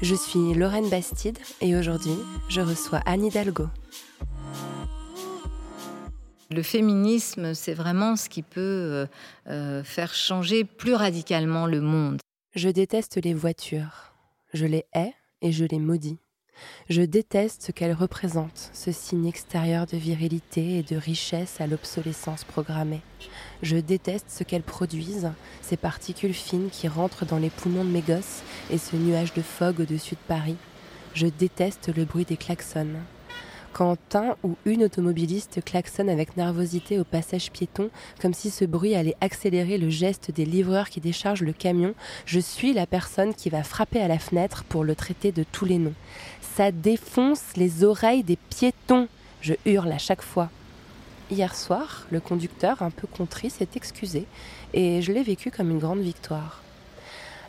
Je 0.00 0.14
suis 0.14 0.54
Lorraine 0.54 0.88
Bastide 0.88 1.38
et 1.60 1.74
aujourd'hui, 1.74 2.16
je 2.48 2.60
reçois 2.60 3.00
Anne 3.04 3.24
Hidalgo. 3.24 3.66
Le 6.52 6.62
féminisme, 6.62 7.52
c'est 7.52 7.74
vraiment 7.74 8.14
ce 8.14 8.28
qui 8.28 8.42
peut 8.42 8.60
euh, 8.60 9.06
euh, 9.48 9.82
faire 9.82 10.14
changer 10.14 10.62
plus 10.62 10.94
radicalement 10.94 11.66
le 11.66 11.80
monde. 11.80 12.20
Je 12.54 12.68
déteste 12.68 13.18
les 13.24 13.34
voitures. 13.34 14.14
Je 14.54 14.66
les 14.66 14.86
hais 14.94 15.14
et 15.42 15.50
je 15.50 15.64
les 15.64 15.80
maudis. 15.80 16.18
Je 16.88 17.02
déteste 17.02 17.64
ce 17.64 17.72
qu'elles 17.72 17.92
représentent, 17.92 18.70
ce 18.72 18.92
signe 18.92 19.26
extérieur 19.26 19.86
de 19.86 19.96
virilité 19.96 20.78
et 20.78 20.82
de 20.84 20.96
richesse 20.96 21.60
à 21.60 21.66
l'obsolescence 21.66 22.44
programmée. 22.44 23.02
Je 23.62 23.76
déteste 23.76 24.26
ce 24.28 24.44
qu'elles 24.44 24.62
produisent, 24.62 25.30
ces 25.62 25.76
particules 25.76 26.34
fines 26.34 26.70
qui 26.70 26.86
rentrent 26.86 27.26
dans 27.26 27.38
les 27.38 27.50
poumons 27.50 27.84
de 27.84 27.90
mes 27.90 28.02
gosses 28.02 28.42
et 28.70 28.78
ce 28.78 28.94
nuage 28.94 29.34
de 29.34 29.42
fog 29.42 29.80
au-dessus 29.80 30.14
de 30.14 30.20
Paris. 30.28 30.56
Je 31.14 31.26
déteste 31.26 31.94
le 31.94 32.04
bruit 32.04 32.24
des 32.24 32.36
klaxons. 32.36 32.86
Quand 33.72 33.96
un 34.14 34.36
ou 34.44 34.56
une 34.64 34.84
automobiliste 34.84 35.62
klaxonne 35.64 36.08
avec 36.08 36.36
nervosité 36.36 36.98
au 36.98 37.04
passage 37.04 37.50
piéton, 37.50 37.90
comme 38.20 38.34
si 38.34 38.50
ce 38.50 38.64
bruit 38.64 38.94
allait 38.94 39.16
accélérer 39.20 39.76
le 39.76 39.90
geste 39.90 40.30
des 40.30 40.44
livreurs 40.44 40.88
qui 40.88 41.00
déchargent 41.00 41.42
le 41.42 41.52
camion, 41.52 41.94
je 42.26 42.40
suis 42.40 42.72
la 42.72 42.86
personne 42.86 43.34
qui 43.34 43.50
va 43.50 43.62
frapper 43.62 44.00
à 44.00 44.08
la 44.08 44.18
fenêtre 44.18 44.64
pour 44.68 44.84
le 44.84 44.94
traiter 44.94 45.32
de 45.32 45.44
tous 45.50 45.64
les 45.64 45.78
noms. 45.78 45.94
Ça 46.56 46.72
défonce 46.72 47.56
les 47.56 47.84
oreilles 47.84 48.22
des 48.22 48.36
piétons, 48.36 49.08
je 49.40 49.54
hurle 49.66 49.92
à 49.92 49.98
chaque 49.98 50.22
fois. 50.22 50.50
Hier 51.30 51.54
soir, 51.54 52.06
le 52.10 52.20
conducteur, 52.20 52.80
un 52.80 52.90
peu 52.90 53.06
contrit, 53.06 53.50
s'est 53.50 53.68
excusé, 53.74 54.26
et 54.72 55.02
je 55.02 55.12
l'ai 55.12 55.22
vécu 55.22 55.50
comme 55.50 55.70
une 55.70 55.78
grande 55.78 56.00
victoire. 56.00 56.62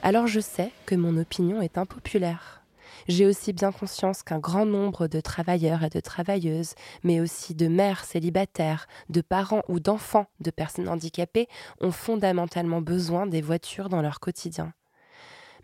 Alors 0.03 0.27
je 0.27 0.41
sais 0.41 0.71
que 0.86 0.95
mon 0.95 1.16
opinion 1.16 1.61
est 1.61 1.77
impopulaire. 1.77 2.61
J'ai 3.08 3.25
aussi 3.25 3.53
bien 3.53 3.71
conscience 3.71 4.21
qu'un 4.21 4.39
grand 4.39 4.66
nombre 4.66 5.08
de 5.08 5.21
travailleurs 5.21 5.83
et 5.83 5.89
de 5.89 6.02
travailleuses, 6.02 6.75
mais 7.03 7.21
aussi 7.21 7.55
de 7.55 7.69
mères 7.69 8.03
célibataires, 8.03 8.86
de 9.09 9.21
parents 9.21 9.63
ou 9.69 9.80
d'enfants 9.80 10.27
de 10.41 10.52
personnes 10.52 10.89
handicapées, 10.89 11.47
ont 11.80 11.93
fondamentalement 11.93 12.81
besoin 12.81 13.27
des 13.27 13.42
voitures 13.42 13.87
dans 13.87 14.02
leur 14.02 14.20
quotidien. 14.20 14.73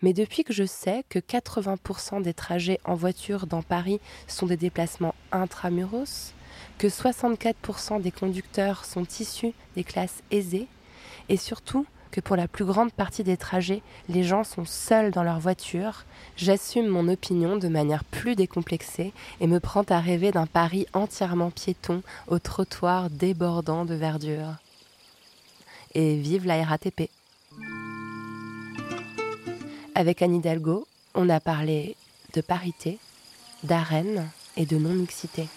Mais 0.01 0.13
depuis 0.13 0.45
que 0.45 0.53
je 0.53 0.65
sais 0.65 1.03
que 1.09 1.19
80% 1.19 2.21
des 2.21 2.33
trajets 2.33 2.79
en 2.85 2.95
voiture 2.95 3.45
dans 3.45 3.61
Paris 3.61 3.99
sont 4.27 4.45
des 4.45 4.57
déplacements 4.57 5.15
intramuros, 5.33 6.33
que 6.77 6.87
64% 6.87 8.01
des 8.01 8.11
conducteurs 8.11 8.85
sont 8.85 9.05
issus 9.19 9.53
des 9.75 9.83
classes 9.83 10.21
aisées, 10.31 10.67
et 11.29 11.37
surtout 11.37 11.85
que 12.11 12.21
pour 12.21 12.37
la 12.37 12.47
plus 12.47 12.63
grande 12.63 12.93
partie 12.93 13.23
des 13.23 13.35
trajets, 13.35 13.81
les 14.07 14.23
gens 14.23 14.45
sont 14.45 14.63
seuls 14.63 15.11
dans 15.11 15.23
leur 15.23 15.39
voiture, 15.39 16.05
j'assume 16.37 16.87
mon 16.87 17.09
opinion 17.09 17.57
de 17.57 17.67
manière 17.67 18.05
plus 18.05 18.35
décomplexée 18.35 19.11
et 19.41 19.47
me 19.47 19.59
prends 19.59 19.83
à 19.89 19.99
rêver 19.99 20.31
d'un 20.31 20.45
Paris 20.45 20.85
entièrement 20.93 21.51
piéton 21.51 22.03
au 22.27 22.39
trottoir 22.39 23.09
débordant 23.09 23.83
de 23.83 23.95
verdure. 23.95 24.55
Et 25.93 26.15
vive 26.15 26.45
la 26.45 26.63
RATP. 26.63 27.09
Avec 29.93 30.21
Anne 30.21 30.35
Hidalgo, 30.35 30.87
on 31.15 31.27
a 31.29 31.41
parlé 31.41 31.97
de 32.33 32.39
parité, 32.39 32.97
d'arène 33.63 34.29
et 34.55 34.65
de 34.65 34.77
non-mixité. 34.77 35.49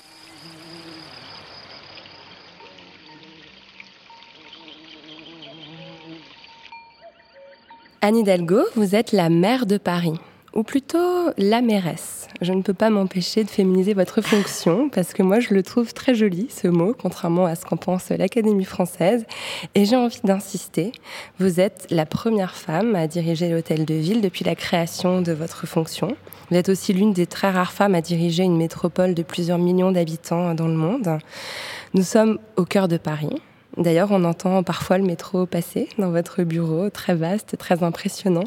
Anne 8.01 8.17
Hidalgo, 8.17 8.61
vous 8.77 8.95
êtes 8.95 9.11
la 9.11 9.29
maire 9.29 9.67
de 9.67 9.77
Paris, 9.77 10.21
ou 10.55 10.63
plutôt 10.63 11.31
la 11.37 11.61
mairesse. 11.61 12.29
Je 12.41 12.53
ne 12.53 12.63
peux 12.63 12.73
pas 12.73 12.91
m'empêcher 12.91 13.43
de 13.43 13.51
féminiser 13.51 13.93
votre 13.93 14.21
fonction, 14.21 14.89
parce 14.95 15.13
que 15.13 15.25
moi 15.25 15.41
je 15.41 15.53
le 15.53 15.65
trouve 15.65 15.93
très 15.93 16.15
joli, 16.15 16.47
ce 16.49 16.69
mot, 16.69 16.95
contrairement 16.97 17.47
à 17.47 17.57
ce 17.57 17.65
qu'en 17.65 17.77
pense 17.77 18.11
l'Académie 18.11 18.65
française. 18.65 19.27
Et 19.75 19.85
j'ai 19.85 19.97
envie 19.97 20.21
d'insister, 20.23 20.93
vous 21.41 21.59
êtes 21.59 21.89
la 21.91 22.07
première 22.07 22.55
femme 22.55 22.95
à 22.95 23.09
diriger 23.09 23.49
l'hôtel 23.49 23.85
de 23.85 23.95
ville 23.95 24.21
depuis 24.21 24.45
la 24.45 24.55
création 24.55 25.21
de 25.21 25.33
votre 25.33 25.67
fonction. 25.67 26.17
Vous 26.53 26.57
êtes 26.57 26.69
aussi 26.69 26.93
l'une 26.93 27.13
des 27.13 27.27
très 27.27 27.51
rares 27.51 27.73
femmes 27.73 27.97
à 27.97 28.01
diriger 28.01 28.45
une 28.45 28.57
métropole 28.57 29.15
de 29.15 29.25
plusieurs 29.25 29.59
millions 29.59 29.91
d'habitants 29.91 30.55
dans 30.55 30.69
le 30.69 30.75
monde. 30.75 31.19
Nous 31.95 32.05
sommes 32.05 32.39
au 32.57 32.65
cœur 32.65 32.87
de 32.87 32.97
Paris, 32.97 33.43
D'ailleurs, 33.79 34.11
on 34.11 34.25
entend 34.25 34.65
parfois 34.65 34.99
le 34.99 35.05
métro 35.05 35.47
passer 35.47 35.89
dans 35.99 36.11
votre 36.11 36.43
bureau, 36.43 36.91
très 36.91 37.15
vaste, 37.15 37.57
très 37.59 37.85
impressionnant. 37.85 38.43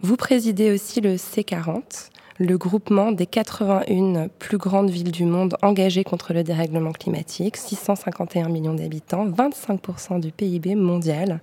Vous 0.00 0.16
présidez 0.16 0.70
aussi 0.70 1.00
le 1.00 1.16
C40, 1.16 2.10
le 2.38 2.56
groupement 2.56 3.10
des 3.10 3.26
81 3.26 4.28
plus 4.38 4.58
grandes 4.58 4.90
villes 4.90 5.10
du 5.10 5.24
monde 5.24 5.56
engagées 5.60 6.04
contre 6.04 6.32
le 6.32 6.44
dérèglement 6.44 6.92
climatique, 6.92 7.56
651 7.56 8.48
millions 8.48 8.74
d'habitants, 8.74 9.26
25% 9.26 10.20
du 10.20 10.30
PIB 10.30 10.76
mondial. 10.76 11.40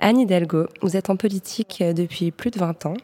Anne 0.00 0.18
Hidalgo, 0.18 0.66
vous 0.80 0.96
êtes 0.96 1.08
en 1.08 1.14
politique 1.14 1.84
depuis 1.94 2.32
plus 2.32 2.50
de 2.50 2.58
20 2.58 2.86
ans. 2.86 2.96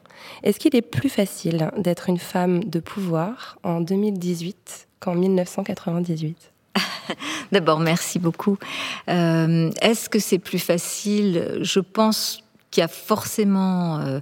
Est-ce 0.43 0.59
qu'il 0.59 0.75
est 0.75 0.83
plus 0.83 1.09
facile 1.09 1.71
d'être 1.77 2.09
une 2.09 2.19
femme 2.19 2.65
de 2.65 2.81
pouvoir 2.81 3.59
en 3.63 3.81
2018 3.81 4.89
qu'en 4.99 5.15
1998 5.15 6.53
D'abord, 7.53 7.81
merci 7.81 8.19
beaucoup. 8.19 8.59
Euh, 9.09 9.71
Est-ce 9.81 10.09
que 10.09 10.19
c'est 10.19 10.39
plus 10.39 10.59
facile? 10.59 11.59
Je 11.63 11.81
pense 11.81 12.43
qu'il 12.71 12.81
y 12.83 12.85
a 12.85 12.89
forcément 12.89 13.99
euh, 13.99 14.21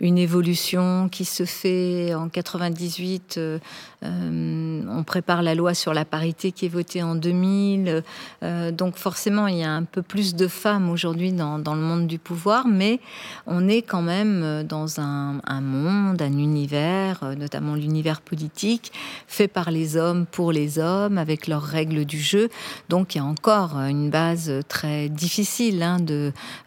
une 0.00 0.18
évolution 0.18 1.08
qui 1.08 1.24
se 1.24 1.44
fait 1.44 2.14
en 2.14 2.28
98. 2.28 3.34
Euh, 3.38 3.58
euh, 4.04 4.82
on 4.88 5.02
prépare 5.02 5.42
la 5.42 5.54
loi 5.54 5.74
sur 5.74 5.94
la 5.94 6.04
parité 6.04 6.52
qui 6.52 6.66
est 6.66 6.70
votée 6.70 7.02
en 7.02 7.14
2000. 7.14 8.02
Euh, 8.42 8.70
donc 8.70 8.96
forcément, 8.96 9.46
il 9.46 9.58
y 9.58 9.64
a 9.64 9.72
un 9.72 9.84
peu 9.84 10.02
plus 10.02 10.34
de 10.34 10.48
femmes 10.48 10.90
aujourd'hui 10.90 11.32
dans, 11.32 11.58
le 11.58 11.80
monde 11.80 12.06
du 12.06 12.18
pouvoir, 12.18 12.66
mais 12.66 13.00
on 13.46 13.68
est 13.68 13.82
quand 13.82 14.02
même 14.02 14.64
dans 14.64 15.00
un, 15.00 15.60
monde, 15.60 16.20
un 16.22 16.32
univers, 16.32 17.34
notamment 17.36 17.74
l'univers 17.74 18.20
politique, 18.20 18.92
fait 19.26 19.48
par 19.48 19.70
les 19.70 19.96
hommes 19.96 20.26
pour 20.26 20.52
les 20.52 20.78
hommes, 20.78 21.18
avec 21.18 21.46
leurs 21.46 21.62
règles 21.62 22.04
du 22.04 22.20
jeu. 22.20 22.48
Donc 22.88 23.14
il 23.14 23.18
y 23.18 23.20
a 23.20 23.24
encore 23.24 23.76
une 23.78 24.10
base 24.10 24.52
très 24.68 25.08
difficile 25.08 25.82
hein, 25.82 25.98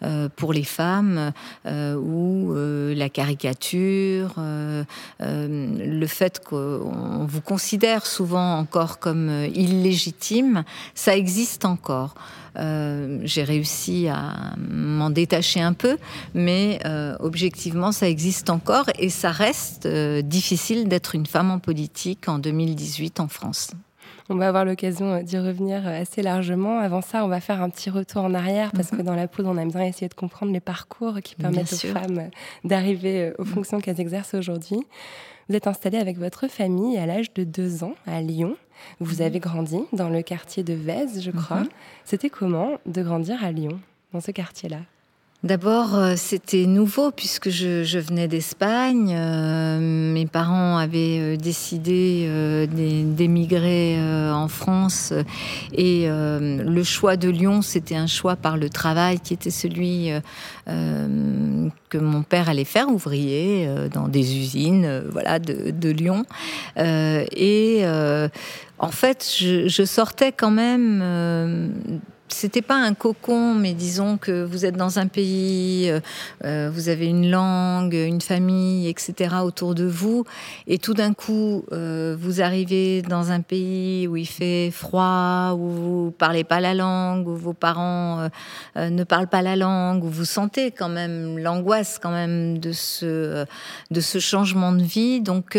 euh, 0.03 0.29
pour 0.35 0.53
les 0.53 0.63
femmes, 0.63 1.31
euh, 1.65 1.95
où 1.95 2.53
euh, 2.53 2.93
la 2.95 3.09
caricature, 3.09 4.33
euh, 4.37 4.83
euh, 5.21 5.67
le 5.77 6.07
fait 6.07 6.43
qu'on 6.43 7.20
vous 7.25 7.41
considère 7.41 8.05
souvent 8.05 8.57
encore 8.57 8.99
comme 8.99 9.29
euh, 9.29 9.47
illégitime, 9.47 10.63
ça 10.95 11.15
existe 11.15 11.65
encore. 11.65 12.15
Euh, 12.57 13.19
j'ai 13.23 13.43
réussi 13.43 14.07
à 14.07 14.55
m'en 14.57 15.09
détacher 15.09 15.61
un 15.61 15.73
peu, 15.73 15.97
mais 16.33 16.79
euh, 16.85 17.15
objectivement, 17.19 17.91
ça 17.91 18.09
existe 18.09 18.49
encore 18.49 18.85
et 18.99 19.09
ça 19.09 19.31
reste 19.31 19.85
euh, 19.85 20.21
difficile 20.21 20.87
d'être 20.87 21.15
une 21.15 21.25
femme 21.25 21.51
en 21.51 21.59
politique 21.59 22.27
en 22.27 22.39
2018 22.39 23.19
en 23.19 23.27
France. 23.27 23.71
On 24.29 24.35
va 24.35 24.47
avoir 24.47 24.63
l'occasion 24.63 25.21
d'y 25.23 25.37
revenir 25.37 25.85
assez 25.85 26.21
largement. 26.21 26.79
Avant 26.79 27.01
ça, 27.01 27.25
on 27.25 27.27
va 27.27 27.41
faire 27.41 27.61
un 27.61 27.69
petit 27.69 27.89
retour 27.89 28.23
en 28.23 28.33
arrière 28.33 28.71
parce 28.71 28.91
mm 28.91 28.95
-hmm. 28.95 28.97
que 28.99 29.03
dans 29.03 29.15
la 29.15 29.27
poudre, 29.27 29.49
on 29.49 29.57
aime 29.57 29.71
bien 29.71 29.83
essayer 29.83 30.07
de 30.07 30.13
comprendre 30.13 30.53
les 30.53 30.61
parcours 30.61 31.19
qui 31.21 31.35
permettent 31.35 31.73
aux 31.73 31.87
femmes 31.87 32.29
d'arriver 32.63 33.33
aux 33.39 33.45
fonctions 33.45 33.81
qu'elles 33.81 33.99
exercent 33.99 34.35
aujourd'hui. 34.37 34.85
Vous 35.51 35.57
êtes 35.57 35.67
installé 35.67 35.97
avec 35.97 36.17
votre 36.17 36.47
famille 36.47 36.97
à 36.97 37.05
l'âge 37.05 37.33
de 37.33 37.43
deux 37.43 37.83
ans 37.83 37.95
à 38.07 38.21
Lyon. 38.21 38.55
Vous 39.01 39.15
Mhm. 39.17 39.25
avez 39.27 39.39
grandi 39.41 39.79
dans 39.91 40.07
le 40.07 40.21
quartier 40.21 40.63
de 40.63 40.71
Vèze, 40.73 41.21
je 41.21 41.29
crois. 41.29 41.59
Mhm. 41.63 41.69
C'était 42.05 42.29
comment 42.29 42.77
de 42.85 43.03
grandir 43.03 43.43
à 43.43 43.51
Lyon, 43.51 43.77
dans 44.13 44.21
ce 44.21 44.31
quartier-là? 44.31 44.77
D'abord, 45.43 45.95
euh, 45.95 46.13
c'était 46.17 46.67
nouveau 46.67 47.09
puisque 47.09 47.49
je, 47.49 47.97
venais 47.97 48.27
d'Espagne. 48.27 49.11
Euh, 49.17 49.79
mes 50.13 50.27
parents 50.27 50.77
avaient 50.77 51.17
euh, 51.19 51.35
décidé 51.35 52.29
d'é- 52.71 53.03
d'émigrer 53.03 53.97
en 54.31 54.47
France 54.47 55.13
et 55.73 56.07
le 56.07 56.83
choix 56.83 57.17
de 57.17 57.29
Lyon, 57.29 57.61
c'était 57.61 57.95
un 57.95 58.07
choix 58.07 58.35
par 58.35 58.57
le 58.57 58.69
travail 58.69 59.19
qui 59.19 59.33
était 59.33 59.49
celui 59.49 60.11
que 60.67 61.97
mon 61.97 62.23
père 62.23 62.49
allait 62.49 62.65
faire 62.65 62.89
ouvrier 62.89 63.67
dans 63.93 64.07
des 64.07 64.37
usines, 64.37 65.03
voilà, 65.11 65.39
de, 65.39 65.89
Lyon. 65.89 66.25
Et 66.77 67.83
en 68.79 68.91
fait, 68.91 69.35
je 69.39 69.83
sortais 69.85 70.31
quand 70.31 70.51
même. 70.51 71.71
Euh, 72.31 72.35
c'était 72.41 72.61
pas 72.61 72.75
un 72.75 72.93
cocon, 72.93 73.53
mais 73.53 73.73
disons 73.73 74.17
que 74.17 74.43
vous 74.43 74.65
êtes 74.65 74.75
dans 74.75 74.99
un 74.99 75.07
pays, 75.07 75.89
euh, 75.89 75.99
euh, 76.43 76.69
vous 76.73 76.89
avez 76.89 77.07
une 77.07 77.29
langue, 77.29 77.93
une 77.93 78.21
famille, 78.21 78.87
etc. 78.87 79.35
autour 79.43 79.75
de 79.75 79.85
vous, 79.85 80.25
et 80.67 80.77
tout 80.77 80.93
d'un 80.93 81.13
coup, 81.13 81.65
euh, 81.71 82.15
vous 82.19 82.41
arrivez 82.41 83.01
dans 83.01 83.31
un 83.31 83.41
pays 83.41 84.07
où 84.07 84.17
il 84.17 84.27
fait 84.27 84.71
froid, 84.71 85.53
où 85.57 85.69
vous 85.69 86.11
parlez 86.11 86.43
pas 86.43 86.59
la 86.59 86.73
langue, 86.73 87.27
où 87.27 87.35
vos 87.35 87.53
parents 87.53 88.19
euh, 88.19 88.29
euh, 88.77 88.89
ne 88.89 89.03
parlent 89.03 89.27
pas 89.27 89.41
la 89.41 89.55
langue, 89.55 90.03
où 90.03 90.09
vous 90.09 90.25
sentez 90.25 90.71
quand 90.71 90.89
même 90.89 91.37
l'angoisse 91.37 91.99
quand 92.01 92.11
même 92.11 92.59
de 92.59 92.71
ce 92.71 93.45
de 93.91 94.01
ce 94.01 94.19
changement 94.19 94.71
de 94.71 94.83
vie. 94.83 95.21
Donc 95.21 95.57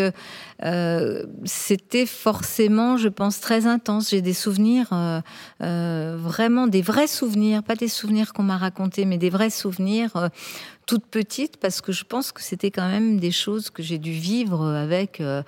euh, 0.64 1.25
c'était 1.44 2.06
forcément, 2.06 2.97
je 2.97 3.09
pense, 3.09 3.41
très 3.41 3.67
intense. 3.67 4.11
J'ai 4.11 4.23
des 4.23 4.32
souvenirs, 4.35 4.88
euh, 4.93 5.20
euh, 5.62 6.17
vraiment 6.19 6.67
des 6.67 6.82
vrais 6.82 7.06
souvenirs, 7.09 7.62
pas 7.62 7.75
des 7.75 7.88
souvenirs 7.88 8.32
qu'on 8.32 8.44
m'a 8.44 8.56
racontés, 8.56 9.05
mais 9.05 9.19
des 9.19 9.31
vrais 9.31 9.50
souvenirs. 9.50 10.11
euh, 10.17 10.29
toute 10.87 11.06
petite 11.06 11.59
parce 11.59 11.81
que 11.81 11.93
je 11.93 12.05
pense 12.05 12.32
que 12.32 12.43
c'était 12.43 12.70
quand 12.70 12.88
même 12.88 13.19
des 13.20 13.31
choses 13.31 13.70
que 13.70 13.82
j'ai 13.82 13.99
dû 13.99 14.12
vivre 14.12 14.67
avec 14.67 15.20
euh, 15.20 15.43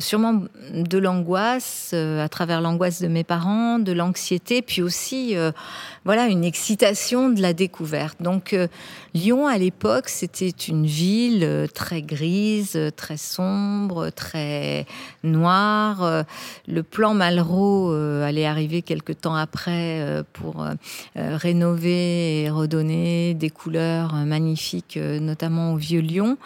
sûrement 0.00 0.42
de 0.72 0.98
l'angoisse 0.98 1.90
euh, 1.94 2.22
à 2.24 2.28
travers 2.28 2.60
l'angoisse 2.60 3.00
de 3.00 3.08
mes 3.08 3.24
parents, 3.24 3.78
de 3.78 3.92
l'anxiété, 3.92 4.62
puis 4.62 4.82
aussi 4.82 5.36
euh, 5.36 5.50
voilà 6.04 6.26
une 6.26 6.44
excitation 6.44 7.30
de 7.30 7.40
la 7.40 7.52
découverte. 7.52 8.20
Donc 8.20 8.56
Lyon 9.16 9.46
à 9.46 9.56
l'époque 9.56 10.10
c'était 10.10 10.50
une 10.50 10.84
ville 10.84 11.42
euh, 11.42 11.66
très 11.66 12.02
grise, 12.02 12.74
euh, 12.76 12.90
très 12.90 13.16
sombre, 13.16 14.10
très 14.10 14.84
noire. 15.24 16.02
Euh, 16.02 16.22
Le 16.68 16.82
plan 16.82 17.14
Malraux 17.14 17.92
allait 17.92 18.44
arriver 18.44 18.82
quelque 18.82 19.14
temps 19.14 19.34
après 19.34 20.22
pour 20.32 20.66
rénover 21.14 22.42
et 22.42 22.50
redonner 22.50 23.34
des 23.34 23.50
couleurs 23.50 24.12
magnifiques, 24.14 24.96
notamment 24.96 25.72
au 25.72 25.76
Vieux 25.76 26.00
Lyon. 26.00 26.36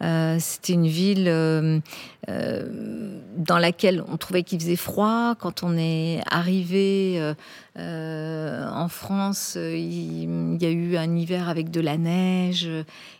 C'était 0.00 0.72
une 0.72 0.88
ville 0.88 1.82
dans 2.28 3.58
laquelle 3.58 4.02
on 4.08 4.16
trouvait 4.16 4.42
qu'il 4.42 4.60
faisait 4.60 4.76
froid. 4.76 5.34
Quand 5.38 5.62
on 5.62 5.76
est 5.76 6.20
arrivé 6.28 7.34
en 7.76 8.88
France, 8.88 9.54
euh, 9.56 9.76
il, 9.76 10.54
il 10.54 10.62
y 10.62 10.66
a 10.66 10.70
eu 10.70 10.96
un 10.96 11.16
hiver 11.16 11.48
avec 11.48 11.70
de 11.70 11.80
la 11.80 11.96
neige. 11.96 12.68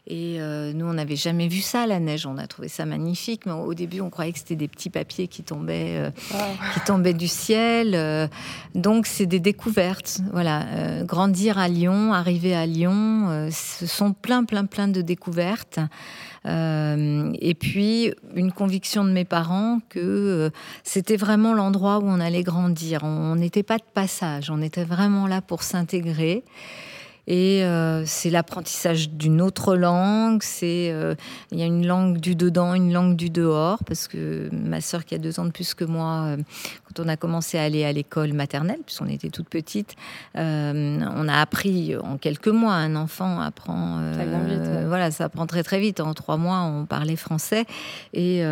Et 0.07 0.41
euh, 0.41 0.73
nous, 0.73 0.87
on 0.87 0.95
n'avait 0.95 1.17
jamais 1.17 1.47
vu 1.47 1.61
ça, 1.61 1.87
la 1.87 2.01
neige. 2.01 2.27
On 2.27 2.37
a 2.37 2.47
trouvé 2.47 2.69
ça 2.69 2.85
magnifique. 2.85 3.47
Mais 3.47 3.53
au 3.53 3.75
début, 3.75 4.01
on 4.01 4.11
croyait 4.11 4.33
que 4.33 4.39
c'était 4.39 4.57
des 4.57 4.69
petits 4.69 4.91
papiers 4.91 5.29
qui 5.29 5.43
tombaient, 5.43 5.97
euh, 5.99 6.11
qui 6.75 6.81
tombaient 6.81 7.15
du 7.15 7.29
ciel. 7.29 7.95
Euh, 7.95 8.27
donc, 8.75 9.07
c'est 9.07 9.27
des 9.27 9.41
découvertes. 9.41 10.21
Voilà. 10.33 10.67
Euh, 10.67 11.05
grandir 11.05 11.59
à 11.59 11.69
Lyon, 11.69 12.13
arriver 12.13 12.55
à 12.55 12.67
Lyon, 12.67 13.29
euh, 13.29 13.49
ce 13.53 13.87
sont 13.87 14.13
plein, 14.13 14.45
plein, 14.45 14.67
plein 14.67 14.89
de 14.89 15.01
découvertes. 15.01 15.79
Euh, 16.47 17.33
et 17.41 17.55
puis, 17.55 18.13
une 18.35 18.53
conviction 18.53 19.05
de 19.05 19.11
mes 19.11 19.25
parents 19.25 19.81
que 19.89 19.99
euh, 20.01 20.51
c'était 20.85 21.17
vraiment 21.17 21.53
l'endroit 21.53 21.99
où 21.99 22.05
on 22.07 22.21
allait 22.21 22.43
grandir. 22.43 23.01
On 23.03 23.37
n'était 23.37 23.63
pas 23.63 23.77
de 23.77 23.85
passage, 23.95 24.51
on 24.51 24.63
était 24.63 24.85
vraiment 24.85 25.27
là 25.27 25.43
pour 25.43 25.63
s'intégrer. 25.63 26.43
Et 27.27 27.65
euh, 27.65 28.05
c'est 28.07 28.31
l'apprentissage 28.31 29.11
d'une 29.11 29.41
autre 29.41 29.77
langue. 29.77 30.43
C'est 30.43 30.91
euh, 30.93 31.15
il 31.53 31.59
y 31.59 31.63
a 31.63 31.67
une 31.67 31.87
langue 31.87 32.19
du 32.19 32.35
dedans, 32.35 32.75
une 32.75 32.93
langue 32.93 33.17
du 33.17 33.31
dehors, 33.31 33.79
parce 33.85 34.09
que 34.09 34.49
ma 34.53 34.81
sœur 34.81 35.05
qui 35.05 35.15
a 35.15 35.19
deux 35.19 35.39
ans 35.41 35.45
de 35.45 35.51
plus 35.51 35.75
que 35.75 35.85
moi, 35.85 36.25
euh, 36.27 36.37
quand 36.85 37.05
on 37.05 37.09
a 37.09 37.17
commencé 37.17 37.59
à 37.59 37.63
aller 37.63 37.85
à 37.85 37.93
l'école 37.93 38.33
maternelle, 38.33 38.81
puisqu'on 38.85 39.09
était 39.09 39.31
toute 39.31 39.49
petite, 39.49 39.95
on 40.35 41.29
a 41.29 41.41
appris 41.41 41.97
en 41.97 42.17
quelques 42.17 42.49
mois. 42.49 42.75
Un 42.75 42.97
enfant 42.97 43.41
apprend, 43.41 44.01
Ça 44.15 44.25
vite, 44.25 44.59
ouais. 44.59 44.85
voilà, 44.87 45.11
ça 45.11 45.25
apprend 45.25 45.47
très 45.47 45.63
très 45.63 45.81
vite. 45.81 46.01
En 46.01 46.15
trois 46.15 46.37
mois, 46.37 46.61
on 46.61 46.87
parlait 46.87 47.17
français 47.17 47.65
et 48.13 48.43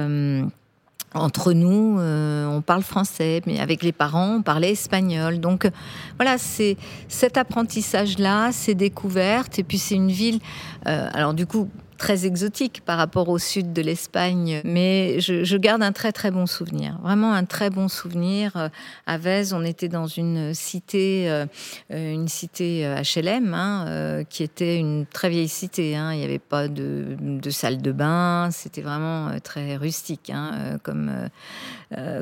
entre 1.15 1.53
nous, 1.53 1.99
euh, 1.99 2.47
on 2.47 2.61
parle 2.61 2.83
français, 2.83 3.41
mais 3.47 3.61
avec 3.61 3.83
les 3.83 3.93
parents, 3.93 4.37
on 4.37 4.43
parlait 4.43 4.73
espagnol. 4.73 5.41
Donc 5.41 5.65
euh, 5.65 5.71
voilà, 6.17 6.39
c'est 6.39 6.77
cet 7.09 7.37
apprentissage-là, 7.37 8.53
ces 8.53 8.75
découvertes, 8.75 9.59
et 9.59 9.63
puis 9.63 9.79
c'est 9.79 9.95
une 9.95 10.11
ville, 10.11 10.41
euh, 10.87 11.09
alors 11.13 11.35
du 11.35 11.47
coup, 11.47 11.69
très 11.99 12.25
exotique 12.25 12.81
par 12.87 12.97
rapport 12.97 13.29
au 13.29 13.39
sud 13.39 13.73
de 13.73 13.83
l'Espagne, 13.83 14.63
mais 14.65 15.21
je, 15.21 15.57
garde 15.57 15.83
un 15.83 15.93
très 15.93 16.13
très 16.13 16.31
bon 16.31 16.47
souvenir, 16.47 16.97
vraiment 17.03 17.35
un 17.35 17.45
très 17.45 17.69
bon 17.69 17.89
souvenir. 17.89 18.57
Euh, 18.57 18.69
À 19.07 19.19
Vèze, 19.19 19.53
on 19.53 19.65
était 19.65 19.89
dans 19.89 20.07
une 20.07 20.55
cité, 20.55 21.29
euh, 21.29 21.47
une 21.91 22.29
cité 22.29 22.87
HLM, 23.03 23.53
hein, 23.53 23.85
euh, 23.89 24.25
qui 24.25 24.45
était 24.45 24.79
une 24.79 25.05
très 25.07 25.29
vieille 25.29 25.49
cité. 25.49 25.97
hein. 25.97 26.13
Il 26.13 26.21
n'y 26.21 26.25
avait 26.25 26.39
pas 26.39 26.69
de, 26.69 27.17
de 27.21 27.51
salle 27.51 27.83
de 27.83 27.93
bain, 27.93 28.51
c'était 28.53 28.83
vraiment 28.83 29.39
très 29.43 29.77
rustique 29.77 30.31
hein, 30.33 30.79
comme, 30.85 31.11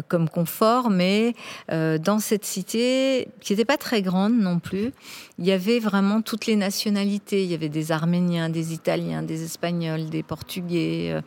comme 0.09 0.29
confort. 0.31 0.89
Mais 0.89 1.35
dans 1.69 2.19
cette 2.19 2.47
cité, 2.47 3.29
qui 3.41 3.53
n'était 3.53 3.67
pas 3.67 3.77
très 3.77 4.01
grande 4.01 4.39
non 4.39 4.59
plus, 4.59 4.93
il 5.39 5.45
y 5.45 5.53
avait 5.53 5.81
vraiment 5.81 6.23
toutes 6.23 6.47
les 6.47 6.57
nationalités. 6.57 7.45
Il 7.45 7.51
y 7.51 7.55
avait 7.55 7.69
des 7.69 7.93
Arméniens, 7.93 8.49
des 8.49 8.73
Italiens, 8.73 9.23
des 9.23 9.45
Espagnols, 9.45 9.66
des 9.73 10.23
Portugais. 10.23 11.13
euh, 11.13 11.21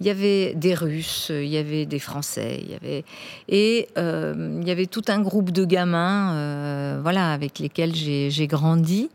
Il 0.00 0.06
y 0.06 0.10
avait 0.10 0.54
des 0.54 0.74
Russes, 0.74 1.30
il 1.30 1.48
y 1.48 1.56
avait 1.56 1.86
des 1.86 1.98
Français. 1.98 2.60
Il 2.62 2.70
y 2.70 2.74
avait 2.74 3.04
et 3.48 3.88
euh, 3.98 4.58
il 4.60 4.66
y 4.66 4.70
avait 4.70 4.86
tout 4.86 5.04
un 5.08 5.20
groupe 5.20 5.50
de 5.50 5.64
gamins, 5.64 6.34
euh, 6.34 7.00
voilà, 7.02 7.32
avec 7.32 7.58
lesquels 7.58 7.94
j'ai 7.94 8.46
grandi. 8.46 9.10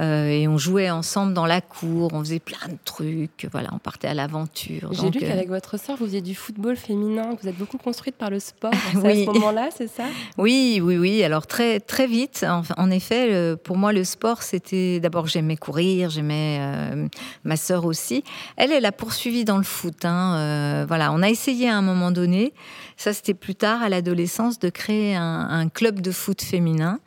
Euh, 0.00 0.28
et 0.30 0.48
on 0.48 0.56
jouait 0.56 0.88
ensemble 0.90 1.34
dans 1.34 1.44
la 1.46 1.60
cour. 1.60 2.10
On 2.14 2.20
faisait 2.20 2.38
plein 2.38 2.68
de 2.68 2.78
trucs. 2.84 3.46
Voilà, 3.52 3.68
on 3.72 3.78
partait 3.78 4.08
à 4.08 4.14
l'aventure. 4.14 4.88
J'ai 4.92 5.10
lu 5.10 5.20
euh, 5.22 5.28
qu'avec 5.28 5.48
votre 5.48 5.78
sœur, 5.78 5.96
vous 5.98 6.06
faisiez 6.06 6.22
du 6.22 6.34
football 6.34 6.76
féminin, 6.76 7.34
que 7.36 7.42
vous 7.42 7.48
êtes 7.48 7.58
beaucoup 7.58 7.76
construite 7.78 8.14
par 8.16 8.30
le 8.30 8.40
sport. 8.40 8.70
Oui. 9.04 9.22
à 9.22 9.26
ce 9.26 9.30
moment-là, 9.38 9.68
c'est 9.76 9.88
ça? 9.88 10.04
Oui, 10.38 10.80
oui, 10.82 10.96
oui. 10.96 11.22
Alors 11.22 11.46
très 11.46 11.80
très 11.80 12.06
vite, 12.06 12.44
en, 12.48 12.62
en 12.76 12.90
effet, 12.90 13.28
le- 13.28 13.56
pour 13.56 13.76
moi 13.76 13.92
le 13.92 14.04
sport 14.04 14.42
c'était 14.42 15.00
d'abord 15.00 15.26
j'aimais 15.26 15.56
courir, 15.56 16.08
j'aimais 16.10 16.58
euh, 16.60 17.06
ma 17.44 17.56
sœur 17.56 17.84
aussi. 17.84 18.24
Elle, 18.56 18.72
elle 18.72 18.86
a 18.86 18.92
poursuivi 18.92 19.44
dans 19.44 19.58
le 19.58 19.62
foot. 19.64 20.04
hein, 20.04 20.34
euh, 20.36 20.84
voilà, 20.88 21.12
on 21.12 21.22
a 21.22 21.28
essayé 21.28 21.68
à 21.68 21.76
un 21.76 21.82
moment 21.82 22.10
donné. 22.10 22.52
Ça 22.96 23.12
c'était 23.12 23.34
plus 23.34 23.54
tard 23.54 23.82
à 23.82 23.88
l'adolescence 23.88 24.58
de 24.58 24.68
créer 24.70 25.14
un, 25.16 25.22
un 25.50 25.68
club 25.68 26.00
de 26.00 26.10
foot 26.10 26.42
féminin. 26.42 27.00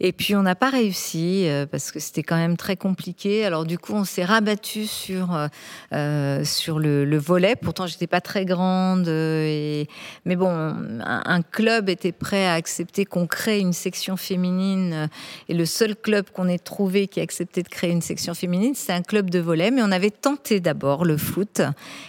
Et 0.00 0.12
puis 0.12 0.34
on 0.34 0.42
n'a 0.42 0.54
pas 0.56 0.70
réussi 0.70 1.46
euh, 1.46 1.64
parce 1.66 1.92
que 1.92 2.00
c'était 2.00 2.22
quand 2.32 2.38
même 2.38 2.56
très 2.56 2.76
compliqué. 2.76 3.44
Alors 3.44 3.66
du 3.66 3.76
coup 3.76 3.92
on 3.92 4.04
s'est 4.04 4.24
rabattu 4.24 4.86
sur 4.86 5.34
euh, 5.34 5.48
euh, 5.92 6.44
sur 6.44 6.78
le, 6.78 7.04
le 7.04 7.18
volet. 7.18 7.56
Pourtant 7.56 7.86
j'étais 7.86 8.06
pas 8.06 8.22
très 8.22 8.46
grande 8.46 9.06
euh, 9.06 9.44
et 9.46 9.86
mais 10.24 10.34
bon 10.34 10.48
un, 10.48 11.22
un 11.26 11.42
club 11.42 11.90
était 11.90 12.10
prêt 12.10 12.46
à 12.46 12.54
accepter 12.54 13.04
qu'on 13.04 13.26
crée 13.26 13.60
une 13.60 13.74
section 13.74 14.16
féminine 14.16 15.10
et 15.50 15.52
le 15.52 15.66
seul 15.66 15.94
club 15.94 16.30
qu'on 16.30 16.48
ait 16.48 16.58
trouvé 16.58 17.06
qui 17.06 17.20
a 17.20 17.22
accepté 17.22 17.62
de 17.62 17.68
créer 17.68 17.90
une 17.90 18.00
section 18.00 18.32
féminine 18.32 18.72
c'est 18.74 18.94
un 18.94 19.02
club 19.02 19.28
de 19.28 19.38
volet. 19.38 19.70
Mais 19.70 19.82
on 19.82 19.92
avait 19.92 20.10
tenté 20.10 20.58
d'abord 20.58 21.04
le 21.04 21.18
foot 21.18 21.60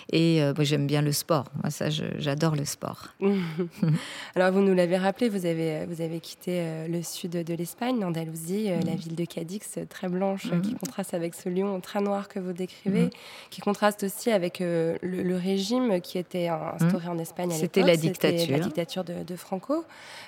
et 0.09 0.41
euh, 0.41 0.53
moi 0.55 0.63
j'aime 0.63 0.87
bien 0.87 1.01
le 1.01 1.11
sport. 1.11 1.47
Moi 1.61 1.69
ça 1.69 1.89
j'adore 1.89 2.55
le 2.55 2.63
sport. 2.63 3.09
Alors, 4.35 4.53
vous 4.53 4.61
nous 4.61 4.73
l'avez 4.73 4.97
rappelé, 4.97 5.27
vous 5.27 5.45
avez, 5.45 5.85
vous 5.85 6.01
avez 6.01 6.21
quitté 6.21 6.63
le 6.87 7.03
sud 7.03 7.31
de 7.31 7.53
l'Espagne, 7.53 7.99
l'Andalousie, 7.99 8.69
la 8.85 8.95
ville 8.95 9.15
de 9.15 9.25
Cadix, 9.25 9.79
très 9.89 10.07
blanche, 10.13 10.46
euh, 10.53 10.60
qui 10.62 10.74
contraste 10.75 11.13
avec 11.13 11.34
ce 11.34 11.50
lion 11.50 11.79
très 11.82 12.00
noir 12.01 12.27
que 12.29 12.39
vous 12.39 12.53
décrivez, 12.53 13.03
Mhm. 13.03 13.10
qui 13.50 13.62
contraste 13.62 14.03
aussi 14.03 14.32
avec 14.32 14.62
euh, 14.62 14.98
le, 15.01 15.22
le 15.24 15.36
régime 15.36 16.00
qui 16.01 16.17
était 16.17 16.48
instauré 16.48 17.08
en 17.10 17.17
Espagne 17.20 17.51
à 17.51 17.55
C'était 17.55 17.82
l'époque. 17.82 17.96
la 17.96 17.98
dictature. 17.98 18.51
la 18.58 18.60
dictature 18.63 19.03
de, 19.03 19.24
de 19.24 19.36
Franco. 19.36 19.84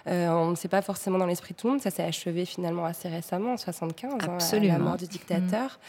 Euh, 0.08 0.27
on 0.30 0.50
ne 0.51 0.56
sait 0.56 0.68
pas 0.68 0.82
forcément 0.82 1.18
dans 1.18 1.25
l'esprit 1.25 1.54
de 1.54 1.60
tout 1.60 1.68
le 1.68 1.74
monde, 1.74 1.82
ça 1.82 1.92
s'est 1.92 2.04
achevé 2.04 2.46
finalement 2.46 2.86
assez 2.86 3.08
récemment, 3.08 3.54
en 3.54 3.58
75, 3.58 4.13
hein, 4.13 4.38
à 4.39 4.60
la 4.60 4.77
mort 4.80 4.98
du 4.98 5.08
dictateur. 5.08 5.80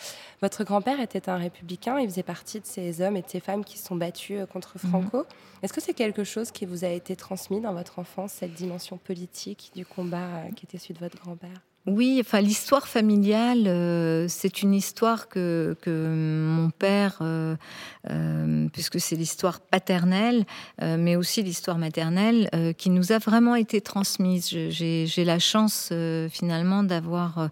Votre 0.43 0.65
grand-père 0.65 1.00
était 1.00 1.29
un 1.31 1.37
républicain, 1.37 1.99
il 1.99 2.09
faisait 2.09 2.23
partie 2.23 2.61
de 2.61 2.67
ces 2.67 3.00
hommes 3.00 3.17
et 3.17 3.23
de 3.23 3.29
ces 3.29 3.41
femmes 3.41 3.65
qui 3.65 3.79
se 3.79 3.87
sont 3.87 3.97
battus 3.97 4.41
contre 4.53 4.79
Franco. 4.79 5.25
Est-ce 5.62 5.73
que 5.73 5.81
c'est 5.81 5.95
quelque 5.95 6.25
chose 6.25 6.50
qui 6.50 6.67
vous 6.67 6.85
a 6.85 6.88
été 6.88 7.17
transmis 7.17 7.61
dans 7.61 7.73
votre 7.73 7.99
enfance, 7.99 8.33
cette 8.33 8.53
dimension 8.53 8.99
politique 8.99 9.73
du 9.75 9.87
combat 9.87 10.43
qui 10.55 10.67
était 10.67 10.76
celui 10.79 10.95
de 10.95 10.99
votre 11.00 11.19
grand-père? 11.19 11.62
Oui, 11.87 12.21
l'histoire 12.43 12.88
familiale, 12.88 13.69
euh, 13.69 14.26
c'est 14.28 14.62
une 14.62 14.75
histoire 14.75 15.28
que, 15.28 15.76
mon 15.87 16.71
père, 16.71 17.19
euh, 17.21 17.55
euh, 18.11 18.66
puisque 18.73 18.99
c'est 18.99 19.14
l'histoire 19.14 19.61
paternelle, 19.61 20.45
mais 20.81 21.14
aussi 21.14 21.43
l'histoire 21.43 21.78
maternelle, 21.78 22.50
qui 22.76 22.90
nous 22.90 23.12
a 23.12 23.19
vraiment 23.19 23.55
été 23.55 23.81
transmise. 23.81 24.49
J'ai 24.49 25.25
la 25.25 25.38
chance 25.38 25.93
finalement 26.31 26.83
d'avoir 26.83 27.50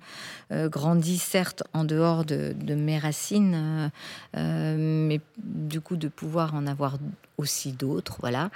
grandi, 0.51 1.19
certes, 1.19 1.63
en 1.73 1.85
dehors 1.85 2.25
de, 2.25 2.55
mes 2.75 2.99
racines, 2.99 3.91
mais 4.35 5.21
du 5.39 5.81
coup 5.81 5.97
de 5.97 6.09
pouvoir 6.09 6.55
en 6.55 6.67
avoir 6.67 6.99
aussi 7.37 7.73
d'autres, 7.73 8.19
voilà. 8.21 8.51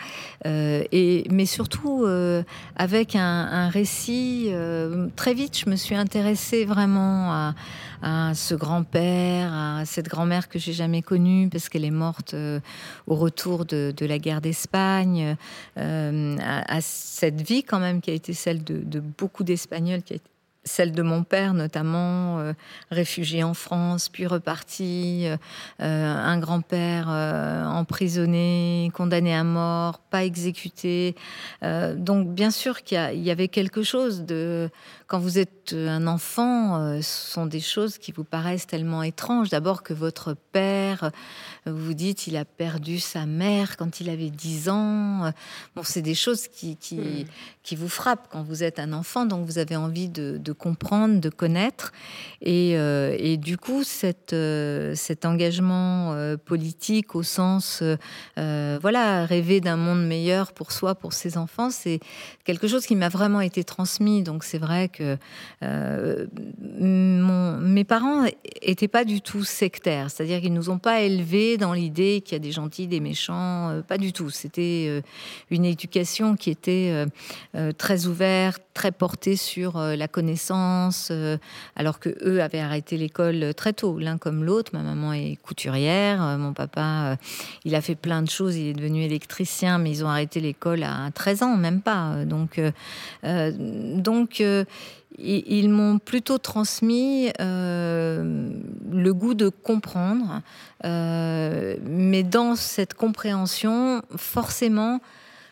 Et 0.44 1.24
mais 1.30 1.46
surtout 1.46 2.06
avec 2.76 3.16
un, 3.16 3.68
récit. 3.68 4.52
Très 5.16 5.34
vite, 5.34 5.67
me 5.68 5.76
suis 5.76 5.94
intéressée 5.94 6.64
vraiment 6.64 7.52
à, 8.02 8.34
ce 8.34 8.54
grand-père, 8.54 9.52
à 9.52 9.84
cette 9.84 10.08
grand-mère 10.08 10.48
que 10.48 10.58
j'ai 10.58 10.72
jamais 10.72 11.02
connue 11.02 11.48
parce 11.48 11.68
qu'elle 11.68 11.84
est 11.84 11.90
morte 11.90 12.34
au 13.06 13.14
retour 13.14 13.64
de, 13.64 13.94
la 14.00 14.18
guerre 14.18 14.40
d'Espagne, 14.40 15.36
à, 15.76 16.80
cette 16.80 17.42
vie 17.42 17.62
quand 17.62 17.80
même 17.80 18.00
qui 18.00 18.10
a 18.10 18.14
été 18.14 18.32
celle 18.32 18.64
de, 18.64 18.78
de 18.78 19.00
beaucoup 19.00 19.44
d'Espagnols, 19.44 20.02
qui 20.02 20.14
a 20.14 20.16
été 20.16 20.30
celle 20.68 20.92
de 20.92 21.02
mon 21.02 21.24
père 21.24 21.54
notamment, 21.54 22.38
euh, 22.38 22.52
réfugié 22.90 23.42
en 23.42 23.54
France, 23.54 24.08
puis 24.08 24.26
reparti, 24.26 25.26
euh, 25.26 25.36
euh, 25.80 26.14
un 26.14 26.38
grand-père 26.38 27.08
emprisonné, 27.08 28.90
condamné 28.94 29.34
à 29.34 29.44
mort, 29.44 29.98
pas 29.98 30.24
exécuté. 30.24 31.14
donc 31.62 32.28
bien 32.28 32.50
sûr 32.50 32.82
qu'il 32.82 32.98
y, 33.22 33.30
avait 33.30 33.48
quelque 33.48 33.82
chose 33.82 34.22
de... 34.22 34.70
Quand 35.06 35.18
vous 35.18 35.38
êtes 35.38 35.72
un 35.72 36.06
enfant, 36.06 37.00
ce 37.00 37.32
sont 37.32 37.46
des 37.46 37.60
choses 37.60 37.96
qui 37.96 38.12
vous 38.12 38.24
paraissent 38.24 38.66
tellement 38.66 39.02
étranges. 39.02 39.48
D'abord 39.48 39.82
que 39.82 39.94
votre 39.94 40.34
père, 40.52 41.10
vous 41.64 41.78
vous 41.78 41.94
dites, 41.94 42.26
il 42.26 42.36
a 42.36 42.44
perdu 42.44 42.98
sa 42.98 43.24
mère 43.24 43.78
quand 43.78 44.00
il 44.00 44.10
avait 44.10 44.28
10 44.28 44.68
ans. 44.68 45.32
Bon, 45.74 45.82
c'est 45.82 46.02
des 46.02 46.14
choses 46.14 46.48
qui, 46.48 46.76
qui, 46.76 46.96
hmm. 46.96 47.24
qui, 47.62 47.76
vous 47.76 47.88
frappent 47.88 48.28
quand 48.30 48.42
vous 48.42 48.62
êtes 48.62 48.78
un 48.78 48.92
enfant, 48.92 49.24
donc 49.24 49.46
vous 49.46 49.58
avez 49.58 49.76
envie 49.76 50.08
de, 50.08 50.36
de 50.38 50.52
comprendre, 50.58 51.20
de 51.20 51.30
connaître. 51.30 51.92
Et, 52.42 52.72
euh, 52.76 53.16
et 53.18 53.36
du 53.36 53.56
coup, 53.56 53.82
cette, 53.82 54.32
euh, 54.32 54.94
cet 54.94 55.24
engagement 55.24 56.12
euh, 56.12 56.36
politique 56.36 57.14
au 57.14 57.22
sens, 57.22 57.82
voilà, 58.36 59.24
rêver 59.24 59.60
d'un 59.60 59.76
monde 59.76 60.06
meilleur 60.06 60.52
pour 60.52 60.72
soi, 60.72 60.94
pour 60.94 61.12
ses 61.12 61.36
enfants, 61.36 61.70
c'est 61.70 62.00
quelque 62.44 62.68
chose 62.68 62.86
qui 62.86 62.96
m'a 62.96 63.08
vraiment 63.08 63.40
été 63.40 63.64
transmis. 63.64 64.22
Donc 64.22 64.44
c'est 64.44 64.58
vrai 64.58 64.88
que 64.88 65.16
mes 66.80 67.84
parents 67.84 68.24
étaient 68.62 68.88
pas 68.88 69.04
du 69.04 69.20
tout 69.20 69.44
sectaires, 69.44 70.10
c'est-à-dire 70.10 70.40
qu'ils 70.40 70.52
nous 70.52 70.70
ont 70.70 70.78
pas 70.78 71.00
élevés 71.00 71.56
dans 71.56 71.72
l'idée 71.72 72.20
qu'il 72.24 72.34
y 72.34 72.36
a 72.36 72.40
des 72.40 72.52
gentils, 72.52 72.86
des 72.86 73.00
méchants, 73.00 73.82
pas 73.86 73.98
du 73.98 74.12
tout. 74.12 74.30
C'était 74.30 75.02
une 75.50 75.64
éducation 75.64 76.36
qui 76.36 76.50
était 76.50 77.06
très 77.76 78.06
ouverte, 78.06 78.62
très 78.74 78.92
portée 78.92 79.36
sur 79.36 79.78
la 79.78 80.08
connaissance 80.08 80.47
euh, 80.50 81.36
alors 81.76 81.98
que 81.98 82.10
eux 82.24 82.42
avaient 82.42 82.60
arrêté 82.60 82.96
l'école 82.96 83.54
très 83.54 83.72
tôt, 83.72 83.98
l'un 83.98 84.18
comme 84.18 84.44
l'autre. 84.44 84.72
Ma 84.74 84.82
maman 84.82 85.12
est 85.12 85.36
couturière, 85.42 86.22
euh, 86.22 86.36
mon 86.38 86.52
papa, 86.52 86.80
euh, 87.12 87.16
il 87.64 87.74
a 87.74 87.80
fait 87.80 87.94
plein 87.94 88.22
de 88.22 88.30
choses, 88.30 88.56
il 88.56 88.68
est 88.68 88.72
devenu 88.72 89.02
électricien, 89.02 89.78
mais 89.78 89.90
ils 89.90 90.04
ont 90.04 90.08
arrêté 90.08 90.40
l'école 90.40 90.82
à 90.82 91.10
13 91.14 91.42
ans, 91.42 91.56
même 91.56 91.80
pas. 91.80 92.24
Donc 92.24 92.60
ils 95.18 95.70
m'ont 95.70 95.98
plutôt 95.98 96.38
transmis 96.38 97.30
le 97.38 99.10
goût 99.12 99.34
de 99.34 99.48
comprendre, 99.48 100.42
mais 100.84 102.22
dans 102.22 102.56
cette 102.56 102.94
compréhension, 102.94 104.02
forcément, 104.16 105.00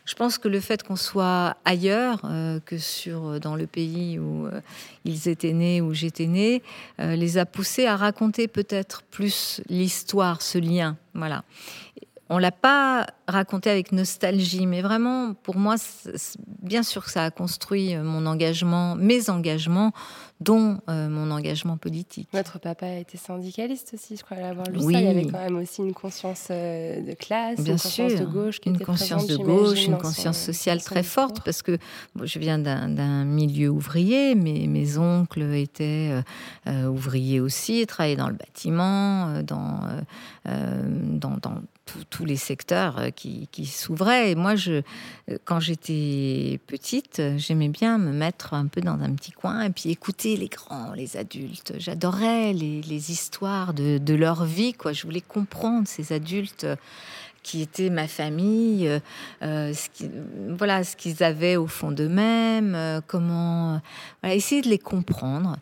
je 0.06 0.14
pense 0.14 0.38
que 0.38 0.46
le 0.46 0.60
fait 0.60 0.84
qu'on 0.84 0.96
soit 0.96 1.56
ailleurs 1.64 2.20
euh, 2.24 2.60
que 2.64 2.78
sur 2.78 3.26
euh, 3.26 3.38
dans 3.40 3.56
le 3.56 3.66
pays 3.66 4.18
où 4.20 4.46
euh, 4.46 4.60
ils 5.04 5.28
étaient 5.28 5.52
nés, 5.52 5.80
où 5.80 5.92
j'étais 5.92 6.26
née, 6.26 6.62
les 6.98 7.38
a 7.38 7.44
poussés 7.44 7.86
à 7.86 7.96
raconter 7.96 8.48
peut-être 8.48 9.02
plus 9.02 9.60
l'histoire, 9.68 10.42
ce 10.42 10.58
lien. 10.58 10.96
Voilà. 11.14 11.44
On 12.28 12.38
l'a 12.38 12.50
pas 12.50 13.06
raconté 13.28 13.70
avec 13.70 13.92
nostalgie, 13.92 14.66
mais 14.66 14.82
vraiment, 14.82 15.34
pour 15.34 15.56
moi, 15.56 15.76
bien 16.62 16.82
sûr 16.82 17.04
que 17.04 17.10
ça 17.10 17.24
a 17.24 17.30
construit 17.30 17.96
mon 17.96 18.26
engagement, 18.26 18.96
mes 18.96 19.30
engagements 19.30 19.92
dont 20.40 20.78
euh, 20.90 21.08
mon 21.08 21.30
engagement 21.30 21.76
politique. 21.78 22.28
Votre 22.32 22.58
papa 22.58 22.86
était 22.96 23.16
syndicaliste 23.16 23.92
aussi, 23.94 24.16
je 24.16 24.22
crois 24.24 24.36
l'avoir 24.36 24.68
lu 24.68 24.80
ça. 24.80 24.90
Il 24.90 25.00
y 25.00 25.06
avait 25.06 25.24
quand 25.24 25.38
même 25.38 25.56
aussi 25.56 25.80
une 25.80 25.94
conscience 25.94 26.48
euh, 26.50 27.00
de 27.00 27.14
classe, 27.14 27.60
Bien 27.60 27.74
une 27.74 27.80
conscience 27.80 28.14
de 28.14 28.24
gauche, 28.24 28.60
une 28.66 28.78
conscience 28.78 29.26
de 29.26 29.36
gauche, 29.36 29.86
une 29.86 29.96
conscience 29.96 30.38
sociale 30.38 30.82
très 30.82 31.02
forte, 31.02 31.42
parce 31.42 31.62
que 31.62 31.78
je 32.22 32.38
viens 32.38 32.58
d'un 32.58 33.24
milieu 33.24 33.70
ouvrier, 33.70 34.34
mais 34.34 34.66
mes 34.66 34.98
oncles 34.98 35.54
étaient 35.54 36.20
euh, 36.66 36.86
ouvriers 36.86 37.40
aussi, 37.40 37.86
travaillaient 37.86 38.16
dans 38.16 38.28
le 38.28 38.34
bâtiment, 38.34 39.42
dans, 39.42 39.80
dans, 40.44 41.36
dans 41.42 41.62
tous 42.04 42.24
les 42.24 42.36
secteurs 42.36 43.06
qui, 43.14 43.48
qui 43.52 43.66
s'ouvraient. 43.66 44.34
Moi, 44.34 44.56
je, 44.56 44.82
quand 45.44 45.60
j'étais 45.60 46.60
petite, 46.66 47.22
j'aimais 47.36 47.68
bien 47.68 47.98
me 47.98 48.12
mettre 48.12 48.54
un 48.54 48.66
peu 48.66 48.80
dans 48.80 49.00
un 49.00 49.12
petit 49.14 49.32
coin 49.32 49.62
et 49.62 49.70
puis 49.70 49.90
écouter 49.90 50.36
les 50.36 50.48
grands, 50.48 50.92
les 50.92 51.16
adultes. 51.16 51.74
J'adorais 51.78 52.52
les, 52.52 53.10
histoires 53.10 53.74
de, 53.74 54.14
leur 54.14 54.44
vie. 54.44 54.72
Quoi. 54.72 54.92
Je 54.92 55.04
voulais 55.04 55.20
comprendre 55.20 55.86
ces 55.86 56.12
adultes 56.12 56.66
qui 57.42 57.62
étaient 57.62 57.90
ma 57.90 58.08
famille, 58.08 58.90
euh, 59.42 59.72
ce 59.72 60.04
voilà 60.58 60.82
ce 60.82 60.96
qu'ils 60.96 61.22
avaient 61.22 61.54
au 61.54 61.68
fond 61.68 61.92
d'eux-mêmes, 61.92 62.74
euh, 62.74 63.00
comment 63.06 63.80
essayer 64.24 64.62
de 64.62 64.68
les 64.68 64.80
comprendre. 64.80 65.56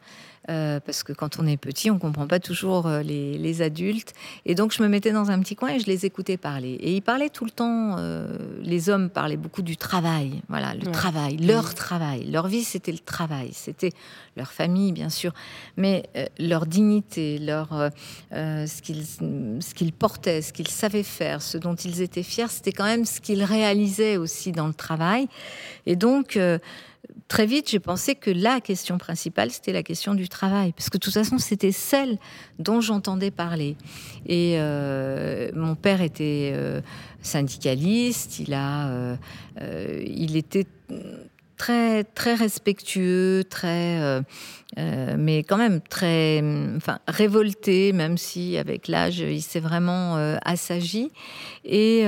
Euh, 0.51 0.79
parce 0.81 1.03
que 1.03 1.13
quand 1.13 1.39
on 1.39 1.47
est 1.47 1.57
petit, 1.57 1.91
on 1.91 1.99
comprend 1.99 2.27
pas 2.27 2.39
toujours 2.39 2.87
euh, 2.87 3.03
les, 3.03 3.63
adultes. 3.63 4.13
Et 4.45 4.55
donc, 4.55 4.73
je 4.73 4.83
me 4.83 4.89
mettais 4.89 5.13
dans 5.13 5.31
un 5.31 5.39
petit 5.41 5.55
coin 5.55 5.71
et 5.71 5.79
je 5.79 5.87
les 5.87 6.05
écoutais 6.07 6.37
parler. 6.37 6.73
Et 6.81 6.95
ils 6.97 7.03
parlaient 7.03 7.31
tout 7.31 7.45
le 7.45 7.51
temps, 7.51 7.97
euh, 7.99 8.37
les 8.61 8.91
hommes 8.91 9.09
parlaient 9.09 9.37
beaucoup 9.37 9.63
du 9.63 9.77
travail. 9.77 10.43
Voilà, 10.49 10.75
le 10.75 10.91
travail, 10.91 11.37
leur 11.37 11.75
travail. 11.75 12.31
Leur 12.31 12.49
vie, 12.49 12.65
c'était 12.65 12.93
le 12.93 12.99
travail. 12.99 13.51
C'était 13.53 13.93
leur 14.37 14.53
famille, 14.53 14.93
bien 14.93 15.09
sûr, 15.09 15.33
mais 15.77 16.03
leur 16.41 16.67
dignité, 16.67 17.39
leur, 17.39 17.69
ce 18.33 18.83
qu'ils 18.83 19.05
ce 19.05 19.75
qu'ils 19.75 19.93
portaient, 19.93 20.43
ce 20.43 20.53
qu'ils 20.53 20.69
savaient 20.69 21.05
faire, 21.05 21.41
ce 21.41 21.57
dont 21.57 21.77
ils 21.77 22.03
étaient 22.03 22.25
fiers, 22.25 22.49
c'était 22.49 22.73
quand 22.73 22.85
même 22.85 23.05
ce 23.05 23.21
qu'ils 23.21 23.45
réalisaient 23.45 24.17
aussi 24.17 24.51
dans 24.51 24.67
le 24.67 24.75
travail. 24.75 25.29
Et 25.87 25.95
donc, 25.95 26.37
très 27.29 27.47
vite, 27.47 27.71
j'ai 27.71 27.81
pensé 27.81 28.15
que 28.15 28.31
la 28.31 28.61
question 28.61 28.99
principale, 28.99 29.51
c'était 29.51 29.73
la 29.73 29.83
question 29.83 30.15
du 30.15 30.29
travail, 30.29 30.73
parce 30.73 30.91
que 30.91 30.99
de 30.99 31.03
toute 31.03 31.15
façon, 31.15 31.39
c'était 31.39 31.73
celle 31.73 32.19
dont 32.59 32.81
j'entendais 32.81 33.31
parler. 33.31 33.77
Et 34.27 34.57
euh, 34.59 35.51
mon 35.55 35.75
père 35.75 36.01
était 36.01 36.53
euh, 36.55 36.81
syndicaliste, 37.23 38.41
il 38.41 38.55
a, 38.55 38.89
euh, 38.89 39.17
il 40.07 40.37
était 40.37 40.67
très 41.57 42.05
très 42.05 42.35
respectueux, 42.35 43.45
très 43.49 44.21
mais 44.77 45.45
quand 45.45 45.57
même 45.57 45.81
très 45.81 46.43
enfin 46.77 46.99
révolté, 47.07 47.93
même 47.93 48.19
si 48.19 48.59
avec 48.59 48.89
l'âge 48.89 49.21
il 49.21 49.41
s'est 49.41 49.61
vraiment 49.61 50.17
assagi. 50.45 51.13
Et 51.65 52.05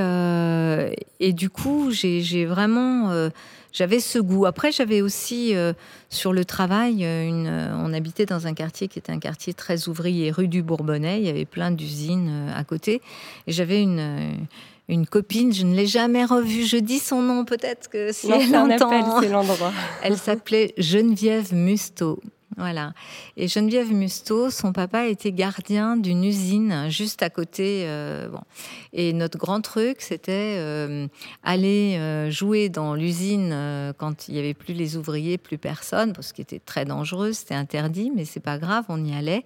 et 1.20 1.32
du 1.32 1.48
coup 1.48 1.90
j'ai 1.92 2.44
vraiment 2.44 3.30
j'avais 3.76 4.00
ce 4.00 4.18
goût. 4.18 4.46
Après, 4.46 4.72
j'avais 4.72 5.02
aussi 5.02 5.54
euh, 5.54 5.74
sur 6.08 6.32
le 6.32 6.46
travail, 6.46 7.04
euh, 7.04 7.28
une, 7.28 7.46
euh, 7.46 7.76
on 7.76 7.92
habitait 7.92 8.24
dans 8.24 8.46
un 8.46 8.54
quartier 8.54 8.88
qui 8.88 8.98
était 8.98 9.12
un 9.12 9.18
quartier 9.18 9.52
très 9.52 9.88
ouvrier, 9.88 10.30
rue 10.30 10.48
du 10.48 10.62
Bourbonnais. 10.62 11.20
Il 11.20 11.26
y 11.26 11.28
avait 11.28 11.44
plein 11.44 11.70
d'usines 11.70 12.50
à 12.56 12.64
côté. 12.64 13.02
Et 13.46 13.52
j'avais 13.52 13.82
une, 13.82 14.48
une 14.88 15.06
copine, 15.06 15.52
je 15.52 15.64
ne 15.64 15.76
l'ai 15.76 15.86
jamais 15.86 16.24
revue. 16.24 16.64
Je 16.64 16.78
dis 16.78 16.98
son 17.00 17.20
nom, 17.20 17.44
peut-être 17.44 17.90
que 17.90 18.12
si 18.12 18.30
elle 18.30 18.56
entend. 18.56 18.90
Elle 20.02 20.16
s'appelait 20.16 20.72
Geneviève 20.78 21.52
Musto. 21.54 22.20
Voilà. 22.56 22.94
Et 23.36 23.48
Geneviève 23.48 23.92
Musto, 23.92 24.48
son 24.48 24.72
papa 24.72 25.06
était 25.08 25.32
gardien 25.32 25.98
d'une 25.98 26.24
usine 26.24 26.86
juste 26.88 27.22
à 27.22 27.28
côté. 27.28 27.84
Euh. 27.86 28.28
Et 28.94 29.12
notre 29.12 29.36
grand 29.36 29.60
truc, 29.60 30.00
c'était 30.00 30.56
euh, 30.58 31.06
aller 31.42 31.96
euh, 31.98 32.30
jouer 32.30 32.70
dans 32.70 32.94
l'usine 32.94 33.54
quand 33.98 34.28
il 34.28 34.34
n'y 34.34 34.40
avait 34.40 34.54
plus 34.54 34.72
les 34.72 34.96
ouvriers, 34.96 35.36
plus 35.36 35.58
personne, 35.58 36.14
parce 36.14 36.32
qu'il 36.32 36.42
était 36.42 36.58
très 36.58 36.86
dangereux, 36.86 37.34
c'était 37.34 37.54
interdit, 37.54 38.10
mais 38.14 38.24
c'est 38.24 38.40
pas 38.40 38.56
grave, 38.56 38.86
on 38.88 39.04
y 39.04 39.14
allait. 39.14 39.44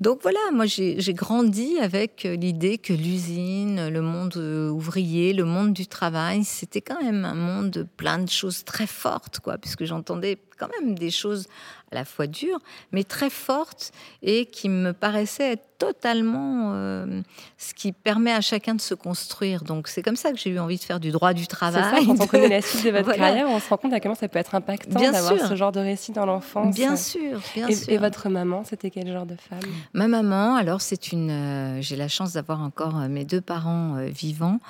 Donc 0.00 0.20
voilà, 0.22 0.38
moi 0.50 0.64
j'ai 0.64 1.12
grandi 1.12 1.78
avec 1.78 2.22
l'idée 2.22 2.78
que 2.78 2.94
l'usine, 2.94 3.90
le 3.90 4.00
monde 4.00 4.34
ouvrier, 4.72 5.34
le 5.34 5.44
monde 5.44 5.74
du 5.74 5.86
travail, 5.86 6.44
c'était 6.44 6.80
quand 6.80 7.02
même 7.02 7.26
un 7.26 7.34
monde 7.34 7.86
plein 7.98 8.18
de 8.18 8.30
choses 8.30 8.64
très 8.64 8.86
fortes, 8.86 9.40
quoi, 9.40 9.58
puisque 9.58 9.84
j'entendais 9.84 10.38
quand 10.58 10.70
même 10.80 10.94
des 10.94 11.10
choses 11.10 11.48
à 11.92 11.94
la 11.94 12.04
fois 12.04 12.26
dures, 12.26 12.60
mais 12.92 13.04
très 13.04 13.30
fortes 13.30 13.92
et 14.22 14.46
qui 14.46 14.68
me 14.68 14.92
paraissaient 14.92 15.52
être 15.52 15.70
totalement 15.80 16.72
euh, 16.74 17.22
ce 17.56 17.72
qui 17.72 17.92
permet 17.92 18.32
à 18.32 18.42
chacun 18.42 18.74
de 18.74 18.80
se 18.80 18.94
construire. 18.94 19.64
Donc 19.64 19.88
c'est 19.88 20.02
comme 20.02 20.14
ça 20.14 20.30
que 20.30 20.36
j'ai 20.36 20.50
eu 20.50 20.58
envie 20.58 20.76
de 20.76 20.82
faire 20.82 21.00
du 21.00 21.10
droit 21.10 21.32
du 21.32 21.46
travail. 21.46 21.82
Ça, 21.82 22.06
quand 22.06 22.22
on 22.22 22.26
connaît 22.26 22.48
la 22.48 22.60
suite 22.62 22.84
de 22.84 22.90
votre 22.98 23.14
carrière, 23.14 23.48
on 23.48 23.58
se 23.58 23.68
rend 23.68 23.78
compte 23.78 23.94
à 23.94 23.98
quel 23.98 24.10
point 24.10 24.20
ça 24.20 24.28
peut 24.28 24.38
être 24.38 24.54
impactant 24.54 25.00
d'avoir 25.00 25.48
ce 25.48 25.56
genre 25.56 25.72
de 25.72 25.80
récit 25.80 26.12
dans 26.12 26.26
l'enfance. 26.26 26.74
Bien 26.74 26.96
sûr, 26.96 27.40
bien 27.54 27.66
et, 27.66 27.74
sûr. 27.74 27.92
Et 27.92 27.96
votre 27.96 28.28
maman, 28.28 28.62
c'était 28.64 28.90
quel 28.90 29.10
genre 29.10 29.24
de 29.24 29.36
femme? 29.36 29.58
Ma 29.94 30.06
maman, 30.06 30.54
alors 30.54 30.82
c'est 30.82 31.12
une. 31.12 31.30
Euh, 31.30 31.80
j'ai 31.80 31.96
la 31.96 32.08
chance 32.08 32.34
d'avoir 32.34 32.60
encore 32.60 32.98
euh, 32.98 33.08
mes 33.08 33.24
deux 33.24 33.40
parents 33.40 33.96
vivants. 34.06 34.60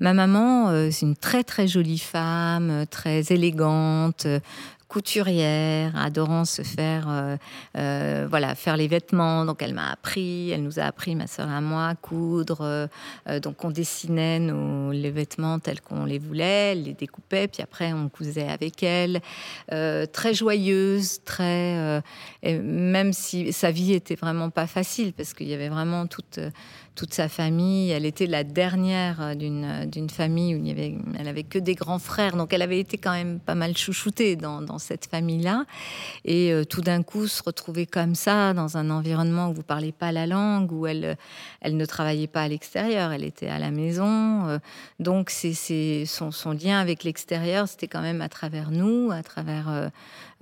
Ma 0.00 0.12
maman, 0.12 0.90
c'est 0.90 1.06
une 1.06 1.16
très 1.16 1.44
très 1.44 1.66
jolie 1.66 1.98
femme, 1.98 2.84
très 2.90 3.32
élégante, 3.32 4.26
couturière, 4.88 5.94
adorant 5.96 6.46
se 6.46 6.62
faire, 6.62 7.06
euh, 7.08 7.36
euh, 7.76 8.26
voilà, 8.28 8.54
faire 8.54 8.76
les 8.76 8.88
vêtements. 8.88 9.44
Donc 9.44 9.62
elle 9.62 9.74
m'a 9.74 9.90
appris, 9.90 10.50
elle 10.50 10.62
nous 10.62 10.80
a 10.80 10.84
appris, 10.84 11.14
ma 11.14 11.26
sœur 11.26 11.48
et 11.50 11.60
moi, 11.60 11.94
coudre. 12.00 12.62
Euh, 12.62 13.40
donc 13.40 13.64
on 13.64 13.70
dessinait 13.70 14.38
nos, 14.38 14.90
les 14.90 15.10
vêtements 15.10 15.58
tels 15.58 15.82
qu'on 15.82 16.06
les 16.06 16.18
voulait, 16.18 16.72
elle 16.72 16.84
les 16.84 16.94
découpait, 16.94 17.48
puis 17.48 17.62
après 17.62 17.92
on 17.92 18.08
cousait 18.08 18.48
avec 18.48 18.82
elle. 18.82 19.20
très 19.68 20.34
joyeuse, 20.34 21.20
très, 21.24 22.02
même 22.42 23.12
si 23.12 23.52
sa 23.52 23.70
vie 23.70 23.92
était 23.92 24.14
vraiment 24.14 24.48
pas 24.48 24.66
facile 24.66 25.12
parce 25.12 25.34
qu'il 25.34 25.48
y 25.48 25.54
avait 25.54 25.68
vraiment 25.68 26.06
toute 26.06 26.40
toute 26.98 27.14
sa 27.14 27.28
famille. 27.28 27.90
Elle 27.92 28.04
était 28.04 28.26
la 28.26 28.42
dernière 28.42 29.22
euh, 29.22 29.34
d'une, 29.36 29.64
euh, 29.64 29.86
d'une 29.86 30.10
famille 30.10 30.56
où 30.56 30.58
il 30.58 30.66
y 30.66 30.72
avait, 30.72 30.96
elle 31.16 31.28
avait 31.28 31.44
que 31.44 31.60
des 31.60 31.76
grands 31.76 32.00
frères. 32.00 32.36
Donc 32.36 32.52
elle 32.52 32.60
avait 32.60 32.80
été 32.80 32.98
quand 32.98 33.12
même 33.12 33.38
pas 33.38 33.54
mal 33.54 33.76
chouchoutée 33.76 34.34
dans, 34.34 34.62
dans 34.62 34.80
cette 34.80 35.06
famille-là. 35.06 35.64
Et 36.24 36.52
euh, 36.52 36.64
tout 36.64 36.80
d'un 36.80 37.04
coup, 37.04 37.28
se 37.28 37.40
retrouver 37.40 37.86
comme 37.86 38.16
ça 38.16 38.52
dans 38.52 38.76
un 38.76 38.90
environnement 38.90 39.50
où 39.50 39.54
vous 39.54 39.62
parlez 39.62 39.92
pas 39.92 40.10
la 40.10 40.26
langue, 40.26 40.72
où 40.72 40.88
elle, 40.88 41.16
elle 41.60 41.76
ne 41.76 41.86
travaillait 41.86 42.26
pas 42.26 42.42
à 42.42 42.48
l'extérieur, 42.48 43.12
elle 43.12 43.24
était 43.24 43.48
à 43.48 43.60
la 43.60 43.70
maison. 43.70 44.58
donc 44.98 45.30
c'est, 45.30 46.04
son, 46.04 46.32
son, 46.32 46.50
lien 46.52 46.80
avec 46.80 47.04
l'extérieur, 47.04 47.68
c'était 47.68 47.86
quand 47.86 48.02
même 48.02 48.20
à 48.22 48.28
travers 48.28 48.72
nous, 48.72 49.10
à 49.12 49.22
travers 49.22 49.90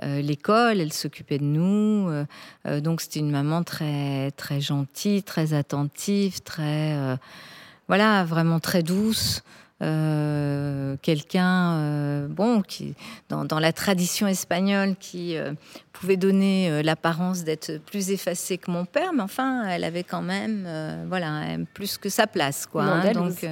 l'école, 0.03 0.81
elle 0.81 0.93
s'occupait 0.93 1.39
de 1.39 1.45
nous. 1.45 2.09
Euh, 2.09 2.25
euh, 2.67 2.81
donc 2.81 3.01
c'était 3.01 3.21
une 3.21 3.31
maman 3.31 3.63
très 3.63 4.31
très 4.33 4.61
gentille, 4.61 5.23
très 5.23 5.55
attentive, 5.55 6.43
très 6.43 6.95
voilà, 7.89 8.25
vraiment 8.25 8.61
très 8.61 8.83
douce. 8.83 9.43
quelqu'un 11.03 12.27
bon 12.29 12.63
qui 12.63 12.95
dans, 13.29 13.61
la 13.61 13.73
tradition 13.73 14.27
espagnole 14.27 14.97
qui 14.99 15.37
pouvait 15.93 16.17
donner 16.17 16.83
l'apparence 16.83 17.45
d'être 17.45 17.79
plus 17.85 18.11
effacée 18.11 18.57
que 18.57 18.71
mon 18.71 18.87
père 18.87 19.13
mais 19.13 19.23
enfin 19.23 19.67
elle 19.69 19.85
avait 19.85 20.03
quand 20.03 20.23
même 20.23 20.67
voilà 21.09 21.59
plus 21.75 21.99
que 21.99 22.09
sa 22.09 22.27
place 22.27 22.67
quoi 22.67 22.85
hein, 22.85 23.13
donc 23.13 23.47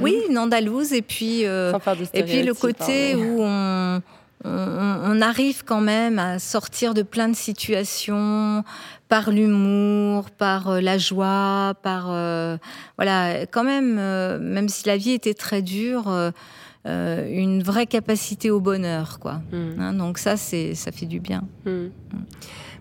oui 0.00 0.22
une 0.28 0.38
andalouse 0.38 0.92
et 0.92 1.02
puis 1.02 1.40
et 1.42 2.22
puis 2.22 2.44
le 2.44 2.54
côté 2.54 3.16
où 3.16 3.42
on 3.42 4.00
on, 4.44 5.20
arrive 5.20 5.64
quand 5.64 5.80
même 5.80 6.18
à 6.18 6.38
sortir 6.38 6.94
de 6.94 7.02
plein 7.02 7.28
de 7.28 7.36
situations 7.36 8.64
par 9.08 9.30
l'humour, 9.30 10.30
par 10.30 10.68
euh, 10.68 10.80
la 10.80 10.96
joie, 10.96 11.74
par 11.82 12.06
euh, 12.10 12.56
voilà, 12.96 13.44
quand 13.46 13.64
même, 13.64 13.98
euh, 13.98 14.38
même 14.38 14.68
si 14.68 14.86
la 14.86 14.96
vie 14.96 15.10
était 15.10 15.34
très 15.34 15.62
dure, 15.62 16.32
une 16.86 17.62
vraie 17.62 17.86
capacité 17.86 18.50
au 18.50 18.60
bonheur, 18.60 19.18
quoi. 19.18 19.42
Mm. 19.52 19.80
Hein, 19.80 19.92
donc 19.94 20.16
ça, 20.16 20.36
c'est 20.36 20.74
ça 20.74 20.92
fait 20.92 21.06
du 21.06 21.20
bien. 21.20 21.42
Mm. 21.66 21.70
Mm. 21.70 21.90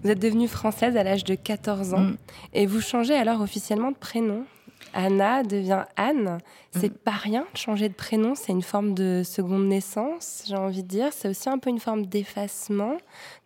Vous 0.04 0.10
êtes 0.10 0.20
devenue 0.20 0.48
française 0.48 0.96
à 0.96 1.04
l'âge 1.04 1.26
de 1.26 1.36
14 1.36 1.94
ans 1.94 2.12
et 2.54 2.66
vous 2.66 2.80
changez 2.80 3.16
alors 3.16 3.42
officiellement 3.42 3.92
de 3.92 3.98
prénom? 3.98 4.46
Anna 4.94 5.44
devient 5.44 5.84
Anne. 5.96 6.40
C'est 6.72 6.92
mm. 6.92 6.98
pas 7.04 7.12
rien 7.12 7.46
de 7.52 7.58
changer 7.58 7.90
de 7.90 7.94
prénom, 7.94 8.36
c'est 8.36 8.52
une 8.52 8.62
forme 8.62 8.94
de 8.94 9.24
seconde 9.26 9.68
naissance, 9.68 10.44
j'ai 10.48 10.56
envie 10.56 10.84
de 10.84 10.88
dire. 10.88 11.10
C'est 11.12 11.28
aussi 11.28 11.50
un 11.50 11.58
peu 11.58 11.70
une 11.70 11.80
forme 11.80 12.06
d'effacement 12.06 12.98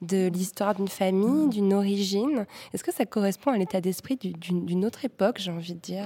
de 0.01 0.27
l'histoire 0.27 0.75
d'une 0.75 0.89
famille, 0.89 1.47
mm. 1.47 1.49
d'une 1.49 1.73
origine. 1.73 2.45
Est-ce 2.73 2.83
que 2.83 2.93
ça 2.93 3.05
correspond 3.05 3.51
à 3.51 3.57
l'état 3.57 3.79
d'esprit 3.79 4.17
d'une 4.17 4.85
autre 4.85 5.05
époque, 5.05 5.37
j'ai 5.39 5.51
envie 5.51 5.73
de 5.73 5.79
dire? 5.79 6.05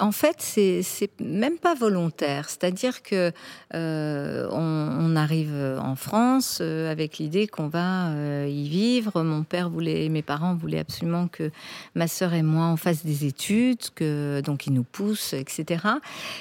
En 0.00 0.12
fait, 0.12 0.36
c'est 0.38 1.10
même 1.20 1.58
pas 1.58 1.74
volontaire. 1.74 2.48
C'est-à-dire 2.48 3.02
que 3.02 3.32
euh, 3.74 4.48
on, 4.50 5.16
arrive 5.16 5.78
en 5.82 5.96
France 5.96 6.58
euh, 6.60 6.90
avec 6.90 7.18
l'idée 7.18 7.46
qu'on 7.46 7.68
va 7.68 8.08
euh, 8.08 8.46
y 8.48 8.68
vivre. 8.68 9.22
Mon 9.22 9.42
père 9.42 9.68
voulait, 9.68 10.08
mes 10.08 10.22
parents 10.22 10.54
voulaient 10.54 10.78
absolument 10.78 11.28
que 11.28 11.50
ma 11.94 12.06
sœur 12.06 12.32
et 12.34 12.42
moi 12.42 12.66
on 12.66 12.76
fasse 12.76 13.04
des 13.04 13.24
études, 13.24 13.90
que 13.94 14.40
donc 14.40 14.66
nous 14.70 14.84
poussent, 14.84 15.34
etc. 15.34 15.84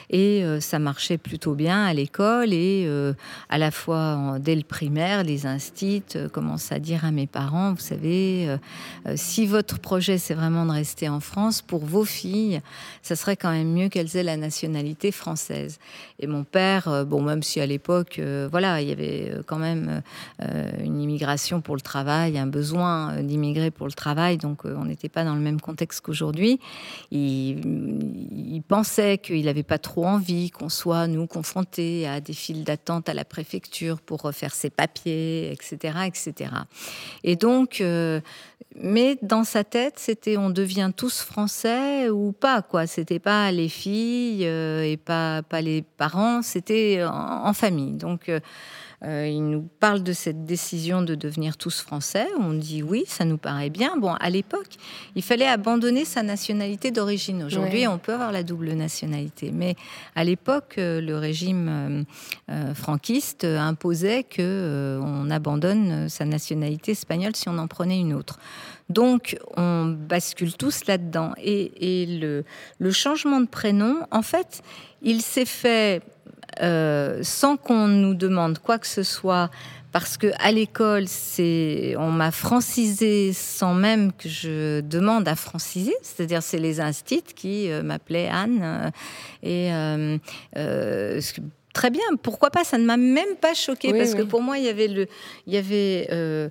Et 0.10 0.44
euh, 0.44 0.60
ça 0.60 0.80
marchait 0.80 1.18
plutôt 1.18 1.54
bien 1.54 1.84
à 1.84 1.94
l'école. 1.94 2.54
Et 2.54 2.86
euh, 2.88 3.14
à 3.50 3.58
la 3.58 3.72
fois, 3.72 4.38
dès 4.40 4.56
le 4.56 4.64
primaire, 4.64 5.24
les 5.24 5.46
instits 5.46 6.04
euh, 6.16 6.30
commencent 6.30 6.72
à 6.72 6.80
dire 6.80 7.06
à 7.06 7.12
mes 7.12 7.28
parents, 7.28 7.74
vous 7.74 7.80
savez, 7.80 8.58
si 9.16 9.46
votre 9.46 9.80
projet, 9.80 10.18
c'est 10.18 10.34
vraiment 10.34 10.66
de 10.66 10.72
rester 10.72 11.10
en 11.10 11.20
France, 11.20 11.62
pour 11.62 11.86
vos 11.86 12.06
filles, 12.06 12.62
ça 13.02 13.16
serait 13.16 13.36
quand 13.36 13.52
même 13.52 13.72
mieux 13.72 13.90
qu'elles 13.90 14.16
aient 14.16 14.24
la 14.24 14.38
nationalité 14.38 15.12
française. 15.12 15.80
Et 16.20 16.28
mon 16.28 16.44
père, 16.44 17.06
bon, 17.06 17.22
même 17.22 17.44
si 17.44 17.60
à 17.60 17.66
l'époque, 17.66 18.22
voilà, 18.52 18.82
il 18.82 18.90
y 18.90 18.92
avait 18.92 19.34
quand 19.46 19.58
même 19.58 20.02
une 20.84 21.02
immigration 21.02 21.62
pour 21.62 21.76
le 21.76 21.82
travail, 21.82 22.38
un 22.38 22.48
besoin 22.48 23.22
d'immigrer 23.22 23.72
pour 23.72 23.88
le 23.88 23.94
travail, 23.94 24.38
donc 24.38 24.66
on 24.66 24.86
n'était 24.86 25.10
pas 25.10 25.24
dans 25.24 25.36
le 25.36 25.42
même 25.42 25.62
contexte 25.62 26.02
qu'aujourd'hui. 26.02 26.60
Il 28.32 28.62
pensait 28.62 29.18
qu'il 29.18 29.46
n'avait 29.46 29.64
pas 29.64 29.78
trop 29.78 30.06
envie 30.06 30.50
qu'on 30.52 30.70
soit, 30.70 31.08
nous, 31.08 31.28
confrontés 31.28 32.08
à 32.08 32.22
des 32.22 32.34
files 32.34 32.64
d'attente 32.64 33.10
à 33.10 33.14
la 33.14 33.26
préfecture 33.26 34.02
pour 34.02 34.22
refaire 34.22 34.54
ses 34.54 34.70
papiers, 34.70 35.52
etc. 35.52 36.00
etc. 36.06 36.52
Et 37.24 37.36
donc, 37.36 37.82
euh, 37.82 38.22
mais 38.76 39.18
dans 39.22 39.44
sa 39.44 39.64
tête, 39.64 39.96
c'était 39.98 40.38
on 40.38 40.50
devient 40.50 40.92
tous 40.96 41.22
français 41.22 42.10
ou 42.10 42.32
pas, 42.32 42.62
quoi. 42.62 42.88
C'était 42.88 43.20
pas 43.20 43.52
les 43.52 43.70
filles 43.70 44.46
euh, 44.46 44.84
et 44.84 44.98
pas, 44.98 45.42
pas 45.44 45.62
les 45.62 45.82
parents, 45.82 46.42
c'était 46.42 47.04
en, 47.04 47.54
famille. 47.54 47.94
Donc, 47.94 48.32
euh, 49.04 49.20
euh, 49.20 49.28
il 49.28 49.44
nous 49.50 49.68
parle 49.80 50.04
de 50.04 50.14
cette 50.14 50.46
décision 50.46 51.02
de 51.02 51.16
devenir 51.16 51.58
tous 51.58 51.82
français. 51.82 52.28
On 52.40 52.54
dit 52.54 52.84
oui, 52.84 53.04
ça 53.08 53.26
nous 53.26 53.38
paraît 53.38 53.70
bien. 53.70 53.98
Bon, 53.98 54.14
à 54.14 54.30
l'époque, 54.30 54.76
il 55.16 55.24
fallait 55.24 55.48
abandonner 55.48 56.06
sa 56.06 56.24
nationalité 56.24 56.92
d'origine. 56.92 57.44
Aujourd'hui, 57.44 57.88
on 57.88 57.98
peut 57.98 58.14
avoir 58.14 58.32
la 58.32 58.44
double 58.44 58.72
nationalité. 58.74 59.52
Mais 59.54 59.76
à 60.16 60.24
l'époque, 60.24 60.76
euh, 60.78 61.02
le 61.02 61.18
régime 61.18 62.06
euh, 62.50 62.74
franquiste 62.74 63.44
imposait 63.44 64.24
que 64.24 65.00
on 65.02 65.30
abandonne 65.30 66.10
sa 66.10 66.26
nationalité 66.26 66.92
espagnole 66.92 67.36
si 67.36 67.50
on 67.50 67.58
en 67.58 67.68
prenait 67.68 68.00
une 68.00 68.14
autre. 68.14 68.40
Donc, 68.90 69.38
on 69.56 69.86
bascule 69.86 70.54
tous 70.54 70.86
là-dedans. 70.88 71.34
Et, 71.38 72.06
le, 72.80 72.92
changement 72.92 73.40
de 73.40 73.48
prénom, 73.48 74.00
en 74.12 74.22
fait, 74.22 74.62
il 75.02 75.22
s'est 75.22 75.46
fait 75.46 76.02
euh, 76.62 77.20
sans 77.22 77.56
qu'on 77.56 77.88
nous 77.88 78.16
demande 78.16 78.60
quoi 78.60 78.80
que 78.80 78.88
ce 78.88 79.04
soit, 79.04 79.52
parce 79.92 80.18
que 80.18 80.28
à 80.40 80.52
l'école, 80.52 81.06
on 81.98 82.12
m'a 82.12 82.32
francisé 82.32 83.32
sans 83.34 83.74
même 83.74 84.12
que 84.12 84.28
je 84.28 84.82
demande 84.82 85.28
à 85.28 85.36
franciser, 85.36 85.96
c'est-à-dire 86.02 86.44
c'est 86.44 86.60
les 86.60 86.82
instits 86.82 87.24
qui 87.36 87.72
euh, 87.72 87.84
m'appelaient 87.84 88.30
Anne 88.30 88.92
euh, 89.46 90.18
et 91.18 91.20
très 91.80 91.92
bien. 91.92 92.04
Pourquoi 92.22 92.50
pas? 92.50 92.66
Ça 92.66 92.78
ne 92.78 92.84
m'a 92.84 92.98
même 92.98 93.36
pas 93.40 93.54
choqué 93.54 93.94
parce 93.94 94.14
que 94.14 94.24
pour 94.24 94.42
moi, 94.42 94.58
il 94.58 94.66
y 94.66 94.68
avait 94.68 94.90
le, 94.90 95.08
il 95.48 95.54
y 95.54 95.58
avait 95.58 96.10
euh, 96.12 96.50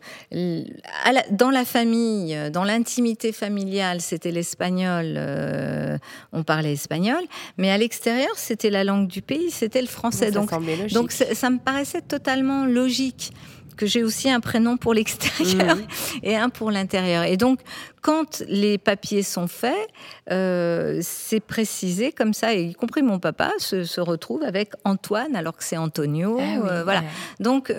dans 1.31 1.51
la 1.51 1.67
famille, 1.67 2.35
dans 2.51 2.65
l'intimité 2.65 3.33
familiale, 3.33 4.01
c'était 4.01 4.31
l'espagnol. 4.31 5.15
Euh, 5.19 5.99
on 6.33 6.45
parlait 6.45 6.73
espagnol, 6.73 7.23
mais 7.59 7.71
à 7.71 7.77
l'extérieur, 7.77 8.31
c'était 8.37 8.71
la 8.71 8.85
langue 8.85 9.07
du 9.07 9.21
pays, 9.21 9.51
c'était 9.51 9.83
le 9.83 9.87
français. 9.87 10.31
donc, 10.31 10.51
donc 10.93 11.13
ça 11.13 11.51
me 11.51 11.59
paraissait 11.59 12.01
totalement 12.01 12.65
logique 12.65 13.33
que 13.77 13.87
j'ai 13.87 14.03
aussi 14.03 14.29
un 14.31 14.41
prénom 14.41 14.77
pour 14.77 14.93
l'extérieur 14.93 15.77
mmh. 15.77 15.87
et 16.25 16.37
un 16.37 16.49
pour 16.49 16.71
l'intérieur. 16.71 17.25
Et 17.25 17.37
donc, 17.37 17.61
quand 18.03 18.43
les 18.49 18.79
papiers 18.79 19.23
sont 19.23 19.49
faits, 19.49 19.89
euh, 20.31 20.99
c'est 21.03 21.41
précisé 21.41 22.13
comme 22.13 22.35
ça, 22.35 22.55
y 22.55 22.75
compris 22.75 23.03
mon 23.03 23.19
papa 23.19 23.53
se, 23.59 24.01
retrouve 24.01 24.43
avec 24.43 24.73
Antoine 24.85 25.35
alors 25.35 25.57
que 25.57 25.65
c'est 25.65 25.77
Antonio. 25.77 26.39
Ah 26.41 26.83
voilà. 26.85 27.03
Donc, 27.41 27.73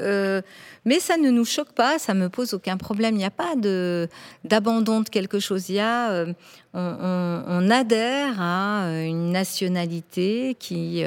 mais 0.86 1.00
ça 1.00 1.18
ne 1.18 1.30
nous 1.30 1.46
choque 1.46 1.72
pas, 1.74 2.00
ça 2.00 2.14
me 2.14 2.30
pose 2.30 2.54
aucun 2.54 2.78
problème. 2.78 3.16
Il 3.16 3.20
n'y 3.20 3.26
a 3.26 3.32
pas 3.32 3.56
de 3.56 4.08
d'abandon 4.44 5.02
de 5.02 5.10
quelque 5.10 5.40
chose. 5.40 5.70
Il 5.70 5.76
y 5.76 5.80
a, 5.80 6.26
on, 6.74 7.70
adhère 7.70 8.42
à 8.42 8.90
une 9.04 9.32
nationalité 9.32 10.56
qui 10.60 11.04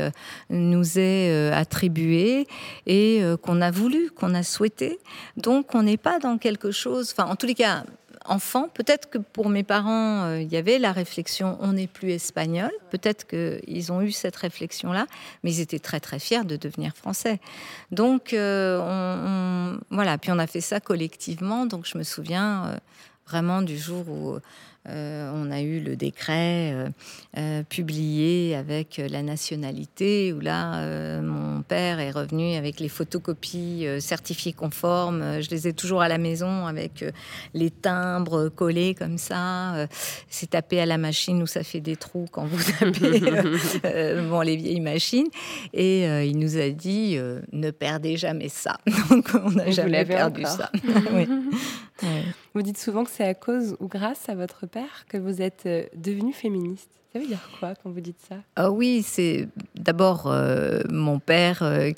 nous 0.51 0.99
est 0.99 1.51
attribuée 1.53 2.47
et 2.87 3.23
qu'on 3.43 3.61
a 3.61 3.71
voulu, 3.71 4.11
qu'on 4.11 4.35
a 4.35 4.43
souhaité. 4.43 4.99
Donc, 5.37 5.75
on 5.75 5.83
n'est 5.83 5.97
pas 5.97 6.19
dans 6.19 6.39
quelque 6.39 6.71
chose. 6.71 7.13
Enfin, 7.17 7.31
en 7.31 7.37
tous 7.37 7.47
les 7.47 7.55
cas 7.55 7.85
enfant. 8.27 8.69
Peut-être 8.69 9.11
que 9.11 9.19
pour 9.19 9.49
mes 9.49 9.63
parents, 9.63 10.25
euh, 10.25 10.41
il 10.41 10.53
y 10.53 10.57
avait 10.57 10.79
la 10.79 10.93
réflexion 10.93 11.57
on 11.61 11.73
n'est 11.75 11.87
plus 11.87 12.11
espagnol. 12.11 12.71
Peut-être 12.91 13.27
qu'ils 13.27 13.93
ont 13.93 14.03
eu 14.03 14.13
cette 14.13 14.37
réflexion-là, 14.37 15.07
mais 15.43 15.55
ils 15.55 15.61
étaient 15.61 15.79
très 15.79 16.01
très 16.01 16.19
fiers 16.19 16.45
de 16.45 16.57
devenir 16.57 16.97
français. 16.97 17.41
Donc 17.91 18.33
euh, 18.33 19.77
voilà. 19.91 20.19
Puis 20.19 20.31
on 20.33 20.39
a 20.39 20.47
fait 20.47 20.61
ça 20.61 20.81
collectivement. 20.81 21.67
Donc 21.67 21.87
je 21.87 21.99
me 21.99 22.03
souviens 22.03 22.67
euh, 22.67 22.77
vraiment 23.27 23.63
du 23.63 23.79
jour 23.79 24.09
où 24.09 24.39
on 24.87 25.51
a 25.51 25.61
eu 25.61 25.81
le 25.81 25.97
décret 25.97 26.73
euh, 26.73 26.89
euh, 27.37 27.63
publié 27.63 28.55
avec 28.57 29.01
la 29.11 29.23
nationalité, 29.23 30.33
où 30.33 30.41
là, 30.41 31.21
mon 31.21 31.63
père 31.63 32.01
est 32.01 32.11
revenu 32.11 32.57
avec 32.57 32.81
les 32.81 32.89
photocopies 32.89 33.87
certifiées 34.01 34.53
conformes. 34.53 35.41
Je 35.41 35.51
les 35.51 35.69
ai 35.69 35.73
toujours 35.73 36.03
à 36.03 36.09
la 36.09 36.19
maison 36.19 36.67
avec 36.67 37.05
les 37.55 37.71
timbres 37.71 38.49
collés 38.49 38.95
comme 38.95 39.19
ça. 39.19 39.87
C'est 40.29 40.51
tapé 40.51 40.81
à 40.81 40.87
la 40.87 40.99
machine 40.99 41.43
où 41.43 41.47
ça 41.47 41.63
fait 41.63 41.81
des 41.81 41.97
trous 41.97 42.27
quand 42.31 42.45
vous 42.45 42.73
tapez 42.79 43.21
bon, 44.29 44.41
les 44.41 44.57
vieilles 44.57 44.81
machines. 44.81 45.29
Et 45.73 46.05
il 46.27 46.39
nous 46.39 46.57
a 46.59 46.71
dit 46.71 47.19
ne 47.53 47.71
perdez 47.71 48.17
jamais 48.17 48.49
ça. 48.49 48.79
Donc 49.11 49.29
on 49.35 49.51
n'a 49.51 49.71
jamais 49.71 50.05
perdu 50.05 50.43
ça. 50.45 50.71
Vous 52.55 52.63
dites 52.63 52.79
souvent 52.79 53.05
que 53.05 53.11
c'est 53.11 53.25
à 53.25 53.35
cause 53.35 53.77
ou 53.81 53.89
grâce 53.89 54.29
à 54.29 54.35
votre 54.35 54.67
père 54.67 55.07
que 55.09 55.17
vous 55.17 55.41
êtes 55.41 55.65
euh, 55.67 55.87
devenue 55.95 56.35
féministe. 56.35 57.02
Ça 57.13 57.19
veut 57.19 57.27
dire 57.27 57.47
quoi 57.61 57.75
quand 57.83 57.91
vous 57.91 58.01
dites 58.01 58.21
ça? 58.27 58.37
Ah 58.57 58.71
oui, 58.71 59.03
c'est 59.07 59.49
d'abord 59.75 60.27
euh, 60.27 60.81
mon 60.91 61.19
père 61.19 61.63
euh, 61.63 61.91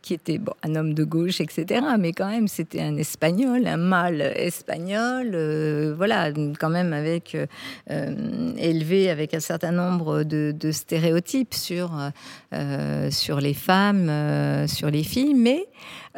qui 0.00 0.14
était 0.14 0.40
un 0.62 0.74
homme 0.74 0.94
de 0.94 1.04
gauche, 1.04 1.40
etc. 1.40 1.84
Mais 1.98 2.12
quand 2.12 2.30
même, 2.30 2.48
c'était 2.48 2.80
un 2.80 2.96
espagnol, 2.96 3.66
un 3.66 3.76
mâle 3.76 4.22
espagnol, 4.22 5.36
voilà, 5.96 6.32
quand 6.58 6.70
même 6.70 6.92
avec 6.92 7.36
élevé 7.88 9.10
avec 9.10 9.34
un 9.34 9.40
certain 9.40 9.72
nombre 9.72 10.22
de, 10.22 10.70
stéréotypes 10.70 11.54
sur 11.54 12.10
les 12.52 13.54
femmes, 13.54 14.66
sur 14.66 14.90
les 14.90 15.04
filles, 15.04 15.34
mais 15.34 15.66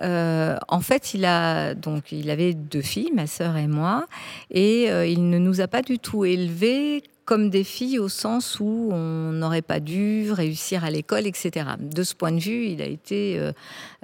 euh, 0.03 0.57
en 0.69 0.81
fait, 0.81 1.15
il 1.15 1.25
a 1.25 1.75
donc 1.75 2.13
il 2.13 2.31
avait 2.31 2.55
deux 2.55 2.83
filles, 2.83 3.13
ma 3.15 3.27
sœur 3.27 3.57
et 3.57 3.67
moi, 3.67 4.07
et 4.51 4.91
euh, 4.91 5.07
il 5.07 5.31
ne 5.31 5.39
nous 5.39 5.61
a 5.61 5.69
pas 5.69 5.83
du 5.83 5.99
tout 5.99 6.25
élevés 6.25 7.03
comme 7.27 7.51
des 7.51 7.65
filles 7.65 7.99
au 7.99 8.09
sens 8.09 8.61
où 8.61 8.89
on 8.93 9.33
n'aurait 9.33 9.61
pas 9.61 9.81
dû 9.81 10.31
réussir 10.31 10.85
à 10.85 10.91
l'école, 10.91 11.27
etc. 11.27 11.67
De 11.81 12.05
ce 12.05 12.15
point 12.15 12.31
de 12.31 12.39
vue, 12.39 12.67
il 12.67 12.81
a 12.81 12.87
été 12.87 13.37
euh, 13.39 13.53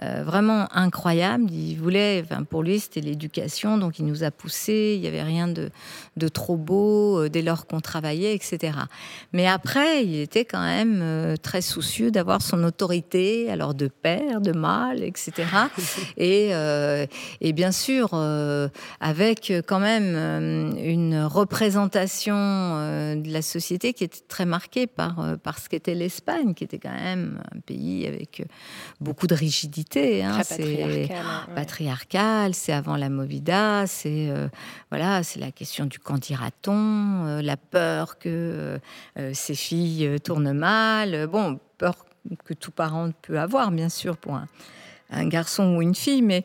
euh, 0.03 0.25
vraiment 0.25 0.67
incroyable. 0.73 1.49
Il 1.53 1.77
voulait, 1.77 2.25
enfin, 2.25 2.43
pour 2.43 2.65
lui, 2.65 2.81
c'était 2.81 3.01
l'éducation, 3.01 3.79
donc 3.79 4.01
il 4.01 4.07
nous 4.07 4.25
a 4.25 4.33
poussés. 4.33 4.95
Il 4.97 5.03
n'y 5.03 5.07
avait 5.07 5.23
rien 5.23 5.47
de, 5.47 5.71
de, 6.17 6.29
trop 6.29 6.57
beau 6.57 7.21
euh, 7.21 7.29
dès 7.29 7.43
lors 7.43 7.69
qu'on 7.69 7.81
travaillait, 7.81 8.35
etc. 8.35 8.77
Mais 9.33 9.47
après, 9.47 10.05
il 10.05 10.17
était 10.17 10.45
quand 10.45 10.63
même 10.63 11.37
très 11.43 11.63
soucieux 11.63 12.11
d'avoir 12.11 12.43
son 12.43 12.65
autorité, 12.65 13.49
alors 13.53 13.75
de 13.75 13.87
père, 13.87 14.41
de 14.41 14.51
mâle, 14.51 15.05
etc. 15.05 15.33
et, 16.17 16.51
et 17.41 17.53
bien 17.53 17.71
sûr, 17.71 18.15
avec 19.01 19.53
quand 19.69 19.79
même 19.79 20.75
une 20.83 21.23
représentation 21.25 23.12
de 23.17 23.33
la 23.33 23.43
société 23.43 23.93
qui 23.93 24.05
était 24.05 24.23
très 24.29 24.45
marquée 24.45 24.87
par, 24.87 25.21
euh, 25.21 25.37
par 25.37 25.59
ce 25.59 25.69
qu'était 25.69 25.95
l'Espagne, 25.95 26.55
qui 26.55 26.65
était 26.65 26.79
quand 26.79 26.93
même 26.93 27.43
un 27.55 27.61
pays 27.61 28.07
avec 28.07 28.41
euh, 28.41 28.45
beaucoup 29.01 29.27
de 29.27 29.35
rigidité. 29.35 30.23
Hein. 30.23 30.43
c'est 30.45 31.09
patriarcal, 31.55 32.55
c'est 32.55 32.73
avant 32.73 32.97
la 32.97 33.09
Movida, 33.09 33.87
c'est 33.87 34.29
euh, 34.31 34.49
voilà, 34.91 35.23
c'est 35.23 35.41
la 35.41 35.51
question 35.51 35.87
du 35.87 35.99
quand 35.99 36.19
dira-t-on, 36.19 37.41
la 37.43 37.57
peur 37.57 38.19
que 38.19 38.79
ces 39.33 39.55
filles 39.55 40.19
tournent 40.23 40.53
mal. 40.53 41.27
Bon, 41.27 41.59
peur 41.79 42.07
que 42.45 42.55
tout 42.55 42.71
parent 42.71 43.11
peut 43.23 43.39
avoir, 43.39 43.71
bien 43.71 43.89
sûr, 43.89 44.17
pour 44.17 44.35
un, 44.35 44.47
un 45.11 45.27
garçon 45.27 45.77
ou 45.77 45.83
une 45.83 45.95
fille, 45.95 46.23
mais 46.23 46.45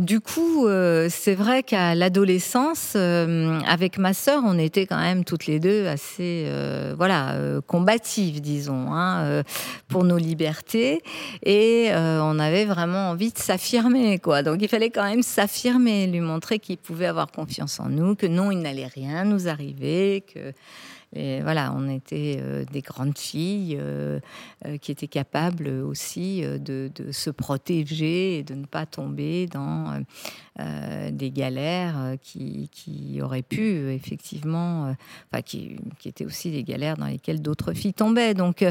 du 0.00 0.18
coup, 0.18 0.66
euh, 0.66 1.06
c'est 1.08 1.36
vrai 1.36 1.62
qu'à 1.62 1.94
l'adolescence, 1.94 2.94
euh, 2.96 3.60
avec 3.60 3.96
ma 3.96 4.12
sœur, 4.12 4.42
on 4.44 4.58
était 4.58 4.86
quand 4.86 4.98
même 4.98 5.24
toutes 5.24 5.46
les 5.46 5.60
deux 5.60 5.86
assez, 5.86 6.46
euh, 6.48 6.94
voilà, 6.96 7.36
combatives, 7.68 8.40
disons, 8.40 8.92
hein, 8.92 9.44
pour 9.86 10.02
nos 10.02 10.18
libertés, 10.18 11.00
et 11.44 11.90
on 11.94 12.40
avait 12.40 12.64
vraiment 12.64 13.10
envie 13.10 13.30
de 13.30 13.38
s'affirmer, 13.38 14.18
quoi. 14.18 14.42
Donc, 14.42 14.62
il 14.62 14.68
fallait 14.68 14.90
quand 14.90 15.04
même 15.04 15.22
s'affirmer, 15.22 16.08
lui 16.08 16.20
montrer 16.20 16.58
qu'il 16.58 16.78
pouvait 16.78 17.06
avoir 17.06 17.30
confiance 17.30 17.78
en 17.78 17.88
nous, 17.88 18.16
que 18.16 18.26
non, 18.26 18.50
il 18.50 18.58
n'allait 18.58 18.88
rien 18.88 19.24
nous 19.24 19.46
arriver, 19.46 20.24
que 20.34 20.52
et 21.14 21.42
voilà, 21.42 21.72
on 21.76 21.88
était 21.88 22.38
euh, 22.40 22.64
des 22.64 22.80
grandes 22.80 23.16
filles 23.16 23.78
euh, 23.80 24.18
euh, 24.66 24.78
qui 24.78 24.90
étaient 24.90 25.06
capables 25.06 25.68
aussi 25.68 26.42
de, 26.42 26.90
se 27.12 27.30
protéger 27.30 28.38
et 28.38 28.42
de 28.42 28.54
ne 28.54 28.66
pas 28.66 28.86
tomber 28.86 29.46
dans 29.46 30.02
des 31.10 31.30
galères 31.30 32.14
qui, 32.22 33.20
auraient 33.22 33.42
pu 33.42 33.90
effectivement, 33.92 34.94
enfin 35.30 35.42
qui, 35.42 35.76
étaient 36.04 36.24
aussi 36.24 36.50
des 36.50 36.62
galères 36.62 36.96
dans 36.96 37.06
lesquelles 37.06 37.42
d'autres 37.42 37.72
filles 37.72 37.94
tombaient. 37.94 38.34
Donc 38.34 38.64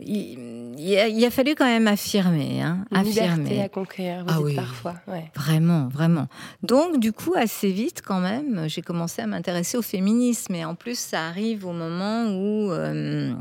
il, 0.00 1.24
a, 1.24 1.30
fallu 1.30 1.54
quand 1.54 1.66
même 1.66 1.86
affirmer, 1.86 2.62
hein, 2.62 2.84
affirmer. 2.92 3.62
à 3.62 3.68
conquérir, 3.68 4.24
vous 4.24 4.32
ah 4.32 4.40
oui, 4.40 4.54
parfois. 4.54 4.94
Vraiment, 5.34 5.88
vraiment. 5.88 6.28
Donc 6.62 6.98
du 6.98 7.12
coup, 7.12 7.34
assez 7.36 7.70
vite 7.70 8.02
quand 8.04 8.20
même, 8.20 8.64
j'ai 8.68 8.82
commencé 8.82 9.22
à 9.22 9.26
m'intéresser 9.26 9.76
au 9.78 9.82
féminisme 9.82 10.54
et 10.54 10.64
en 10.64 10.74
plus 10.74 10.98
ça 10.98 11.26
arrive 11.26 11.66
au 11.66 11.72
moment 11.78 12.26
où 12.26 12.72
euh, 12.72 13.34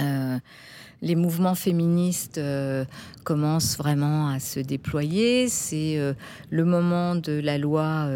euh, 0.00 0.38
les 1.02 1.14
mouvements 1.14 1.54
féministes 1.54 2.38
euh, 2.38 2.84
commencent 3.24 3.76
vraiment 3.76 4.28
à 4.28 4.40
se 4.40 4.58
déployer. 4.60 5.48
C'est 5.48 5.98
le 6.50 6.64
moment 6.64 7.14
de 7.14 7.32
la 7.32 7.58
loi 7.58 8.08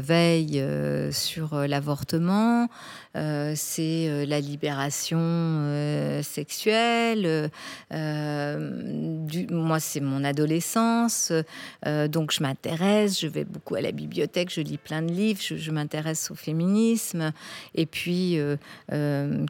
Veille 0.00 0.64
sur 1.10 1.54
l'avortement. 1.66 2.68
Euh, 3.14 3.52
c'est 3.54 4.08
euh, 4.08 4.24
la 4.24 4.40
libération 4.40 5.18
euh, 5.20 6.22
sexuelle. 6.22 7.50
Moi, 9.50 9.80
c'est 9.80 10.00
mon 10.00 10.24
adolescence, 10.24 11.32
donc 11.84 12.32
je 12.32 12.42
m'intéresse, 12.42 13.20
je 13.20 13.26
vais 13.26 13.44
beaucoup 13.44 13.74
à 13.74 13.80
la 13.80 13.92
bibliothèque, 13.92 14.50
je 14.50 14.60
lis 14.60 14.78
plein 14.78 15.02
de 15.02 15.12
livres, 15.12 15.40
je, 15.42 15.70
m'intéresse 15.70 16.30
au 16.30 16.34
féminisme. 16.34 17.32
Et 17.74 17.86
puis, 17.86 18.38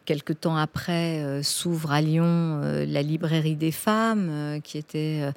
quelques 0.05 0.41
temps 0.41 0.57
après, 0.57 1.43
s'ouvre 1.43 1.93
à 1.93 2.01
Lyon 2.01 2.61
la 2.87 3.03
librairie 3.03 3.57
des 3.57 3.73
femmes, 3.73 4.61
qui 4.63 4.79
était 4.79 5.31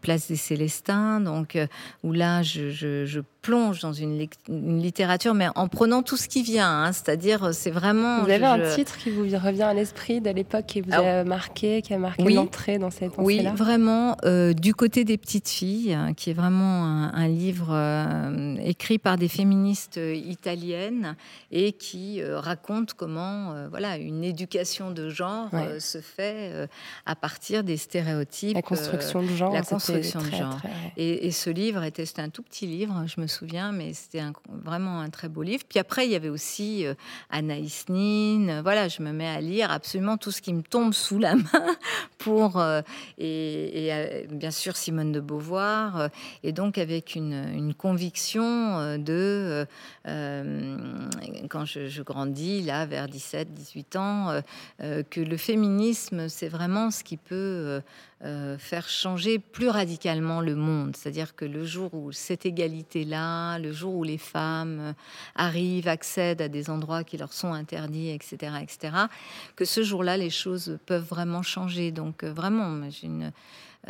place 0.00 0.28
des 0.28 0.36
Célestins, 0.36 1.20
donc 1.20 1.58
où 2.02 2.12
là, 2.12 2.42
je, 2.42 2.70
je 2.70 3.20
plonge 3.42 3.80
dans 3.80 3.92
une, 3.92 4.26
littérature, 4.48 5.34
mais 5.34 5.48
en 5.54 5.68
prenant 5.68 6.02
tout 6.02 6.16
ce 6.16 6.28
qui 6.28 6.42
vient. 6.42 6.84
Hein, 6.84 6.92
c'est-à-dire, 6.92 7.54
c'est 7.54 7.70
vraiment. 7.70 8.22
Vous 8.22 8.30
avez 8.30 8.44
un 8.44 8.74
titre 8.74 8.98
qui 8.98 9.10
vous 9.10 9.22
revient 9.22 9.62
à 9.62 9.74
l'esprit 9.74 10.20
de 10.20 10.30
l'époque 10.30 10.66
qui 10.66 10.80
vous 10.80 10.92
a 10.92 11.24
marqué, 11.24 11.82
qui 11.82 11.94
a 11.94 11.98
marqué 11.98 12.22
l'entrée 12.24 12.78
dans 12.78 12.90
cette 12.90 13.12
Oui, 13.18 13.46
vraiment. 13.54 14.16
Euh, 14.24 14.52
du 14.52 14.74
côté 14.74 15.04
des 15.04 15.16
petites 15.16 15.48
filles, 15.48 15.94
hein, 15.94 16.14
qui 16.14 16.30
est 16.30 16.34
vraiment 16.34 16.84
un, 16.84 17.28
livre 17.28 17.68
euh, 17.70 18.56
écrit 18.64 18.98
par 18.98 19.16
des 19.16 19.28
féministes 19.28 19.98
euh, 19.98 20.14
italiennes 20.14 21.16
et 21.50 21.72
qui 21.72 22.22
raconte 22.24 22.94
comment, 22.94 23.54
voilà, 23.70 23.96
une 23.96 24.24
éducation 24.24 24.90
de 24.90 25.08
genre 25.08 25.50
se 25.78 26.00
fait 26.00 26.68
à 27.06 27.14
partir 27.14 27.64
des 27.64 27.76
stéréotypes. 27.76 28.54
La 28.54 28.62
construction 28.62 29.22
de 29.22 29.28
genre. 29.28 29.52
La 29.52 29.62
construction 29.62 30.20
de 30.20 30.30
genre. 30.30 30.60
Et, 30.96 31.26
et, 31.26 31.30
ce 31.30 31.50
livre 31.50 31.82
était, 31.84 32.06
c'était 32.06 32.22
un 32.22 32.28
tout 32.28 32.42
petit 32.42 32.66
livre. 32.66 33.04
Je 33.06 33.20
me 33.20 33.26
souviens, 33.30 33.72
mais 33.72 33.92
c'était 33.94 34.22
vraiment 34.48 35.00
un 35.00 35.10
très 35.10 35.28
beau 35.28 35.42
livre. 35.42 35.64
Puis 35.68 35.78
après, 35.78 36.06
il 36.06 36.10
y 36.10 36.14
avait 36.14 36.28
aussi 36.28 36.86
euh, 36.86 36.94
Anaïs 37.30 37.86
Nin. 37.88 38.62
Voilà, 38.62 38.88
je 38.88 39.02
me 39.02 39.12
mets 39.12 39.28
à 39.28 39.40
lire 39.40 39.70
absolument 39.70 40.16
tout 40.16 40.30
ce 40.30 40.42
qui 40.42 40.52
me 40.52 40.62
tombe 40.62 40.92
sous 40.92 41.18
la 41.18 41.34
main 41.36 41.76
pour 42.18 42.58
euh, 42.58 42.82
et, 43.18 44.26
bien 44.30 44.50
sûr 44.50 44.76
Simone 44.76 45.12
de 45.12 45.20
Beauvoir. 45.20 46.10
et 46.42 46.52
donc 46.52 46.78
avec 46.78 47.14
une, 47.14 47.74
conviction 47.78 48.98
de 48.98 49.66
quand 50.04 51.64
je, 51.64 51.88
je, 51.88 52.02
grandis 52.02 52.62
là 52.62 52.84
vers 52.84 53.08
17, 53.08 53.54
18 53.54 53.96
ans, 53.96 54.40
que 54.78 55.20
le 55.20 55.36
féminisme 55.36 56.28
c'est 56.28 56.48
vraiment 56.48 56.90
ce 56.90 57.04
qui 57.04 57.16
peut 57.16 57.80
euh, 58.22 58.58
faire 58.58 58.86
changer 58.86 59.38
plus 59.38 59.70
radicalement 59.70 60.42
le 60.42 60.54
monde. 60.54 60.94
C'est-à-dire 60.94 61.34
que 61.34 61.46
le 61.46 61.64
jour 61.64 61.94
où 61.94 62.12
cette 62.12 62.44
égalité-là, 62.44 63.58
le 63.58 63.72
jour 63.72 63.94
où 63.94 64.04
les 64.04 64.18
femmes 64.18 64.78
euh, 64.80 64.92
arrivent, 65.34 65.88
accèdent 65.88 66.42
à 66.42 66.48
des 66.48 66.68
endroits 66.68 67.02
qui 67.02 67.16
leur 67.16 67.32
sont 67.32 67.54
interdits, 67.54 68.10
etc., 68.10 68.52
etc., 68.60 68.94
que 69.56 69.64
ce 69.64 69.82
jour-là, 69.82 70.18
les 70.18 70.28
choses 70.28 70.78
peuvent 70.84 71.06
vraiment 71.06 71.40
changer. 71.40 71.92
Donc 71.92 72.22
euh, 72.22 72.30
vraiment, 72.30 72.90
j'ai 72.90 73.06
une 73.06 73.32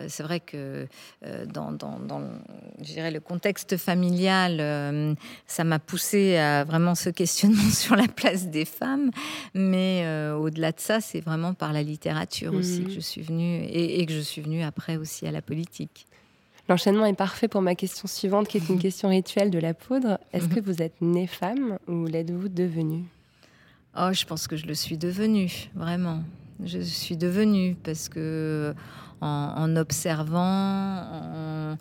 c'est 0.09 0.22
vrai 0.22 0.40
que 0.40 0.87
euh, 1.26 1.46
dans, 1.46 1.70
le 1.70 3.18
contexte 3.18 3.76
familial, 3.76 4.59
euh, 4.61 5.14
ça 5.46 5.64
m'a 5.64 5.79
poussé 5.79 6.37
à 6.37 6.64
vraiment 6.64 6.94
ce 6.94 7.11
questionnement 7.11 7.70
sur 7.72 7.96
la 7.96 8.09
place 8.09 8.48
des 8.48 8.64
femmes. 8.64 9.11
Mais 9.55 10.05
au-delà 10.33 10.72
de 10.72 10.81
ça, 10.81 11.00
c'est 11.00 11.20
vraiment 11.20 11.55
par 11.55 11.72
la 11.72 11.83
littérature 11.83 12.55
aussi 12.55 12.81
mhm. 12.81 12.87
que 12.87 12.92
je 12.92 13.00
suis 13.00 13.22
venue 13.22 13.64
et, 13.64 14.05
que 14.07 14.12
je 14.12 14.20
suis 14.20 14.42
venue 14.42 14.62
après 14.62 14.96
aussi 14.96 15.26
à 15.26 15.33
la 15.33 15.42
politique. 15.42 16.07
L'enchaînement 16.68 17.07
est 17.07 17.14
parfait 17.14 17.48
pour 17.48 17.62
ma 17.62 17.74
question 17.74 18.07
suivante, 18.07 18.46
qui 18.46 18.59
est 18.59 18.68
une 18.68 18.79
question 18.83 19.09
rituelle 19.09 19.50
de 19.50 19.59
la 19.59 19.74
poudre. 19.74 20.18
Est-ce 20.33 20.46
mhm. 20.46 20.55
que 20.55 20.61
vous 20.61 20.83
êtes 20.83 21.00
née 21.00 21.26
femme 21.26 21.79
ou 21.88 22.07
l'êtes-vous 22.07 22.48
devenue? 22.48 23.05
Oh, 23.98 24.11
je 24.12 24.24
pense 24.24 24.46
que 24.46 24.57
je 24.57 24.66
le 24.66 24.74
suis 24.74 24.96
devenue, 24.96 25.50
vraiment. 25.74 26.22
Je 26.64 26.79
suis 26.79 27.16
devenue 27.16 27.74
parce 27.83 28.09
que 28.09 28.74
en, 29.21 29.77
observant, 29.77 31.77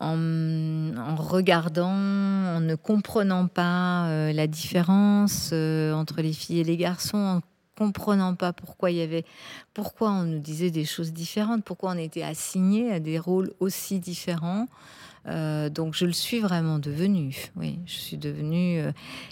en, 0.00 1.16
regardant, 1.16 1.88
en 1.88 2.60
ne 2.60 2.74
comprenant 2.74 3.46
pas 3.46 4.06
euh, 4.06 4.32
la 4.32 4.46
différence 4.46 5.50
euh, 5.52 5.92
entre 5.92 6.22
les 6.22 6.32
filles 6.32 6.60
et 6.60 6.64
les 6.64 6.76
garçons, 6.76 7.18
en 7.18 7.40
comprenant 7.76 8.34
pas 8.34 8.52
pourquoi 8.52 8.90
y 8.90 9.00
avait, 9.00 9.24
pourquoi 9.74 10.10
on 10.10 10.24
nous 10.24 10.40
disait 10.40 10.70
des 10.70 10.84
choses 10.84 11.12
différentes, 11.12 11.64
pourquoi 11.64 11.92
on 11.92 11.98
était 11.98 12.22
assigné 12.22 12.92
à 12.92 13.00
des 13.00 13.18
rôles 13.18 13.52
aussi 13.60 13.98
différents. 13.98 14.66
Euh, 15.28 15.68
donc 15.68 15.94
je 15.94 16.06
le 16.06 16.12
suis 16.12 16.40
vraiment 16.40 16.78
devenue. 16.78 17.50
Oui, 17.56 17.78
je 17.86 17.94
suis 17.94 18.16
devenue 18.16 18.82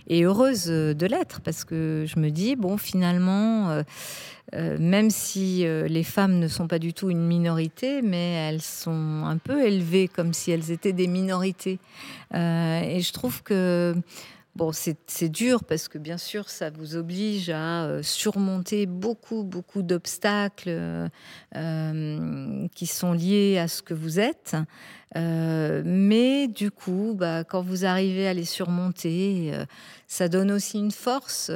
et 0.09 0.23
heureuse 0.23 0.67
de 0.67 1.07
l'être 1.07 1.41
parce 1.41 1.65
que 1.65 2.05
je 2.07 2.21
me 2.21 2.31
dis 2.31 2.55
bon 2.57 2.77
finalement 2.77 3.83
euh, 4.55 4.77
même 4.79 5.11
si 5.11 5.67
euh, 5.67 5.89
les 5.89 6.05
femmes 6.05 6.39
ne 6.39 6.47
sont 6.47 6.69
pas 6.69 6.79
du 6.79 6.93
tout 6.95 7.11
une 7.11 7.27
minorité, 7.27 8.01
mais 8.01 8.33
elles 8.49 8.63
sont 8.63 9.25
un 9.25 9.39
peu 9.39 9.67
élevées 9.67 10.07
comme 10.07 10.33
si 10.33 10.53
elles 10.53 10.71
étaient 10.71 10.93
des 10.93 11.09
minorités. 11.09 11.79
Euh, 12.35 12.81
et 12.83 13.01
je 13.01 13.13
trouve 13.13 13.43
que 13.43 13.95
Bon, 14.57 14.73
c'est 14.73 15.29
dur 15.29 15.65
parce 15.65 15.87
que 15.87 15.99
bien 15.99 16.17
sûr, 16.17 16.49
ça 16.49 16.71
vous 16.71 16.97
oblige 16.97 17.51
à 17.51 18.03
surmonter 18.03 18.87
beaucoup, 18.87 19.45
beaucoup 19.45 19.83
d'obstacles 19.83 21.11
qui 22.75 22.87
sont 22.87 23.13
liés 23.13 23.59
à 23.59 23.69
ce 23.69 23.83
que 23.83 23.93
vous 23.93 24.19
êtes. 24.19 24.57
mais 25.15 26.49
du 26.49 26.71
coup, 26.71 27.15
bah, 27.15 27.45
quand 27.45 27.61
vous 27.61 27.85
arrivez 27.85 28.27
à 28.27 28.33
les 28.33 28.47
surmonter, 28.47 29.53
ça 30.09 30.29
donne 30.29 30.51
aussi 30.51 30.79
une 30.79 30.91
force. 30.91 31.51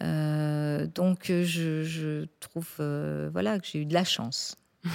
Euh, 0.00 0.86
donc 0.86 1.26
je, 1.26 2.24
trouve 2.40 2.68
euh, 2.80 3.28
voilà, 3.32 3.58
que 3.58 3.66
j'ai 3.66 3.80
eu 3.80 3.86
de 3.86 3.94
la 3.94 4.04
chance. 4.04 4.56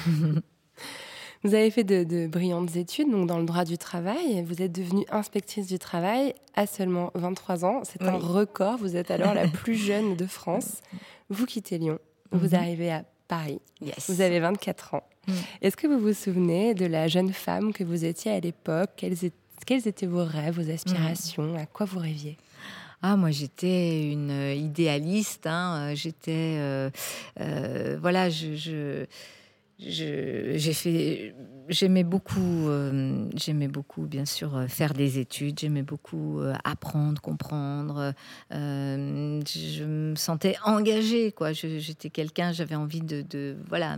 Vous 1.43 1.53
avez 1.53 1.69
fait 1.71 1.83
de, 1.83 2.27
brillantes 2.27 2.75
études 2.75 3.09
donc 3.11 3.27
dans 3.27 3.39
le 3.39 3.45
droit 3.45 3.63
du 3.63 3.77
travail. 3.77 4.43
Vous 4.43 4.61
êtes 4.61 4.71
devenue 4.71 5.05
inspectrice 5.09 5.67
du 5.67 5.79
travail 5.79 6.33
à 6.55 6.67
seulement 6.67 7.11
23 7.15 7.65
ans. 7.65 7.81
C'est 7.83 8.01
un 8.01 8.17
record. 8.17 8.77
Vous 8.77 8.95
êtes 8.95 9.11
alors 9.11 9.33
la 9.33 9.47
plus 9.47 9.75
jeune 9.75 10.15
de 10.15 10.25
France. 10.25 10.81
Vous 11.29 11.45
quittez 11.45 11.77
Lyon. 11.77 11.99
Vous 12.31 12.49
mhm. 12.49 12.55
arrivez 12.55 12.91
à 12.91 13.03
Paris. 13.27 13.59
Vous 14.07 14.21
avez 14.21 14.39
24 14.39 14.95
ans. 14.95 15.03
Mm. 15.27 15.33
Est-ce 15.61 15.77
que 15.77 15.87
vous 15.87 15.99
vous 15.99 16.13
souvenez 16.13 16.73
de 16.73 16.85
la 16.85 17.07
jeune 17.07 17.33
femme 17.33 17.73
que 17.73 17.83
vous 17.83 18.05
étiez 18.05 18.31
à 18.31 18.39
l'époque? 18.39 18.91
Quels, 19.65 19.87
étaient 19.87 20.05
vos 20.05 20.23
rêves, 20.23 20.59
vos 20.59 20.71
aspirations? 20.71 21.55
À 21.55 21.65
quoi 21.65 21.85
vous 21.85 21.99
rêviez? 21.99 22.37
Ah, 23.01 23.15
moi, 23.15 23.31
j'étais 23.31 24.11
une 24.11 24.31
idéaliste. 24.55 25.45
Hein. 25.45 25.93
J'étais, 25.93 26.55
euh, 26.57 26.89
euh, 27.39 27.97
voilà, 28.01 28.29
je, 28.29 29.05
j'ai 29.79 30.73
fait, 30.73 31.35
j'aimais 31.69 32.03
beaucoup, 32.03 32.69
j'aimais 33.35 33.67
beaucoup, 33.67 34.03
bien 34.03 34.25
sûr, 34.25 34.65
faire 34.67 34.93
des 34.93 35.19
études. 35.19 35.59
J'aimais 35.59 35.83
beaucoup 35.83 36.41
apprendre, 36.63 37.21
comprendre. 37.21 38.13
je 38.51 39.83
me 39.83 40.15
sentais 40.15 40.55
engagée, 40.63 41.31
quoi. 41.31 41.53
J'étais 41.53 42.09
quelqu'un, 42.09 42.51
j'avais 42.51 42.75
envie 42.75 43.01
de, 43.01 43.21
de, 43.21 43.55
voilà, 43.69 43.97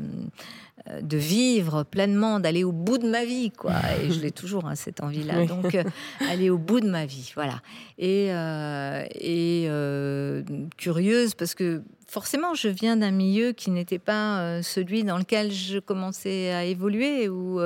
euh, 0.88 1.02
de 1.02 1.18
vivre 1.18 1.84
pleinement, 1.84 2.40
d'aller 2.40 2.64
au 2.64 2.72
bout 2.72 2.98
de 2.98 3.10
ma 3.10 3.26
vie, 3.26 3.52
quoi. 3.52 3.74
Et 4.02 4.12
je 4.12 4.22
l'ai 4.22 4.32
toujours, 4.32 4.66
hein, 4.66 4.76
cette 4.76 5.02
envie-là. 5.04 5.46
Donc, 5.46 5.76
euh, 5.76 5.84
aller 6.30 6.50
au 6.50 6.58
bout 6.58 6.80
de 6.80 6.90
ma 6.90 7.06
vie, 7.06 7.32
voilà. 7.36 7.62
Et, 7.98 8.28
euh, 8.30 9.06
et 9.16 9.68
curieuse, 10.78 11.34
parce 11.34 11.54
que 11.54 11.82
forcément, 12.10 12.54
je 12.54 12.68
viens 12.70 12.98
d'un 12.98 13.12
milieu 13.12 13.52
qui 13.52 13.72
n'était 13.72 14.00
pas 14.00 14.62
celui 14.64 15.04
dans 15.04 15.18
lequel 15.18 15.52
je 15.52 15.80
commençais 15.80 16.52
à 16.52 16.66
évoluer. 16.66 17.30
Ou, 17.30 17.62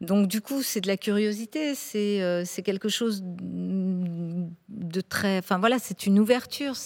donc, 0.00 0.28
du 0.28 0.40
coup, 0.40 0.62
c'est 0.62 0.80
de 0.80 0.88
la 0.88 0.96
curiosité, 0.96 1.74
c'est 1.74 2.44
c'est 2.44 2.62
quelque 2.62 2.88
chose 2.88 3.22
de 3.24 5.00
très. 5.00 5.38
Enfin, 5.38 5.58
voilà, 5.58 5.78
c'est 5.78 6.06
une 6.06 6.18
ouverture. 6.18 6.76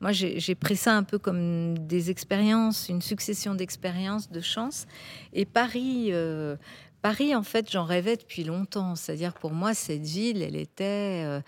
Moi, 0.00 0.12
j'ai 0.12 0.54
pris 0.54 0.76
ça 0.76 0.94
un 0.94 1.02
peu 1.02 1.18
comme 1.18 1.78
des 1.78 2.10
expériences, 2.10 2.90
une 2.90 3.00
succession 3.00 3.54
d'expériences, 3.54 4.30
de 4.30 4.40
chances. 4.40 4.86
Et 5.32 5.46
Paris, 5.46 6.08
euh, 6.10 6.56
Paris, 7.04 7.34
en 7.34 7.42
fait, 7.42 7.70
j'en 7.70 7.84
rêvais 7.84 8.16
depuis 8.16 8.44
longtemps. 8.44 8.94
C'est-à-dire, 8.94 9.34
pour 9.34 9.52
moi, 9.52 9.74
cette 9.74 10.06
ville, 10.06 10.40
elle 10.40 10.56
était, 10.56 11.22
euh, 11.26 11.42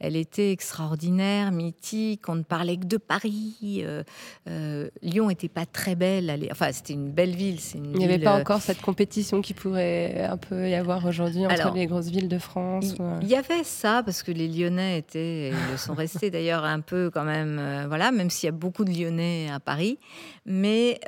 elle 0.00 0.16
était 0.16 0.52
extraordinaire, 0.52 1.52
mythique. 1.52 2.26
On 2.30 2.36
ne 2.36 2.42
parlait 2.42 2.78
que 2.78 2.86
de 2.86 2.96
Paris. 2.96 3.82
Euh, 3.84 4.04
euh, 4.48 4.88
Lyon 5.02 5.28
n'était 5.28 5.50
pas 5.50 5.66
très 5.66 5.96
belle. 5.96 6.48
Enfin, 6.50 6.72
c'était 6.72 6.94
une 6.94 7.10
belle 7.10 7.36
ville. 7.36 7.58
Il 7.74 7.82
n'y 7.92 8.06
avait 8.06 8.18
pas 8.18 8.40
encore 8.40 8.62
cette 8.62 8.80
compétition 8.80 9.42
qui 9.42 9.52
pourrait 9.52 10.24
un 10.24 10.38
peu 10.38 10.66
y 10.66 10.74
avoir 10.74 11.04
aujourd'hui 11.04 11.44
entre 11.44 11.74
les 11.74 11.86
grosses 11.86 12.08
villes 12.08 12.28
de 12.28 12.38
France. 12.38 12.94
Il 13.20 13.28
y, 13.28 13.36
avait 13.36 13.64
ça, 13.64 14.02
parce 14.02 14.22
que 14.22 14.32
les 14.32 14.48
Lyonnais 14.48 14.96
étaient, 14.96 15.48
ils 15.48 15.72
le 15.72 15.76
sont 15.76 15.92
restés 15.92 16.30
d'ailleurs 16.30 16.64
un 16.64 16.80
peu 16.80 17.10
quand 17.12 17.24
même, 17.24 17.60
voilà, 17.86 18.12
même 18.12 18.30
s'il 18.30 18.46
y 18.46 18.48
a 18.48 18.52
beaucoup 18.52 18.86
de 18.86 18.90
Lyonnais 18.90 19.50
à 19.52 19.60
Paris. 19.60 19.98
Mais, 20.46 21.00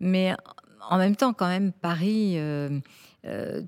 mais 0.00 0.34
en 0.88 0.98
même 0.98 1.16
temps, 1.16 1.32
quand 1.32 1.48
même, 1.48 1.72
Paris, 1.72 2.34
euh, 2.36 2.80
euh, 3.26 3.62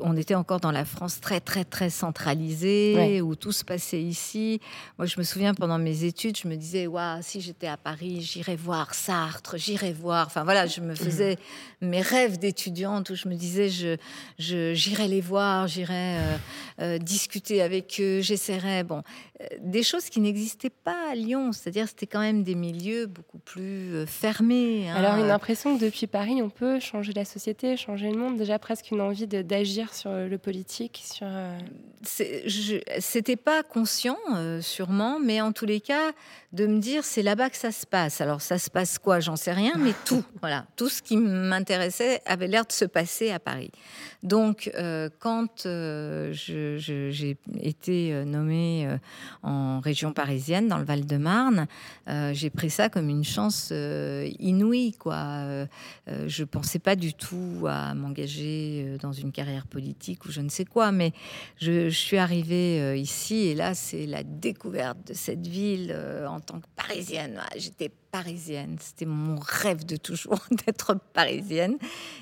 on 0.00 0.16
était 0.16 0.34
encore 0.34 0.60
dans 0.60 0.70
la 0.70 0.84
France 0.84 1.20
très, 1.20 1.40
très, 1.40 1.64
très 1.64 1.90
centralisée, 1.90 3.20
où 3.20 3.34
tout 3.34 3.52
se 3.52 3.64
passait 3.64 4.00
ici. 4.00 4.60
Moi, 4.96 5.06
je 5.06 5.18
me 5.18 5.24
souviens, 5.24 5.54
pendant 5.54 5.78
mes 5.78 6.04
études, 6.04 6.36
je 6.36 6.48
me 6.48 6.56
disais, 6.56 6.86
waouh, 6.86 7.20
si 7.20 7.40
j'étais 7.40 7.66
à 7.66 7.76
Paris, 7.76 8.22
j'irais 8.22 8.56
voir 8.56 8.94
Sartre, 8.94 9.56
j'irais 9.58 9.92
voir. 9.92 10.26
Enfin, 10.26 10.44
voilà, 10.44 10.66
je 10.66 10.80
me 10.80 10.94
faisais 10.94 11.36
mes 11.82 12.00
rêves 12.00 12.38
d'étudiante 12.38 13.10
où 13.10 13.14
je 13.14 13.28
me 13.28 13.34
disais, 13.34 13.68
je, 13.68 13.96
j'irais 14.38 15.08
les 15.08 15.20
voir, 15.20 15.66
j'irais 15.66 16.16
euh, 16.80 16.98
discuter 16.98 17.60
avec 17.60 18.00
eux, 18.00 18.20
j'essaierais. 18.20 18.84
Bon, 18.84 19.02
des 19.60 19.82
choses 19.82 20.08
qui 20.08 20.20
n'existaient 20.20 20.70
pas 20.70 21.10
à 21.10 21.14
Lyon. 21.14 21.52
C'est-à-dire, 21.52 21.88
c'était 21.88 22.06
quand 22.06 22.20
même 22.20 22.42
des 22.42 22.54
milieux 22.54 23.06
beaucoup 23.06 23.38
plus 23.38 23.94
euh, 23.94 24.06
fermés. 24.06 24.88
Hein. 24.88 24.96
Alors, 24.96 25.16
une 25.16 25.30
impression 25.30 25.76
que 25.76 25.84
depuis 25.84 26.06
Paris, 26.06 26.40
on 26.42 26.50
peut 26.50 26.80
changer 26.80 27.12
la 27.12 27.24
société, 27.24 27.76
changer 27.76 28.10
le 28.10 28.18
monde. 28.18 28.36
Déjà 28.36 28.58
presque 28.58 28.87
une 28.90 29.00
envie 29.00 29.26
d'agir 29.26 29.94
sur 29.94 30.10
le 30.10 30.38
politique. 30.38 31.02
Sur. 31.04 31.26
Euh, 31.28 31.58
c'était 33.00 33.36
pas 33.36 33.62
conscient, 33.62 34.16
euh, 34.34 34.60
sûrement, 34.60 35.18
mais 35.18 35.40
en 35.40 35.52
tous 35.52 35.66
les 35.66 35.80
cas, 35.80 36.12
de 36.52 36.66
me 36.66 36.78
dire 36.78 37.04
c'est 37.04 37.22
là-bas 37.22 37.50
que 37.50 37.56
ça 37.56 37.72
se 37.72 37.86
passe. 37.86 38.20
Alors, 38.20 38.40
ça 38.40 38.58
se 38.58 38.70
passe 38.70 38.98
quoi? 38.98 39.20
J'en 39.20 39.36
sais 39.36 39.52
rien, 39.52 39.72
mais 39.78 39.92
tout, 40.04 40.24
voilà, 40.40 40.66
tout 40.76 40.88
ce 40.88 41.02
qui 41.02 41.16
m'intéressait 41.16 42.22
avait 42.24 42.46
l'air 42.46 42.64
de 42.64 42.72
se 42.72 42.84
passer 42.84 43.30
à 43.30 43.38
Paris. 43.38 43.70
Donc, 44.22 44.70
quand 45.20 45.62
je 45.64 46.28
j'ai 47.10 47.36
été 47.60 48.24
nommée 48.24 48.88
en 49.44 49.78
région 49.78 50.12
parisienne, 50.12 50.66
dans 50.66 50.78
le 50.78 50.84
Val-de-Marne. 50.84 51.66
j'ai 52.32 52.50
pris 52.50 52.70
ça 52.70 52.88
comme 52.88 53.08
une 53.08 53.22
chance 53.22 53.72
inouïe, 54.40 54.94
quoi. 54.94 55.66
je 56.26 56.42
pensais 56.42 56.80
pas 56.80 56.96
du 56.96 57.14
tout 57.14 57.64
à 57.68 57.94
m'engager 57.94 58.67
dans 59.00 59.12
une 59.12 59.32
carrière 59.32 59.66
politique 59.66 60.24
ou 60.24 60.30
je 60.30 60.40
ne 60.40 60.48
sais 60.48 60.64
quoi, 60.64 60.92
mais 60.92 61.12
je, 61.60 61.88
je 61.88 61.98
suis 61.98 62.18
arrivée 62.18 62.98
ici 62.98 63.48
et 63.48 63.54
là, 63.54 63.74
c'est 63.74 64.06
la 64.06 64.22
découverte 64.22 64.98
de 65.08 65.14
cette 65.14 65.46
ville 65.46 65.94
en 66.28 66.40
tant 66.40 66.60
que 66.60 66.66
parisienne. 66.76 67.40
J'étais 67.56 67.90
parisienne. 68.10 68.76
C'était 68.80 69.06
mon 69.06 69.38
rêve 69.38 69.84
de 69.84 69.96
toujours 69.96 70.38
d'être 70.66 70.96
parisienne 71.12 71.76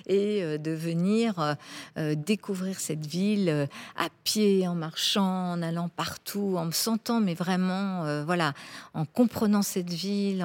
et 0.06 0.42
euh, 0.42 0.58
de 0.58 0.72
venir 0.72 1.38
euh, 1.38 1.54
euh, 1.98 2.14
découvrir 2.14 2.80
cette 2.80 3.06
ville 3.06 3.68
à 3.96 4.08
pied, 4.24 4.66
en 4.66 4.74
marchant, 4.74 5.52
en 5.52 5.62
allant 5.62 5.88
partout, 5.88 6.56
en 6.56 6.66
me 6.66 6.72
sentant, 6.72 7.20
mais 7.20 7.34
vraiment, 7.34 8.24
voilà, 8.24 8.52
en 8.94 9.04
comprenant 9.04 9.62
cette 9.62 9.92
ville. 9.92 10.44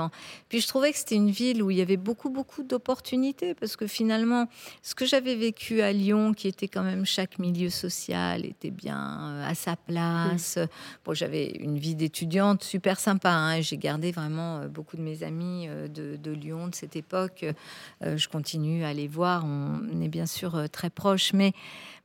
Puis 0.50 0.62
je 0.62 0.68
trouvais 0.68 0.92
que 0.92 0.98
c'était 0.98 1.16
une 1.16 1.32
ville 1.32 1.64
où 1.64 1.72
il 1.72 1.78
y 1.78 1.82
avait 1.82 1.98
beaucoup, 1.98 2.30
beaucoup 2.30 2.64
d'opportunités 2.64 3.54
parce 3.56 3.76
que 3.76 3.88
finalement, 3.88 4.48
ce 4.84 4.96
que 4.96 5.06
j'avais 5.06 5.36
vécu 5.36 5.82
à 5.82 5.92
Lyon, 5.92 6.34
qui 6.34 6.48
était 6.48 6.68
quand 6.68 6.84
même 6.84 7.06
chaque 7.06 7.40
milieu 7.40 7.70
social, 7.70 8.46
était 8.46 8.72
bien 8.72 9.42
à 9.44 9.56
sa 9.56 9.76
place. 9.76 10.60
Bon, 11.06 11.14
j'avais 11.14 11.52
une 11.60 11.78
vie 11.78 11.96
d'étudiante 11.96 12.64
super 12.64 13.00
sympa. 13.00 13.32
Hein, 13.32 13.62
J'ai 13.62 13.78
gardé 13.78 14.12
vraiment 14.12 14.66
beaucoup 14.68 14.98
de 14.98 15.02
mes 15.02 15.24
amis 15.24 15.31
euh, 15.41 15.88
de, 15.88 16.32
Lyon 16.32 16.67
de 16.67 16.76
cette 16.76 16.96
époque. 16.96 17.46
Euh, 18.04 18.17
je 18.17 18.28
continue 18.28 18.84
à 18.84 18.94
les 18.94 19.08
voir. 19.08 19.46
On 19.46 20.02
est 20.02 20.08
bien 20.08 20.26
sûr 20.26 20.56
euh, 20.56 20.67
très 20.67 20.89
proches, 20.89 21.34
mais, 21.34 21.54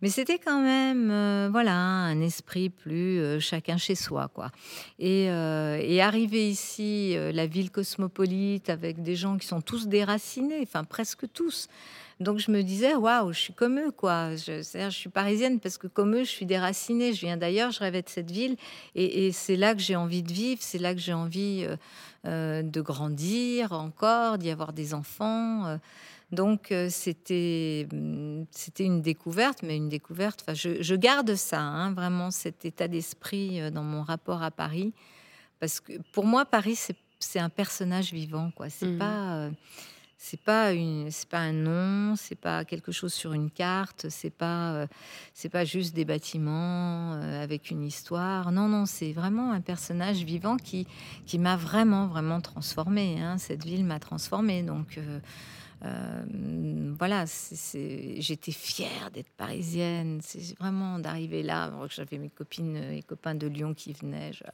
mais 0.02 0.08
c'était 0.08 0.38
quand 0.38 0.60
même 0.60 1.48
voilà 1.50 1.74
un 1.74 2.20
esprit 2.20 2.70
plus 2.70 3.40
chacun 3.40 3.76
chez 3.76 3.94
soi, 3.94 4.28
quoi. 4.32 4.50
Et, 4.98 5.24
et 5.24 6.00
arriver 6.00 6.48
ici, 6.48 7.16
la 7.32 7.46
ville 7.46 7.70
cosmopolite, 7.70 8.70
avec 8.70 9.02
des 9.02 9.16
gens 9.16 9.38
qui 9.38 9.46
sont 9.46 9.60
tous 9.60 9.86
déracinés, 9.88 10.60
enfin 10.62 10.84
presque 10.84 11.30
tous. 11.32 11.68
Donc 12.18 12.38
je 12.38 12.50
me 12.50 12.62
disais, 12.62 12.94
waouh, 12.94 13.32
je 13.32 13.38
suis 13.38 13.52
comme 13.52 13.78
eux, 13.78 13.90
quoi. 13.90 14.36
Je, 14.36 14.62
je 14.62 14.90
suis 14.90 15.10
parisienne 15.10 15.60
parce 15.60 15.76
que 15.76 15.86
comme 15.86 16.14
eux, 16.14 16.24
je 16.24 16.30
suis 16.30 16.46
déracinée. 16.46 17.12
Je 17.12 17.20
viens 17.20 17.36
d'ailleurs, 17.36 17.72
je 17.72 17.80
rêvais 17.80 18.00
de 18.00 18.08
cette 18.08 18.30
ville. 18.30 18.56
Et, 18.94 19.32
c'est 19.32 19.56
là 19.56 19.74
que 19.74 19.82
j'ai 19.82 19.96
envie 19.96 20.22
de 20.22 20.32
vivre, 20.32 20.60
c'est 20.62 20.78
là 20.78 20.94
que 20.94 21.00
j'ai 21.00 21.12
envie 21.12 21.64
euh, 21.64 21.76
euh, 22.26 22.62
de 22.62 22.80
grandir 22.80 23.72
encore, 23.72 24.38
d'y 24.38 24.50
avoir 24.50 24.72
des 24.72 24.94
enfants. 24.94 25.66
Euh. 25.66 25.76
Donc 26.32 26.72
c'était 26.88 27.86
mm, 27.92 28.44
c'était 28.50 28.84
une 28.84 29.02
découverte, 29.02 29.62
mais 29.62 29.76
une 29.76 29.88
découverte. 29.88 30.42
Enfin, 30.42 30.54
je, 30.54 30.94
garde 30.94 31.34
ça, 31.34 31.60
hein, 31.60 31.92
vraiment 31.92 32.30
cet 32.30 32.64
état 32.64 32.88
d'esprit 32.88 33.70
dans 33.70 33.84
mon 33.84 34.02
rapport 34.02 34.42
à 34.42 34.50
Paris, 34.50 34.92
parce 35.60 35.80
que 35.80 35.92
pour 36.12 36.24
moi 36.24 36.44
Paris 36.44 36.78
c'est 37.18 37.38
un 37.38 37.48
personnage 37.48 38.12
vivant, 38.12 38.50
quoi. 38.54 38.68
C'est 38.70 38.86
mmh. 38.86 38.98
pas 38.98 39.50
c'est 40.18 40.40
pas 40.40 40.72
une, 40.72 41.10
c'est 41.10 41.28
pas 41.28 41.38
un 41.38 41.52
nom, 41.52 42.16
c'est 42.16 42.38
pas 42.38 42.64
quelque 42.64 42.90
chose 42.90 43.12
sur 43.12 43.32
une 43.32 43.50
carte, 43.50 44.06
c'est 44.08 44.30
pas, 44.30 44.72
euh, 44.72 44.86
c'est 45.34 45.50
pas 45.50 45.64
juste 45.64 45.94
des 45.94 46.04
bâtiments 46.04 47.14
euh, 47.14 47.42
avec 47.42 47.70
une 47.70 47.84
histoire. 47.84 48.50
Non, 48.50 48.68
non, 48.68 48.86
c'est 48.86 49.12
vraiment 49.12 49.52
un 49.52 49.60
personnage 49.60 50.24
vivant 50.24 50.56
qui, 50.56 50.86
qui 51.26 51.38
m'a 51.38 51.56
vraiment, 51.56 52.06
vraiment 52.06 52.40
transformé. 52.40 53.20
Hein. 53.20 53.38
Cette 53.38 53.64
ville 53.64 53.84
m'a 53.84 53.98
transformé, 53.98 54.62
donc. 54.62 54.98
Euh, 54.98 55.20
euh, 55.84 56.94
voilà, 56.98 57.24
j'étais 57.26 58.52
fière 58.52 59.10
d'être 59.12 59.30
parisienne. 59.36 60.20
C'est 60.22 60.58
vraiment 60.58 60.98
d'arriver 60.98 61.42
là. 61.42 61.70
J'avais 61.90 62.18
mes 62.18 62.30
copines 62.30 62.76
et 62.76 63.02
copains 63.02 63.34
de 63.34 63.46
Lyon 63.46 63.74
qui 63.74 63.92
venaient. 63.92 64.32
Je, 64.32 64.44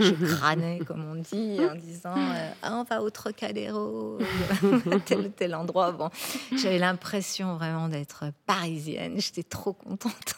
je 0.00 0.34
crânais, 0.36 0.80
comme 0.86 1.04
on 1.04 1.16
dit, 1.16 1.58
en 1.60 1.74
disant 1.74 2.16
euh, 2.16 2.50
ah, 2.62 2.74
on 2.74 2.84
va 2.84 3.02
au 3.02 3.10
Trocadéro, 3.10 4.18
tel 5.04 5.18
ou 5.20 5.28
tel 5.28 5.54
endroit. 5.54 5.92
Bon, 5.92 6.10
j'avais 6.56 6.78
l'impression 6.78 7.56
vraiment 7.56 7.88
d'être 7.88 8.26
parisienne. 8.46 9.20
J'étais 9.20 9.42
trop 9.42 9.72
contente. 9.72 10.36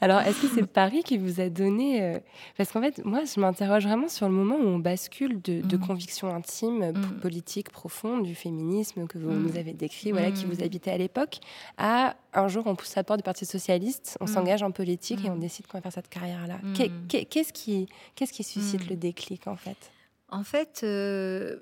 Alors, 0.00 0.20
est-ce 0.20 0.42
que 0.42 0.48
c'est 0.48 0.66
Paris 0.66 1.02
qui 1.04 1.18
vous 1.18 1.40
a 1.40 1.48
donné 1.48 2.02
euh, 2.02 2.18
Parce 2.56 2.72
qu'en 2.72 2.80
fait, 2.80 3.04
moi, 3.04 3.22
je 3.24 3.40
m'interroge 3.40 3.84
vraiment 3.84 4.08
sur 4.08 4.28
le 4.28 4.34
moment 4.34 4.56
où 4.56 4.66
on 4.66 4.78
bascule 4.78 5.40
de, 5.42 5.60
de 5.60 5.76
mm. 5.76 5.80
convictions 5.80 6.34
intimes, 6.34 6.92
mm. 6.92 7.20
politiques 7.20 7.70
profondes, 7.70 8.24
du 8.24 8.34
féminisme 8.34 9.06
que 9.06 9.18
vous 9.18 9.25
mm. 9.32 9.42
nous 9.42 9.56
avez 9.56 9.72
décrit, 9.72 10.12
voilà, 10.12 10.30
qui 10.30 10.44
vous 10.44 10.62
habitait 10.62 10.90
à 10.90 10.98
l'époque, 10.98 11.38
à 11.78 12.16
un 12.32 12.48
jour, 12.48 12.66
on 12.66 12.74
pousse 12.74 12.94
la 12.96 13.04
porte 13.04 13.20
du 13.20 13.24
Parti 13.24 13.46
socialiste, 13.46 14.16
on 14.20 14.26
s'engage 14.26 14.62
en 14.62 14.70
politique 14.70 15.24
et 15.24 15.30
on 15.30 15.36
décide 15.36 15.66
qu'on 15.66 15.78
va 15.78 15.82
faire 15.82 15.92
cette 15.92 16.08
carrière-là. 16.08 16.58
Qu'est-ce 17.08 17.52
qui, 17.52 17.88
qu'est-ce 18.14 18.32
qui 18.32 18.44
suscite 18.44 18.88
le 18.88 18.96
déclic, 18.96 19.46
en 19.46 19.56
fait? 19.56 19.90
En 20.30 20.42
fait. 20.42 20.80
Euh, 20.82 21.56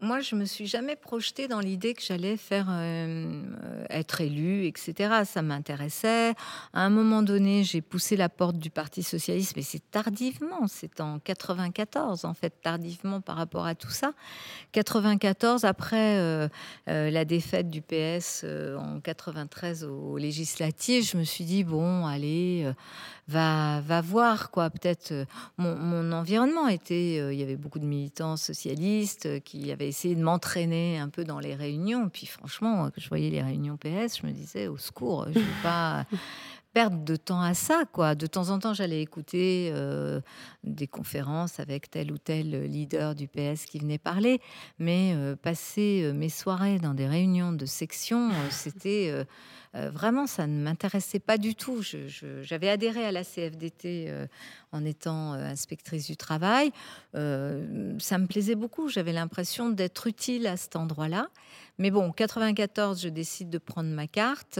moi, 0.00 0.20
je 0.20 0.34
me 0.34 0.44
suis 0.44 0.66
jamais 0.66 0.96
projetée 0.96 1.46
dans 1.46 1.60
l'idée 1.60 1.94
que 1.94 2.02
j'allais 2.02 2.36
faire 2.36 2.66
euh, 2.70 3.42
être 3.90 4.20
élue, 4.20 4.66
etc. 4.66 5.24
Ça 5.24 5.42
m'intéressait. 5.42 6.30
À 6.72 6.82
un 6.82 6.90
moment 6.90 7.22
donné, 7.22 7.64
j'ai 7.64 7.82
poussé 7.82 8.16
la 8.16 8.28
porte 8.28 8.56
du 8.56 8.70
Parti 8.70 9.02
socialiste, 9.02 9.54
mais 9.56 9.62
c'est 9.62 9.90
tardivement. 9.90 10.66
C'est 10.68 11.00
en 11.00 11.18
94, 11.18 12.24
en 12.24 12.34
fait, 12.34 12.54
tardivement 12.62 13.20
par 13.20 13.36
rapport 13.36 13.66
à 13.66 13.74
tout 13.74 13.90
ça. 13.90 14.12
94, 14.72 15.64
après 15.64 16.18
euh, 16.18 16.48
euh, 16.88 17.10
la 17.10 17.24
défaite 17.24 17.68
du 17.68 17.82
PS 17.82 18.44
en 18.44 19.00
93 19.00 19.84
aux 19.84 20.16
législatives, 20.16 21.04
je 21.04 21.18
me 21.18 21.24
suis 21.24 21.44
dit 21.44 21.64
bon, 21.64 22.06
allez, 22.06 22.72
va, 23.30 23.80
va 23.80 24.00
voir 24.00 24.50
quoi. 24.50 24.70
Peut-être 24.70 25.12
mon, 25.56 25.76
mon, 25.76 26.12
environnement 26.12 26.68
était, 26.68 27.32
il 27.32 27.38
y 27.38 27.42
avait 27.42 27.56
beaucoup 27.56 27.78
de 27.78 27.86
militants 27.86 28.36
socialistes 28.36 29.42
qui 29.44 29.70
avaient 29.72 29.88
essayer 29.88 30.14
de 30.14 30.22
m'entraîner 30.22 30.98
un 30.98 31.08
peu 31.08 31.24
dans 31.24 31.38
les 31.38 31.54
réunions. 31.54 32.08
Puis 32.08 32.26
franchement, 32.26 32.84
quand 32.84 33.00
je 33.00 33.08
voyais 33.08 33.30
les 33.30 33.42
réunions 33.42 33.76
PS, 33.76 34.20
je 34.20 34.26
me 34.26 34.32
disais 34.32 34.66
au 34.66 34.76
secours, 34.76 35.26
je 35.32 35.38
ne 35.38 35.44
vais 35.44 35.50
pas 35.62 36.06
perdre 36.72 37.04
de 37.04 37.16
temps 37.16 37.40
à 37.40 37.54
ça. 37.54 37.84
quoi. 37.92 38.14
De 38.14 38.26
temps 38.26 38.50
en 38.50 38.58
temps, 38.58 38.74
j'allais 38.74 39.02
écouter 39.02 39.70
euh, 39.74 40.20
des 40.64 40.86
conférences 40.86 41.58
avec 41.58 41.90
tel 41.90 42.12
ou 42.12 42.18
tel 42.18 42.64
leader 42.64 43.14
du 43.14 43.28
PS 43.28 43.64
qui 43.66 43.78
venait 43.78 43.98
parler, 43.98 44.40
mais 44.78 45.12
euh, 45.14 45.36
passer 45.36 46.02
euh, 46.04 46.12
mes 46.12 46.28
soirées 46.28 46.78
dans 46.78 46.94
des 46.94 47.06
réunions 47.06 47.52
de 47.52 47.66
section, 47.66 48.30
c'était 48.50 49.26
vraiment, 49.72 50.26
ça 50.26 50.46
ne 50.46 50.62
m'intéressait 50.62 51.20
pas 51.20 51.38
du 51.38 51.54
tout. 51.54 51.82
J'avais 52.42 52.68
adhéré 52.68 53.04
à 53.04 53.12
la 53.12 53.24
CFDT 53.24 54.12
en 54.72 54.84
étant 54.84 55.32
inspectrice 55.32 56.06
du 56.06 56.16
travail. 56.16 56.72
ça 57.12 58.18
me 58.18 58.26
plaisait 58.26 58.56
beaucoup. 58.56 58.88
J'avais 58.88 59.12
l'impression 59.12 59.70
d'être 59.70 60.06
utile 60.06 60.46
à 60.46 60.56
cet 60.56 60.76
endroit-là. 60.76 61.28
Mais 61.78 61.90
bon, 61.90 62.12
94, 62.12 63.00
je 63.00 63.08
décide 63.08 63.48
de 63.48 63.58
prendre 63.58 63.90
ma 63.90 64.06
carte. 64.06 64.58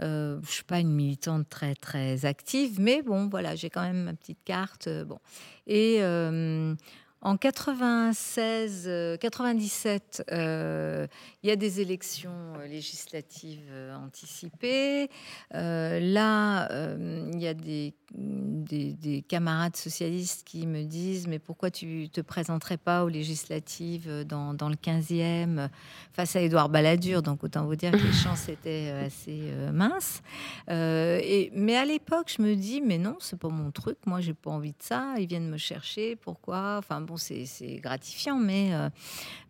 Euh, 0.00 0.40
je 0.42 0.50
suis 0.50 0.64
pas 0.64 0.80
une 0.80 0.92
militante 0.92 1.48
très 1.48 1.74
très 1.74 2.24
active, 2.24 2.80
mais 2.80 3.02
bon, 3.02 3.28
voilà, 3.28 3.54
j'ai 3.54 3.68
quand 3.68 3.82
même 3.82 4.04
ma 4.04 4.14
petite 4.14 4.42
carte. 4.44 4.86
Euh, 4.86 5.04
bon, 5.04 5.18
et 5.66 5.98
euh, 6.00 6.74
en 7.22 7.36
96, 7.36 9.18
97, 9.20 10.24
il 10.28 11.08
y 11.44 11.50
a 11.50 11.56
des 11.56 11.80
élections 11.80 12.52
législatives 12.68 13.72
anticipées. 13.94 15.08
là, 15.52 16.68
il 16.98 17.40
y 17.40 17.46
a 17.46 17.54
des 17.54 17.94
des, 18.14 19.24
camarades 19.28 19.76
socialistes 19.76 20.44
qui 20.44 20.66
me 20.66 20.82
disent 20.84 21.26
mais 21.26 21.38
pourquoi 21.38 21.70
tu 21.70 22.08
te 22.10 22.20
présenterais 22.20 22.76
pas 22.76 23.04
aux 23.04 23.08
législatives 23.08 24.24
dans, 24.26 24.52
le 24.52 24.74
15e 24.74 25.68
face 26.12 26.36
à 26.36 26.40
Édouard 26.40 26.68
Balladur? 26.68 27.22
Donc 27.22 27.44
autant 27.44 27.64
vous 27.64 27.76
dire 27.76 27.92
que 27.92 27.96
les 27.96 28.12
chances 28.12 28.48
étaient 28.48 28.90
euh, 28.90 29.06
assez 29.06 29.40
euh, 29.42 29.72
minces. 29.72 30.22
Euh, 30.70 31.20
mais 31.54 31.76
à 31.76 31.84
l'époque 31.84 32.32
je 32.36 32.42
me 32.42 32.54
dis 32.54 32.80
mais 32.80 32.98
non 32.98 33.16
c'est 33.20 33.38
pas 33.38 33.48
mon 33.48 33.70
truc. 33.70 33.98
Moi 34.06 34.20
j'ai 34.20 34.34
pas 34.34 34.50
envie 34.50 34.72
de 34.72 34.82
ça. 34.82 35.14
Ils 35.18 35.26
viennent 35.26 35.48
me 35.48 35.58
chercher. 35.58 36.16
Pourquoi? 36.16 36.80
C'est 37.16 37.76
gratifiant 37.82 38.38
mais 38.38 38.72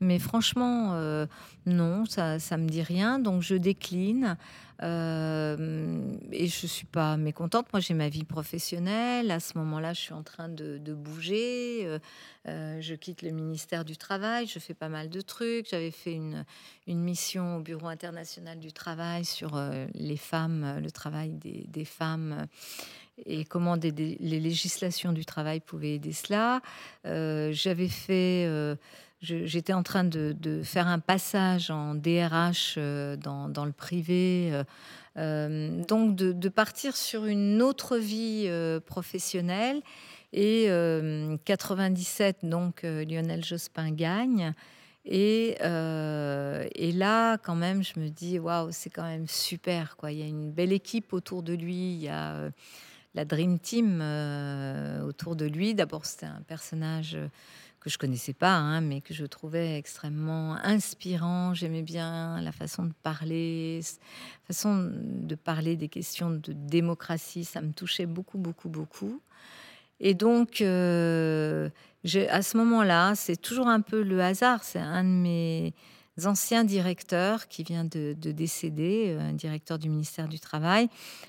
mais 0.01 0.19
franchement 0.19 1.27
non 1.67 2.05
ça 2.07 2.39
ça 2.39 2.57
me 2.57 2.69
dit 2.69 2.83
rien 2.83 3.19
donc 3.19 3.43
je 3.43 3.55
décline 3.55 4.37
euh, 4.83 6.17
et 6.33 6.49
je 6.49 6.67
suis 6.67 6.87
pas 6.87 7.17
mécontente. 7.17 7.67
Moi, 7.73 7.81
j'ai 7.81 7.95
ma 7.95 8.09
vie 8.09 8.25
professionnelle. 8.25 9.31
À 9.31 9.39
ce 9.39 9.57
moment-là, 9.59 9.93
je 9.93 10.01
suis 10.01 10.13
en 10.13 10.23
train 10.23 10.49
de, 10.49 10.79
bouger. 10.93 11.83
Euh, 11.85 11.99
euh, 12.49 12.81
je 12.81 12.95
quitte 12.95 13.23
le 13.23 13.31
ministère 13.31 13.85
du 13.85 13.97
Travail. 13.97 14.47
Je 14.47 14.59
fais 14.59 14.75
pas 14.75 14.89
mal 14.89 15.09
de 15.09 15.21
trucs. 15.21 15.69
J'avais 15.71 15.93
fait 15.93 16.15
une, 16.15 16.45
mission 16.87 17.57
au 17.57 17.61
Bureau 17.61 17.87
international 17.87 18.59
du 18.59 18.73
travail 18.73 19.25
sur 19.25 19.59
les 19.95 20.17
femmes, 20.17 20.81
le 20.83 20.91
travail 20.91 21.31
des 21.33 21.85
femmes 21.85 22.47
et 23.25 23.45
comment 23.45 23.77
les 23.77 24.41
législations 24.41 25.13
du 25.13 25.25
travail 25.25 25.61
pouvaient 25.61 25.95
aider 25.95 26.13
cela. 26.13 26.61
J'avais 27.05 27.89
fait 27.89 28.47
j'étais 29.23 29.73
en 29.73 29.83
train 29.83 30.05
de, 30.05 30.61
faire 30.65 30.89
un 30.89 30.99
passage 30.99 31.71
en 31.71 31.95
DRH 31.95 32.75
euh, 32.77 33.17
dans, 33.17 33.65
le 33.65 33.73
privé, 33.73 34.53
euh, 35.17 35.83
donc 35.85 36.17
de, 36.17 36.49
partir 36.49 36.97
sur 36.97 37.25
une 37.25 37.63
autre 37.63 37.97
vie 37.97 38.51
professionnelle. 38.87 39.83
Et 40.35 40.69
97, 41.45 42.39
donc 42.45 42.83
Lionel 42.83 43.45
Jospin 43.45 43.91
gagne. 43.91 44.55
Et, 45.05 45.57
et, 45.61 46.93
là, 46.93 47.37
quand 47.37 47.55
même, 47.55 47.85
je 47.85 48.01
me 48.01 48.09
dis, 48.09 48.39
waouh, 48.39 48.69
c'est 48.71 48.89
quand 48.89 49.03
même 49.03 49.29
super. 49.29 49.97
Quoi. 49.99 50.13
Il 50.13 50.19
y 50.19 50.23
a 50.23 50.27
une 50.27 50.51
belle 50.51 50.73
équipe 50.73 51.13
autour 51.13 51.43
de 51.43 51.53
lui. 51.53 51.93
Il 51.95 52.01
y 52.03 52.09
a 52.09 52.51
la 53.15 53.25
Dream 53.25 53.59
Team 53.59 54.01
euh, 54.01 55.03
autour 55.03 55.37
de 55.37 55.47
lui. 55.47 55.75
D'abord, 55.75 56.07
c'était 56.07 56.27
un 56.27 56.43
personnage 56.47 57.17
que 57.83 57.91
je 57.91 57.99
connaissais 57.99 58.33
pas, 58.33 58.55
hein, 58.55 58.81
mais 58.81 59.01
que 59.01 59.13
je 59.13 59.27
trouvais 59.27 59.77
extrêmement 59.77 60.55
inspirant. 60.63 61.53
J'aimais 61.53 61.83
bien 61.83 62.41
la 62.41 62.53
façon 62.53 62.85
de 62.85 62.93
parler, 63.03 63.81
façon 64.47 64.91
de 64.95 65.35
parler 65.35 65.77
des 65.77 65.89
questions 65.89 66.31
de 66.31 66.53
démocratie. 66.53 67.45
Ça 67.45 67.61
me 67.61 67.73
touchait 67.73 68.07
beaucoup, 68.07 68.39
beaucoup, 68.39 68.69
beaucoup. 68.69 69.21
Et 69.99 70.15
donc, 70.15 70.61
euh, 70.61 71.71
à 72.31 72.43
ce 72.43 72.57
moment-là, 72.57 73.15
c'est 73.17 73.37
toujours 73.37 73.69
un 73.69 73.81
peu 73.81 74.03
le 74.03 74.21
hasard. 74.21 74.63
C'est 74.63 74.79
un 74.79 75.03
de 75.03 75.09
mes 75.09 75.75
anciens 76.25 76.65
directeurs 76.65 77.49
qui 77.49 77.63
vient 77.63 77.85
de, 77.85 78.15
décéder, 78.15 79.07
euh, 79.09 79.21
un 79.21 79.33
directeur 79.33 79.79
du 79.79 79.89
ministère 79.89 80.29
du 80.29 80.39
Travail, 80.39 80.89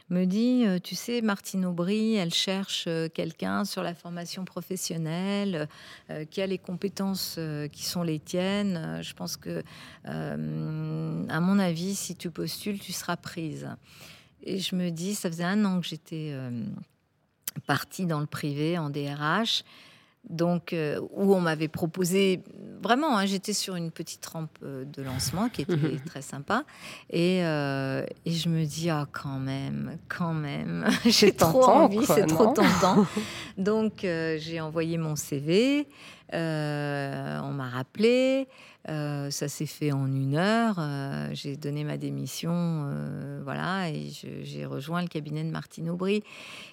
me 0.10 0.26
dit, 0.26 0.66
euh, 0.66 0.80
tu 0.80 0.96
sais, 0.96 1.22
Martine 1.22 1.66
Aubry, 1.66 2.16
elle 2.16 2.34
cherche 2.34 2.86
euh, 2.88 3.08
quelqu'un 3.08 3.66
sur 3.66 3.82
la 3.82 3.94
formation 3.94 4.46
professionnelle, 4.46 5.68
qui 6.30 6.42
a 6.42 6.48
les 6.48 6.58
compétences 6.58 7.40
qui 7.72 7.86
sont 7.86 8.04
les 8.04 8.20
tiennes. 8.20 9.00
Je 9.02 9.14
pense 9.14 9.38
que, 9.38 9.64
à 10.06 10.38
mon 10.38 11.60
avis, 11.60 11.96
si 11.96 12.16
tu 12.16 12.30
postules, 12.30 12.80
tu 12.80 12.92
seras 12.92 13.16
prise. 13.16 13.70
Et 14.44 14.60
je 14.60 14.76
me 14.76 14.90
dis, 14.90 15.16
ça 15.16 15.30
faisait 15.30 15.44
un 15.44 15.64
an 15.66 15.80
que 15.80 15.88
j'étais 15.88 16.36
partie 17.66 18.06
dans 18.06 18.20
le 18.20 18.26
privé, 18.26 18.78
en 18.78 18.90
DRH 18.90 19.64
donc 20.30 20.72
euh, 20.74 21.00
où 21.12 21.34
on 21.34 21.42
m'avait 21.42 21.68
proposé 21.68 22.42
vraiment, 22.82 23.18
hein, 23.18 23.26
j'étais 23.26 23.54
sur 23.54 23.76
une 23.76 23.92
petite 23.92 24.26
rampe 24.26 24.58
euh, 24.64 24.86
de 24.86 25.02
lancement 25.02 25.50
qui 25.50 25.64
était 25.64 25.76
très 26.06 26.22
sympa, 26.22 26.64
et, 27.10 27.44
euh, 27.44 28.06
et, 28.26 28.32
je 28.32 28.50
me 28.50 28.66
dis 28.66 28.90
ah 28.90 29.08
quand 29.12 29.40
même, 29.40 29.98
quand 30.08 30.34
même, 30.34 30.88
j'ai 31.06 31.34
trop 31.34 31.66
envie, 31.66 32.06
c'est 32.06 32.26
trop 32.26 32.54
tentant. 32.54 33.06
Donc 33.58 34.00
j'ai 34.02 34.62
envoyé 34.62 34.98
mon 34.98 35.16
CV, 35.16 35.88
on 36.32 36.38
m'a 37.54 37.70
rappelé. 37.70 38.48
ça 38.86 39.48
s'est 39.48 39.66
fait 39.66 39.92
en 39.92 40.08
une 40.08 40.36
heure. 40.36 40.80
j'ai 41.34 41.58
donné 41.58 41.84
ma 41.84 41.98
démission, 41.98 42.90
voilà, 43.44 43.90
et 43.90 44.10
j'ai 44.44 44.66
rejoint 44.66 45.02
le 45.02 45.10
cabinet 45.10 45.44
de 45.44 45.52
Martine 45.52 45.90
Aubry. 45.90 46.24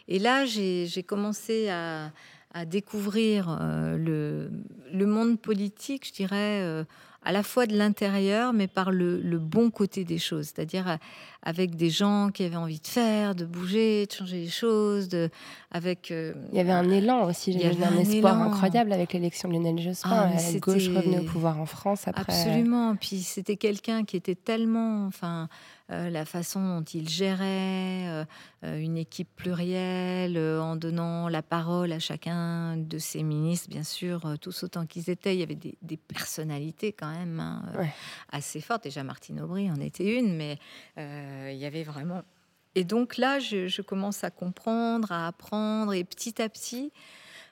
Et 0.09 0.19
là, 0.19 0.45
j'ai 0.45 1.05
commencé 1.07 1.69
à, 1.69 2.11
à 2.53 2.65
découvrir 2.65 3.57
euh, 3.61 3.97
le, 3.97 4.51
le, 4.93 5.07
monde 5.07 5.39
politique, 5.39 6.09
je 6.09 6.13
dirais, 6.13 6.61
euh, 6.63 6.85
à 7.23 7.33
la 7.33 7.43
fois 7.43 7.67
de 7.67 7.77
l'intérieur, 7.77 8.53
mais 8.53 8.67
par 8.67 8.91
le, 8.91 9.21
le, 9.21 9.39
bon 9.39 9.71
côté 9.71 10.05
des 10.05 10.19
choses, 10.19 10.47
c'est-à-dire 10.47 10.89
euh, 10.89 10.97
avec 11.43 11.77
des 11.77 11.91
gens 11.91 12.31
qui 12.33 12.43
avaient 12.43 12.57
envie 12.57 12.81
de 12.81 12.87
faire, 12.87 13.35
de 13.37 13.45
bouger, 13.45 14.07
de 14.07 14.13
changer 14.13 14.39
les 14.39 14.49
choses, 14.49 15.09
de, 15.09 15.31
avec. 15.71 16.11
il 16.11 16.35
y 16.57 16.61
avait 16.61 16.73
un 16.73 16.91
élan 16.91 17.25
aussi, 17.25 17.53
il 17.53 17.61
y 17.61 17.67
avait 17.67 17.85
un, 17.85 17.99
espoir 17.99 18.41
incroyable 18.41 18.93
avec 18.93 19.13
l'élection 19.13 19.49
de 19.49 19.55
Lionel 19.55 19.79
Jospin. 19.79 20.11
Ah, 20.11 20.31
la 20.35 20.59
gauche 20.59 20.89
revenait 20.89 21.21
au 21.21 21.25
pouvoir 21.25 21.61
en 21.61 21.67
France 21.67 22.09
après. 22.09 22.33
Absolument, 22.33 22.97
puis 22.97 23.19
c'était 23.19 23.57
quelqu'un 23.57 24.05
qui 24.05 24.17
était 24.17 24.35
tellement, 24.35 25.07
enfin 25.07 25.49
la 25.91 26.25
façon 26.25 26.79
dont 26.79 26.85
il 26.85 27.09
gérait 27.09 28.07
euh, 28.07 28.25
euh, 28.65 28.79
une 28.79 28.97
équipe 28.97 29.29
plurielle, 29.35 30.39
en 30.39 30.77
donnant 30.77 31.29
la 31.29 31.43
parole 31.43 31.93
à 31.93 31.99
chacun 31.99 32.77
de 32.77 32.99
ses 32.99 33.23
ministres, 33.23 33.69
bien 33.69 33.83
sûr, 33.83 34.37
tous 34.41 34.63
autant 34.63 34.87
qu'ils 34.87 35.11
étaient. 35.11 35.35
Il 35.35 35.41
y 35.41 35.43
avait 35.43 35.57
des, 35.57 35.97
personnalités 35.97 36.93
quand 36.93 37.11
même 37.11 37.41
hein, 37.41 37.63
assez 38.31 38.61
fortes. 38.61 38.85
Déjà, 38.85 39.03
Martine 39.03 39.41
Aubry 39.41 39.71
en 39.71 39.81
était 39.81 40.19
une, 40.19 40.37
mais 40.37 40.59
il 40.97 41.59
y 41.59 41.67
avait 41.67 41.83
vraiment... 41.83 42.23
Et 42.77 42.85
donc 42.85 43.17
là, 43.17 43.41
je, 43.41 43.83
commence 43.83 44.23
à 44.23 44.31
comprendre, 44.31 45.11
à 45.11 45.27
apprendre, 45.27 45.93
et 45.93 46.05
petit 46.05 46.41
à 46.41 46.49
petit, 46.49 46.93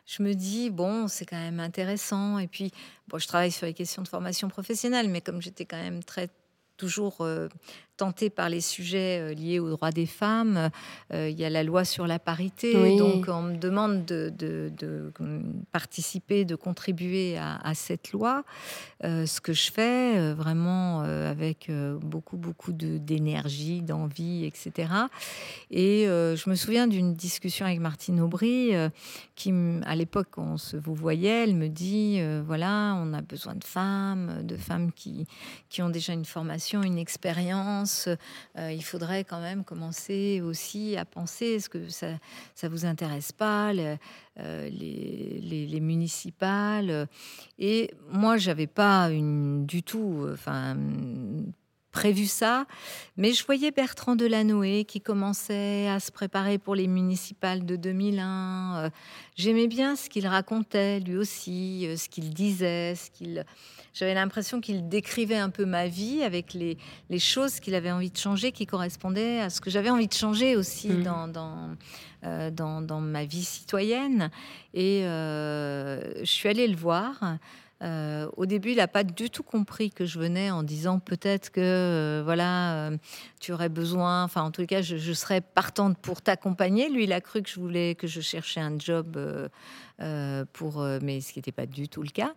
je 0.07 0.23
me 0.23 0.35
dis, 0.35 0.71
bon, 0.71 1.09
c'est 1.09 1.27
quand 1.27 1.37
même 1.37 1.59
intéressant. 1.59 2.39
Et 2.39 2.47
puis, 2.47 2.71
bon, 3.09 3.19
je 3.19 3.27
travaille 3.27 3.51
sur 3.51 3.67
les 3.67 3.75
questions 3.75 4.03
de 4.03 4.09
formation 4.09 4.49
professionnelle, 4.49 5.09
mais 5.09 5.21
comme 5.21 5.43
j'étais 5.43 5.65
quand 5.65 5.83
même 5.83 6.05
très 6.05 6.29
toujours 6.77 7.27
tenté 7.99 8.31
par 8.31 8.49
les 8.49 8.63
sujets 8.63 9.19
euh, 9.21 9.35
liés 9.35 9.59
aux 9.59 9.69
droits 9.69 9.91
des 9.91 10.07
femmes. 10.07 10.71
Euh, 11.13 11.29
il 11.29 11.39
y 11.39 11.45
a 11.45 11.51
la 11.51 11.65
loi 11.65 11.85
sur 11.85 12.07
la 12.07 12.19
parité, 12.19 12.97
donc 12.97 13.27
on 13.29 13.43
me 13.43 13.57
demande 13.57 14.05
de, 14.07 14.73
participer, 15.73 16.45
de 16.45 16.55
contribuer 16.55 17.37
à, 17.37 17.75
cette 17.75 18.13
loi, 18.13 18.45
euh, 19.05 19.27
ce 19.27 19.41
que 19.41 19.53
je 19.53 19.71
fais 19.71 20.33
vraiment 20.33 21.01
avec 21.01 21.71
beaucoup, 22.01 22.37
beaucoup 22.37 22.73
d'énergie, 22.73 23.83
d'envie, 23.83 24.45
etc. 24.45 24.93
Et 25.71 26.05
je 26.07 26.49
me 26.49 26.55
souviens 26.55 26.87
d'une 26.87 27.15
discussion 27.15 27.67
avec 27.67 27.81
Martine 27.81 28.21
Aubry, 28.21 28.73
qui, 29.35 29.53
à 29.85 29.97
l'époque, 29.97 30.37
on 30.37 30.57
se 30.57 30.77
vous 30.77 30.95
voyait, 30.95 31.45
elle 31.45 31.57
me 31.57 31.69
dit, 31.69 32.21
voilà, 32.47 32.95
on 33.03 33.13
a 33.13 33.23
besoin 33.23 33.57
de 33.57 33.65
femmes, 33.65 34.43
de 34.45 34.57
femmes 34.57 34.93
qui, 34.93 35.27
qui 35.69 35.83
ont 35.83 35.91
déjà 35.91 36.13
une 36.13 36.25
formation, 36.25 36.83
une 36.83 36.99
expérience, 36.99 37.88
euh, 38.07 38.73
il 38.73 38.83
faudrait 38.85 39.25
quand 39.25 39.41
même 39.41 39.65
commencer 39.65 40.41
aussi 40.41 40.97
à 40.97 41.05
penser 41.05 41.47
est-ce 41.47 41.69
que 41.69 41.89
ça 41.89 42.09
ça 42.55 42.69
vous 42.69 42.85
intéresse 42.85 43.33
pas 43.33 43.73
les, 43.73 43.97
euh, 44.41 44.69
les, 44.69 45.81
municipales? 45.81 47.09
Et 47.59 47.91
moi, 48.11 48.37
j'avais 48.37 48.67
pas 48.67 49.11
une 49.11 49.65
du 49.67 49.83
tout, 49.83 50.27
enfin 50.33 50.77
prévu 51.99 52.27
ça, 52.27 52.67
mais 53.17 53.33
je 53.33 53.45
voyais 53.45 53.71
Bertrand 53.71 54.15
Delanoë 54.15 54.85
qui 54.85 55.01
commençait 55.01 55.89
à 55.89 56.01
se 56.01 56.13
préparer 56.13 56.59
pour 56.59 56.75
les 56.75 56.87
municipales 56.87 57.67
de 57.67 57.77
2001. 57.77 58.85
Euh, 58.85 58.91
j'aimais 59.37 59.67
bien 59.67 59.97
ce 59.97 60.09
qu'il 60.09 60.27
racontait, 60.27 61.01
lui 61.01 61.17
aussi, 61.17 61.89
ce 61.97 62.09
qu'il 62.09 62.33
disait, 62.33 62.95
ce 62.95 63.11
qu'il 63.11 63.45
j'avais 63.99 64.15
l'impression 64.15 64.61
qu'il 64.61 64.89
décrivait 64.89 65.39
un 65.39 65.51
peu 65.51 65.65
ma 65.65 65.89
vie 65.89 66.23
avec 66.23 66.55
les, 66.55 66.79
les 67.11 67.19
choses 67.19 67.59
qu'il 67.59 67.75
avait 67.75 67.91
envie 67.91 68.13
de 68.13 68.17
changer, 68.17 68.53
qui 68.53 68.65
correspondaient 68.65 69.41
à 69.41 69.51
ce 69.51 69.61
que 69.61 69.71
j'avais 69.71 69.91
envie 69.91 70.07
de 70.07 70.13
changer 70.13 70.55
aussi 70.55 70.89
mmh. 70.89 71.03
dans, 71.03 71.27
dans, 71.27 71.71
euh, 72.23 72.51
dans, 72.53 72.81
dans, 72.81 73.01
ma 73.01 73.25
vie 73.25 73.43
citoyenne. 73.43 74.31
Et 74.73 75.03
euh, 75.03 76.01
je 76.21 76.31
suis 76.31 76.49
allée 76.49 76.69
le 76.69 76.77
voir. 76.77 77.39
Euh, 77.83 78.29
au 78.37 78.47
début, 78.47 78.71
il 78.71 78.77
n'a 78.79 78.89
pas 78.89 79.05
du 79.05 79.31
tout 79.31 79.43
compris 79.43 79.91
que 79.91 80.05
je 80.05 80.19
venais 80.19 80.51
en 80.51 80.63
disant 80.63 80.99
peut-être 80.99 81.51
que 81.51 82.23
voilà, 82.25 82.91
tu 83.41 83.53
aurais 83.53 83.69
besoin. 83.69 84.25
Enfin, 84.25 84.43
en 84.43 84.51
tout 84.51 84.67
cas, 84.67 84.83
je, 84.83 84.97
je 84.97 85.13
serais 85.13 85.41
partante 85.41 85.97
pour 85.99 86.23
t'accompagner. 86.23 86.89
Lui, 86.89 87.05
il 87.05 87.13
a 87.13 87.21
cru 87.21 87.43
que 87.43 87.49
je 87.49 87.61
voulais 87.61 87.95
que 87.95 88.07
je 88.07 88.21
cherchais 88.21 88.61
un 88.61 88.79
job 88.79 89.17
euh, 90.01 90.45
pour, 90.53 90.81
euh, 90.81 91.01
mais 91.03 91.21
ce 91.21 91.33
qui 91.33 91.41
n'était 91.41 91.51
pas 91.51 91.67
du 91.67 91.89
tout 91.89 92.03
le 92.03 92.11
cas. 92.11 92.35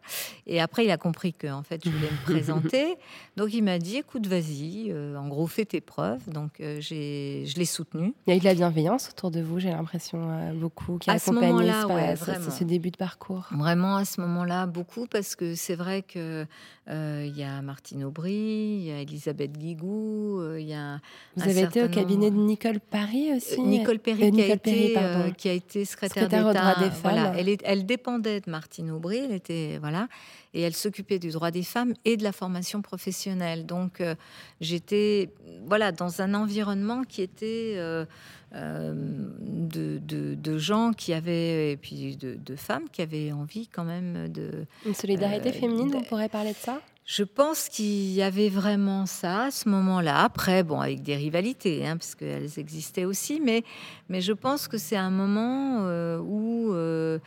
Et 0.48 0.60
après, 0.60 0.84
il 0.84 0.90
a 0.90 0.98
compris 0.98 1.32
que 1.32 1.46
en 1.46 1.62
fait, 1.62 1.80
je 1.86 1.92
voulais 1.92 2.10
me 2.10 2.26
présenter. 2.26 2.96
Donc, 3.38 3.54
il 3.54 3.64
m'a 3.64 3.78
dit, 3.78 3.98
écoute, 3.98 4.26
vas-y, 4.26 4.88
euh, 4.90 5.16
en 5.16 5.28
gros, 5.28 5.46
fais 5.46 5.66
tes 5.66 5.80
preuves. 5.80 6.28
Donc, 6.28 6.54
j'ai, 6.58 7.44
je 7.46 7.56
l'ai 7.58 7.66
soutenu. 7.66 8.16
Il 8.26 8.32
y 8.32 8.34
a 8.34 8.38
eu 8.38 8.40
de 8.40 8.46
la 8.46 8.56
bienveillance 8.56 9.10
autour 9.10 9.30
de 9.30 9.42
vous, 9.42 9.60
j'ai 9.60 9.70
l'impression, 9.70 10.52
beaucoup, 10.56 10.98
qui 10.98 11.12
a 11.12 11.14
accompagné 11.14 11.72
ce, 12.16 12.52
ce, 12.52 12.64
début 12.64 12.90
de 12.90 12.98
parcours. 12.98 13.48
Vraiment, 13.52 13.96
à 13.96 14.06
ce 14.06 14.22
moment-là, 14.22 14.66
beaucoup, 14.66 15.06
parce 15.06 15.36
que 15.36 15.54
c'est 15.54 15.76
vrai 15.76 16.02
que 16.02 16.48
il 16.88 17.38
y 17.38 17.44
a 17.44 17.62
Martine 17.62 18.04
Aubry, 18.04 18.34
il 18.34 18.84
y 18.84 18.92
a 18.92 19.02
Elisabeth 19.02 19.58
Guigou, 19.58 20.42
il 20.58 20.68
y 20.68 20.74
a. 20.74 21.00
Vous 21.38 21.44
avez 21.44 21.62
été 21.62 21.84
au 21.84 21.88
cabinet 21.88 22.32
de 22.32 22.36
Nicole 22.36 22.80
Paris 22.80 23.32
aussi 23.36 23.62
Nicole 23.62 24.00
Perry, 24.00 24.32
qui, 24.32 24.42
a 24.42 24.48
été, 24.48 24.98
qui, 25.38 25.50
a 25.50 25.54
été, 25.54 25.86
secrétaire, 25.86 26.28
d'État. 26.28 26.76
des 26.80 27.51
elle 27.64 27.86
dépendait 27.86 28.42
de 28.42 28.50
Martine 28.50 28.92
Aubry, 28.92 29.18
elle 29.18 29.32
était 29.32 29.78
voilà, 29.80 30.08
et 30.54 30.62
elle 30.62 30.76
s'occupait 30.76 31.20
du 31.20 31.30
droit 31.30 31.52
des 31.52 31.64
femmes 31.64 31.94
et 32.06 32.18
de 32.18 32.24
la 32.24 32.32
formation 32.32 32.82
professionnelle. 32.82 33.66
Donc 33.66 34.02
euh, 34.02 34.16
j'étais 34.60 35.30
voilà 35.66 35.92
dans 35.92 36.22
un 36.22 36.34
environnement 36.34 37.04
qui 37.04 37.22
était 37.22 37.74
euh, 37.78 38.06
euh, 38.54 38.94
de, 38.96 40.58
gens 40.58 40.92
qui 40.92 41.14
avaient 41.14 41.72
et 41.72 41.78
puis 41.78 42.18
de, 42.18 42.56
femmes 42.56 42.90
qui 42.92 43.02
avaient 43.02 43.32
envie 43.32 43.68
quand 43.68 43.86
même 43.86 44.28
de 44.28 44.66
une 44.86 44.94
solidarité 44.94 45.52
féminine. 45.52 45.92
On 45.96 46.04
pourrait 46.04 46.30
parler 46.30 46.52
de 46.52 46.58
ça? 46.58 46.82
Je 47.06 47.24
pense 47.24 47.68
qu'il 47.68 48.14
y 48.14 48.22
avait 48.22 48.50
vraiment 48.50 49.06
ça 49.06 49.46
à 49.46 49.52
ce 49.52 49.68
moment-là. 49.70 50.24
Après, 50.24 50.64
bon, 50.64 50.80
avec 50.80 51.02
des 51.02 51.16
rivalités, 51.16 51.86
hein, 51.86 51.98
parce 51.98 52.16
qu'elles 52.16 52.60
existaient 52.60 53.06
aussi, 53.06 53.42
mais, 53.42 53.64
je 54.10 54.34
pense 54.34 54.68
que 54.68 54.78
c'est 54.78 54.98
un 54.98 55.10
moment 55.10 55.80
euh, 55.82 56.20
où, 56.20 56.74
euh, 56.74 57.20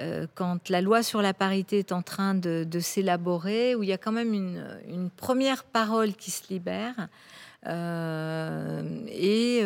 euh, 0.00 0.26
quand 0.34 0.68
la 0.70 0.80
loi 0.80 1.02
sur 1.02 1.22
la 1.22 1.34
parité 1.34 1.78
est 1.78 1.92
en 1.92 2.02
train 2.02 2.34
de, 2.34 2.66
s'élaborer, 2.80 3.74
où 3.74 3.82
il 3.82 3.88
y 3.88 3.92
a 3.92 3.98
quand 3.98 4.12
même 4.12 4.34
une, 4.34 5.10
première 5.16 5.64
parole 5.64 6.14
qui 6.14 6.30
se 6.30 6.52
libère, 6.52 7.08
et 7.66 9.62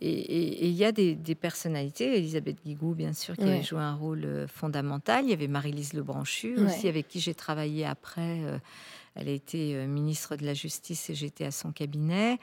il 0.00 0.72
y 0.72 0.84
a 0.84 0.92
des, 0.92 1.34
personnalités, 1.34 2.16
Elisabeth 2.18 2.56
Guigou, 2.64 2.94
bien 2.94 3.12
sûr, 3.12 3.36
qui 3.36 3.44
a 3.44 3.62
joué 3.62 3.80
un 3.80 3.94
rôle 3.94 4.46
fondamental. 4.48 5.24
Il 5.24 5.30
y 5.30 5.32
avait 5.32 5.48
Marie-Lise 5.48 5.92
Lebranchu 5.92 6.56
aussi, 6.58 6.88
avec 6.88 7.08
qui 7.08 7.20
j'ai 7.20 7.34
travaillé 7.34 7.84
après 7.86 8.40
elle 9.14 9.28
a 9.28 9.32
été 9.32 9.76
euh, 9.76 9.86
ministre 9.86 10.36
de 10.36 10.44
la 10.44 10.54
Justice 10.54 11.10
et 11.10 11.14
j'étais 11.14 11.44
à 11.44 11.50
son 11.50 11.72
cabinet. 11.72 12.38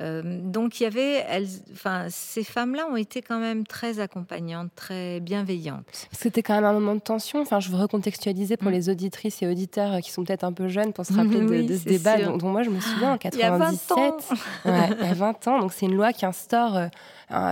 Euh, 0.00 0.40
donc 0.42 0.80
il 0.80 0.84
y 0.84 0.86
avait, 0.86 1.24
enfin, 1.72 2.06
ces 2.08 2.42
femmes-là 2.42 2.86
ont 2.90 2.96
été 2.96 3.22
quand 3.22 3.38
même 3.38 3.64
très 3.64 4.00
accompagnantes, 4.00 4.70
très 4.74 5.20
bienveillantes. 5.20 6.08
C'était 6.10 6.42
quand 6.42 6.54
même 6.54 6.64
un 6.64 6.72
moment 6.72 6.96
de 6.96 7.00
tension. 7.00 7.40
Enfin, 7.40 7.60
je 7.60 7.70
veux 7.70 7.76
recontextualiser 7.76 8.56
pour 8.56 8.70
mm. 8.70 8.74
les 8.74 8.88
auditrices 8.88 9.42
et 9.42 9.46
auditeurs 9.46 9.94
euh, 9.94 10.00
qui 10.00 10.10
sont 10.10 10.24
peut-être 10.24 10.44
un 10.44 10.52
peu 10.52 10.68
jeunes 10.68 10.92
pour 10.92 11.06
se 11.06 11.12
rappeler 11.16 11.62
de, 11.62 11.76
ce 11.76 11.84
débat 11.84 12.18
dont, 12.18 12.48
moi 12.48 12.64
je 12.64 12.70
me 12.70 12.80
souviens 12.80 13.12
en 13.12 13.18
97. 13.18 13.34
Il 13.34 13.40
y 13.40 13.44
a 13.44 13.56
20 13.56 13.92
ans. 13.92 14.16
il 15.00 15.06
y 15.06 15.10
a 15.10 15.14
20 15.14 15.48
ans. 15.48 15.60
Donc 15.60 15.72
c'est 15.72 15.86
une 15.86 15.94
loi 15.94 16.12
qui 16.12 16.26
instaure 16.26 16.88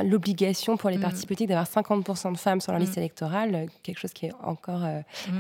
l'obligation 0.05 0.77
pour 0.77 0.91
les 0.91 0.99
mm. 0.99 1.03
partis 1.03 1.27
politiques 1.27 1.49
d'avoir 1.49 1.67
50% 1.67 2.33
de 2.33 2.39
femmes 2.39 2.61
sur 2.61 2.73
leur 2.73 2.81
liste 2.81 2.97
mm. 2.97 3.01
électorale, 3.01 3.67
quelque 3.85 3.99
chose 3.99 4.13
qui 4.13 4.27
est 4.27 4.33
encore 4.43 4.83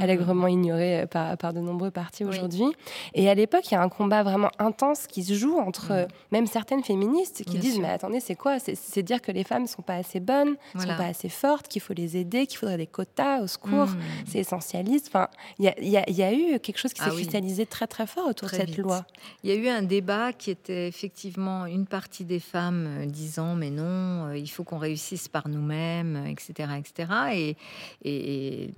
allègrement 0.00 0.46
ignoré 0.46 1.06
par, 1.10 1.36
par, 1.36 1.52
de 1.52 1.60
nombreux 1.60 1.90
partis 1.90 2.24
aujourd'hui. 2.24 2.66
Et 3.14 3.28
à 3.28 3.34
l'époque, 3.34 3.70
il 3.70 3.74
y 3.74 3.76
a 3.76 3.82
un 3.82 3.88
combat 3.88 4.22
vraiment 4.22 4.50
intense 4.58 5.06
qui 5.08 5.24
se 5.24 5.34
joue 5.34 5.58
entre 5.58 6.06
même 6.30 6.46
certaines 6.46 6.82
féministes 6.92 7.44
qui 7.44 7.58
disent 7.58 7.78
mais 7.78 7.88
attendez 7.88 8.20
c'est 8.20 8.34
quoi? 8.34 8.58
C'est 8.58 9.02
dire 9.02 9.20
que 9.22 9.32
les 9.32 9.44
femmes 9.44 9.66
sont 9.66 9.82
pas 9.82 9.94
assez 9.94 10.20
bonnes 10.20 10.56
sont 10.78 10.86
pas 10.86 11.06
assez 11.06 11.28
fortes 11.28 11.68
qu'il 11.68 11.80
faut 11.80 11.94
les 11.94 12.16
aider 12.16 12.46
qu'il 12.46 12.58
faudrait 12.58 12.76
des 12.76 12.86
quotas 12.86 13.40
au 13.42 13.46
secours. 13.46 13.86
Hmm. 13.86 14.00
c'est 14.26 14.38
essentialiste. 14.38 15.08
Enfin 15.08 15.28
il 15.58 15.64
y 15.64 15.96
a, 15.96 16.10
y 16.10 16.22
a, 16.22 16.32
eu 16.32 16.58
quelque 16.60 16.78
chose 16.78 16.92
qui 16.92 17.00
s'est 17.02 17.08
ah 17.10 17.14
cristallisé 17.14 17.66
très 17.66 17.86
très 17.86 18.06
fort 18.06 18.28
autour 18.28 18.48
de 18.48 18.54
cette 18.54 18.76
loi. 18.76 19.04
Il 19.42 19.50
y 19.50 19.52
a 19.52 19.56
eu 19.56 19.68
un 19.68 19.82
débat 19.82 20.32
qui 20.32 20.50
était 20.50 20.88
effectivement 20.88 21.66
une 21.66 21.86
partie 21.86 22.24
des 22.24 22.40
femmes 22.40 22.86
euh, 22.88 23.06
disant 23.06 23.54
mais 23.54 23.70
non 23.70 24.26
euh, 24.26 24.36
il 24.36 24.48
faut 24.48 24.64
qu'on 24.64 24.78
réussisse 24.78 25.28
par 25.28 25.48
nous-mêmes 25.48 26.26
etc 26.26 26.70
etc 26.78 27.12
et, 27.32 27.56
et, 28.04 28.70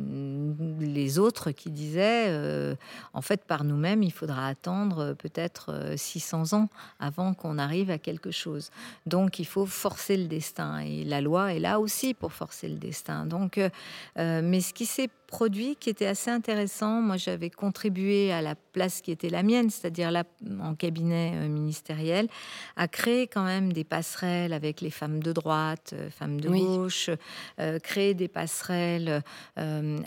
les 0.81 1.19
autres 1.19 1.51
qui 1.51 1.71
disaient 1.71 2.27
euh, 2.29 2.75
en 3.13 3.23
fait 3.23 3.45
par 3.45 3.65
nous-mêmes 3.65 4.03
il 4.03 4.13
faudra 4.13 4.47
attendre 4.47 5.15
peut-être 5.15 5.95
600 5.97 6.53
ans 6.53 6.69
avant 6.99 7.35
qu'on 7.35 7.59
arrive 7.59 7.91
à 7.91 7.99
quelque 8.05 8.31
chose. 8.31 8.71
Donc 9.07 9.39
il 9.39 9.47
faut 9.47 9.67
forcer 9.67 10.17
le 10.17 10.27
destin 10.27 10.79
et 10.79 11.05
la 11.05 11.21
loi 11.21 11.55
est 11.55 11.59
là 11.59 11.81
aussi 11.81 12.15
pour 12.15 12.33
forcer 12.33 12.69
le 12.69 12.77
destin. 12.77 13.27
Donc, 13.27 13.59
euh, 13.59 13.71
euh, 14.19 14.41
mais 14.45 14.61
ce 14.61 14.73
qui 14.73 14.87
s'est 14.87 15.11
produit 15.35 15.75
qui 15.75 15.91
était 15.91 16.07
assez 16.07 16.31
intéressant. 16.31 17.03
Moi, 17.03 17.17
j'avais 17.17 17.51
contribué 17.51 18.31
à 18.31 18.41
la 18.41 18.55
place 18.55 19.01
qui 19.01 19.11
était 19.11 19.29
la 19.29 19.43
mienne, 19.43 19.69
c'est-à-dire 19.69 20.13
là, 20.13 20.23
en 20.61 20.77
cabinet 20.77 21.33
euh, 21.35 21.49
ministériel, 21.49 22.29
à 22.77 22.87
créer 22.87 23.27
quand 23.27 23.43
même 23.43 23.73
des 23.73 23.83
passerelles 23.83 24.53
avec 24.53 24.81
les 24.81 24.91
femmes 24.91 25.21
de 25.21 25.33
droite, 25.33 25.93
euh, 25.93 26.09
femmes 26.09 26.41
de 26.41 26.49
gauche, 26.49 27.11
euh, 27.59 27.81
créer 27.81 28.15
des 28.15 28.29
passerelles 28.29 29.23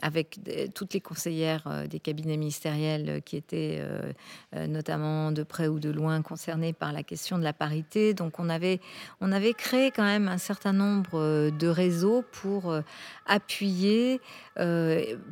avec 0.01 0.39
toutes 0.73 0.93
les 0.93 1.01
conseillères 1.01 1.87
des 1.89 1.99
cabinets 1.99 2.37
ministériels 2.37 3.21
qui 3.23 3.35
étaient 3.37 3.81
notamment 4.53 5.31
de 5.31 5.43
près 5.43 5.67
ou 5.67 5.79
de 5.79 5.89
loin 5.89 6.21
concernées 6.21 6.73
par 6.73 6.91
la 6.93 7.03
question 7.03 7.37
de 7.37 7.43
la 7.43 7.53
parité. 7.53 8.13
Donc, 8.13 8.39
on 8.39 8.49
avait, 8.49 8.79
on 9.21 9.31
avait 9.31 9.53
créé 9.53 9.91
quand 9.91 10.03
même 10.03 10.27
un 10.27 10.37
certain 10.37 10.73
nombre 10.73 11.49
de 11.49 11.67
réseaux 11.67 12.23
pour 12.31 12.73
appuyer 13.25 14.19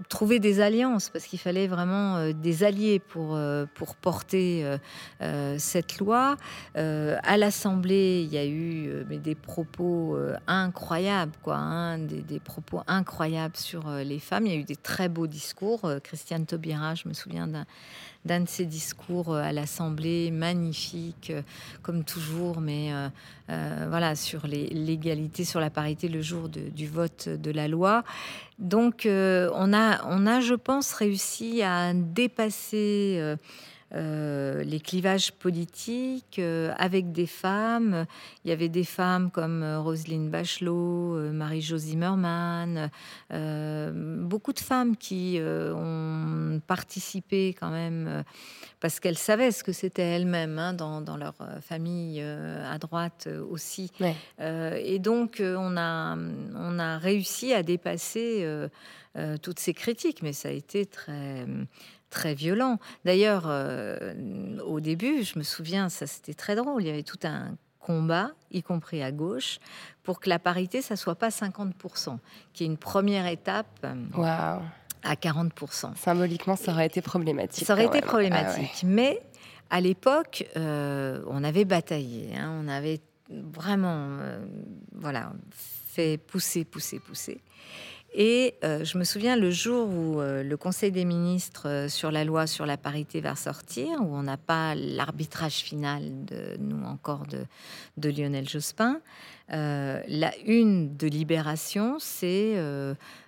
trouver 0.09 0.39
des 0.39 0.61
alliances, 0.61 1.09
parce 1.09 1.25
qu'il 1.25 1.39
fallait 1.39 1.67
vraiment 1.67 2.17
euh, 2.17 2.33
des 2.33 2.63
alliés 2.63 2.99
pour, 2.99 3.36
euh, 3.36 3.65
pour 3.75 3.95
porter 3.95 4.77
euh, 5.21 5.55
cette 5.57 5.99
loi. 5.99 6.38
à 6.75 7.38
l'Assemblée, 7.38 8.23
il 8.25 8.33
y 8.33 8.38
a 8.38 8.45
eu 8.45 9.05
des 9.05 9.36
propos 9.36 10.17
incroyables, 10.47 11.33
quoi, 11.41 11.57
hein, 11.57 11.97
des, 11.97 12.39
propos 12.39 12.81
incroyables 12.88 13.57
sur 13.57 13.89
les 13.89 14.19
femmes. 14.19 14.45
Il 14.45 14.53
y 14.53 14.55
a 14.55 14.59
eu 14.59 14.63
des 14.63 14.75
très 14.75 15.09
beaux 15.09 15.27
discours. 15.27 15.89
Christiane 16.03 16.45
Taubira, 16.45 16.95
je 16.95 17.07
me 17.07 17.13
souviens 17.13 17.47
d'un 17.47 17.65
d'un 18.26 18.41
de 18.41 18.49
ses 18.49 18.65
discours 18.65 19.36
à 19.36 19.51
l'Assemblée, 19.51 20.32
magnifique, 20.32 21.32
comme 21.82 22.03
toujours, 22.03 22.59
mais 22.59 22.91
voilà, 23.47 24.15
sur 24.15 24.47
l'égalité, 24.47 25.45
sur 25.45 25.59
la 25.59 25.69
parité 25.69 26.07
le 26.07 26.21
jour 26.21 26.49
du 26.49 26.88
vote 26.88 27.30
de 27.30 27.51
la 27.51 27.67
loi. 27.67 28.03
Donc, 28.57 29.03
on 29.05 29.73
a 29.73 30.03
on 30.09 30.26
a, 30.26 30.39
je 30.39 30.55
pense, 30.55 30.93
réussi 30.93 31.61
à 31.61 31.93
dépasser 31.93 33.17
euh, 33.19 33.36
euh, 33.95 34.63
les 34.63 34.79
clivages 34.79 35.31
politiques 35.31 36.39
euh, 36.39 36.73
avec 36.77 37.11
des 37.11 37.25
femmes. 37.25 38.05
Il 38.43 38.49
y 38.49 38.51
avait 38.51 38.69
des 38.69 38.83
femmes 38.83 39.31
comme 39.31 39.63
Roselyne 39.63 40.29
Bachelot, 40.29 41.31
Marie-Jo 41.31 41.77
Zimmermann, 41.77 42.89
beaucoup 43.31 44.53
de 44.53 44.59
femmes 44.59 44.95
qui 44.97 45.39
ont 45.41 46.61
participé 46.67 47.55
quand 47.59 47.69
même 47.69 48.23
parce 48.79 48.99
qu'elles 48.99 49.17
savaient 49.17 49.51
ce 49.51 49.63
que 49.63 49.71
c'était 49.71 50.03
elles-mêmes 50.03 50.59
hein, 50.59 50.73
dans, 50.73 51.17
leur 51.17 51.35
famille 51.61 52.21
à 52.21 52.77
droite 52.77 53.27
aussi. 53.49 53.91
et 54.39 54.99
donc, 54.99 55.41
on 55.41 55.77
a, 55.77 56.17
on 56.55 56.79
a 56.79 56.97
réussi 56.97 57.53
à 57.53 57.63
dépasser 57.63 58.45
euh, 59.17 59.37
toutes 59.37 59.59
ces 59.59 59.73
critiques, 59.73 60.21
mais 60.23 60.33
ça 60.33 60.49
a 60.49 60.51
été 60.51 60.85
très 60.85 61.45
très 62.10 62.34
violent. 62.34 62.80
D'ailleurs, 63.03 63.43
euh, 63.47 64.58
au 64.66 64.80
début, 64.80 65.24
je 65.24 65.38
me 65.38 65.43
souviens, 65.43 65.89
ça 65.89 66.08
c'était 66.08 66.34
très 66.34 66.56
drôle. 66.56 66.82
Il 66.82 66.88
y 66.88 66.89
avait 66.89 67.03
tout 67.03 67.20
un 67.24 67.56
combat, 67.80 68.32
y 68.51 68.64
compris 68.64 69.03
à 69.03 69.12
gauche, 69.12 69.60
pour 70.03 70.20
que 70.20 70.30
la 70.30 70.39
parité, 70.39 70.82
ça 70.82 70.95
soit 70.95 71.16
pas 71.16 71.30
50%, 71.30 72.18
qui 72.53 72.64
est 72.64 72.68
une 72.68 72.78
première 72.78 73.28
étape. 73.28 73.86
Wow. 74.16 74.62
À 75.08 75.14
40%. 75.14 75.95
Symboliquement, 75.95 76.56
ça 76.56 76.72
aurait 76.72 76.88
été 76.88 77.01
problématique. 77.01 77.68
Ça 77.68 77.74
aurait 77.74 77.86
été 77.86 78.01
problématique. 78.01 78.80
Ah 78.82 78.86
mais 78.86 79.22
à 79.70 79.80
l'époque, 79.80 80.47
euh, 80.58 81.22
on 81.28 81.43
avait 81.43 81.66
bataillé. 81.66 82.36
Hein. 82.36 82.60
on 82.60 82.68
avait 82.68 83.01
vraiment 83.30 84.18
voilà, 84.93 85.32
fait 85.51 86.18
pousser, 86.18 86.66
pousser, 86.66 86.99
pousser. 86.99 87.41
Et 88.18 88.55
euh, 88.63 88.86
je 88.86 88.97
me 88.97 89.03
souviens 89.03 89.36
le 89.36 89.51
jour 89.51 89.89
où 89.89 90.22
euh, 90.22 90.41
le 90.41 90.55
Conseil 90.55 90.89
des 90.89 91.03
ministres 91.03 91.68
euh, 91.68 91.89
sur 91.89 92.11
la 92.11 92.24
loi 92.24 92.47
sur 92.47 92.66
la 92.66 92.78
parité 92.78 93.20
va 93.20 93.36
sortir, 93.36 93.99
où 93.99 94.16
on 94.16 94.24
n'a 94.24 94.38
pas 94.38 94.74
l'arbitrage 94.74 95.55
final 95.55 96.01
de 96.24 96.55
nous 96.59 96.82
encore 96.86 97.28
de, 97.28 97.39
de 97.97 98.09
Lionel 98.09 98.47
Jospin. 98.47 99.01
la 99.49 100.32
une 100.45 100.95
de 100.95 101.07
Libération, 101.07 101.97
c'est 101.99 102.55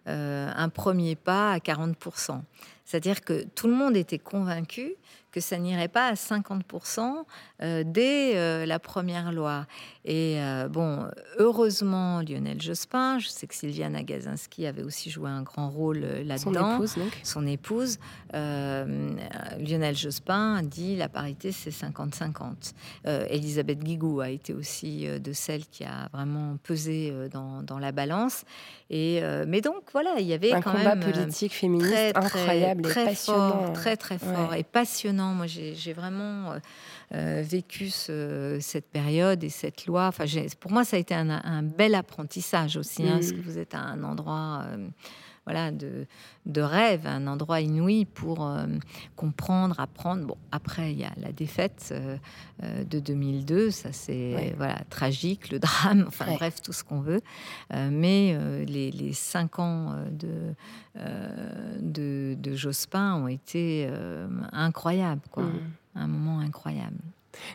un 0.06 0.70
premier 0.70 1.16
pas 1.16 1.52
à 1.52 1.58
40%. 1.58 2.40
C'est-à-dire 2.88 3.20
que 3.20 3.44
tout 3.44 3.68
le 3.68 3.74
monde 3.74 3.98
était 3.98 4.18
convaincu 4.18 4.96
que 5.32 5.42
ça 5.42 5.58
n'irait 5.58 5.88
pas 5.88 6.08
à 6.08 6.14
50% 6.14 7.26
euh, 7.62 7.84
dès 7.86 8.36
euh, 8.36 8.66
la 8.66 8.80
première 8.80 9.32
loi. 9.32 9.68
Et 10.06 10.38
euh, 10.38 10.68
bon, 10.68 11.06
heureusement, 11.38 12.22
Lionel 12.22 12.62
Jospin, 12.62 13.20
je 13.20 13.28
sais 13.28 13.46
que 13.46 13.54
Sylviane 13.54 13.96
Agazinski 13.96 14.66
avait 14.66 14.84
aussi 14.84 15.12
joué 15.12 15.30
un 15.30 15.44
grand 15.44 15.70
rôle 15.70 16.00
là-dedans. 16.00 16.38
Son 16.38 16.76
épouse, 16.76 16.96
donc. 16.96 17.20
Son 17.24 17.46
épouse. 17.46 18.00
Lionel 18.34 19.96
Jospin 19.96 20.64
dit 20.64 20.96
la 20.96 21.10
parité, 21.10 21.52
c'est 21.52 21.72
50-50. 21.72 22.74
Elisabeth 23.30 23.84
Guigou 23.84 24.22
a 24.22 24.30
été 24.30 24.54
aussi 24.54 25.08
de 25.08 25.34
celles 25.34 25.66
qui 25.66 25.84
a 25.84 26.10
vraiment 26.14 26.58
pesé 26.64 27.14
dans, 27.32 27.62
dans 27.64 27.80
la 27.80 27.92
balance. 27.92 28.44
Et, 28.90 29.22
mais 29.46 29.62
donc, 29.62 29.84
voilà, 29.92 30.16
il 30.20 30.26
y 30.26 30.34
avait 30.34 30.54
un 30.54 30.62
quand 30.62 30.72
combat 30.72 30.96
politique 30.96 31.54
féministe 31.54 32.16
incroyable 32.16 32.77
très, 32.84 33.04
et 33.04 33.06
passionnant. 33.06 33.50
Fort, 33.50 33.74
très, 33.74 33.98
très 33.98 34.18
fort 34.18 34.54
et 34.54 34.64
passionnant 34.64 35.34
moi, 35.34 35.48
j'ai 35.48 35.94
vraiment 35.94 36.52
euh, 36.52 36.60
euh, 37.14 37.44
vécu 37.46 37.90
cette 37.90 38.90
période 38.92 39.44
et 39.44 39.50
cette 39.50 39.86
loi. 39.86 40.08
Enfin, 40.08 40.26
pour 40.60 40.72
moi, 40.72 40.84
ça 40.84 40.98
a 40.98 41.00
été 41.00 41.14
un, 41.14 41.64
bel 41.64 41.96
apprentissage 41.96 42.78
aussi, 42.78 43.04
hein, 43.04 43.14
parce 43.14 43.32
que 43.32 43.42
vous 43.42 43.58
êtes 43.58 43.74
à 43.74 43.80
un 43.80 44.04
endroit. 44.04 44.64
Euh, 44.66 44.88
voilà, 45.48 45.72
de, 45.72 46.06
de, 46.46 46.62
rêve, 46.62 47.08
un 47.08 47.26
endroit 47.26 47.62
inouï 47.62 48.04
pour 48.06 48.52
comprendre, 49.16 49.80
apprendre. 49.80 50.28
Bon, 50.28 50.38
après, 50.52 50.92
il 50.92 51.00
y 51.00 51.06
a 51.06 51.14
la 51.18 51.32
défaite 51.32 51.94
de 52.62 53.00
2002, 53.00 53.72
ça 53.72 53.94
c'est 53.94 54.54
voilà, 54.58 54.82
tragique, 54.90 55.50
le 55.50 55.60
drame, 55.60 56.04
enfin 56.08 56.26
bref, 56.34 56.62
tout 56.62 56.74
ce 56.74 56.84
qu'on 56.84 57.00
veut. 57.00 57.22
mais 57.74 58.38
les, 58.66 58.92
les, 58.92 59.14
cinq 59.14 59.60
ans 59.60 59.96
de, 60.12 60.54
de, 61.80 62.36
de 62.38 62.56
Jospin 62.56 63.16
ont 63.16 63.28
été 63.30 63.90
incroyables, 64.52 65.22
quoi. 65.32 65.44
Mm. 65.44 65.62
Un 65.96 66.08
moment 66.08 66.40
incroyable. 66.40 66.98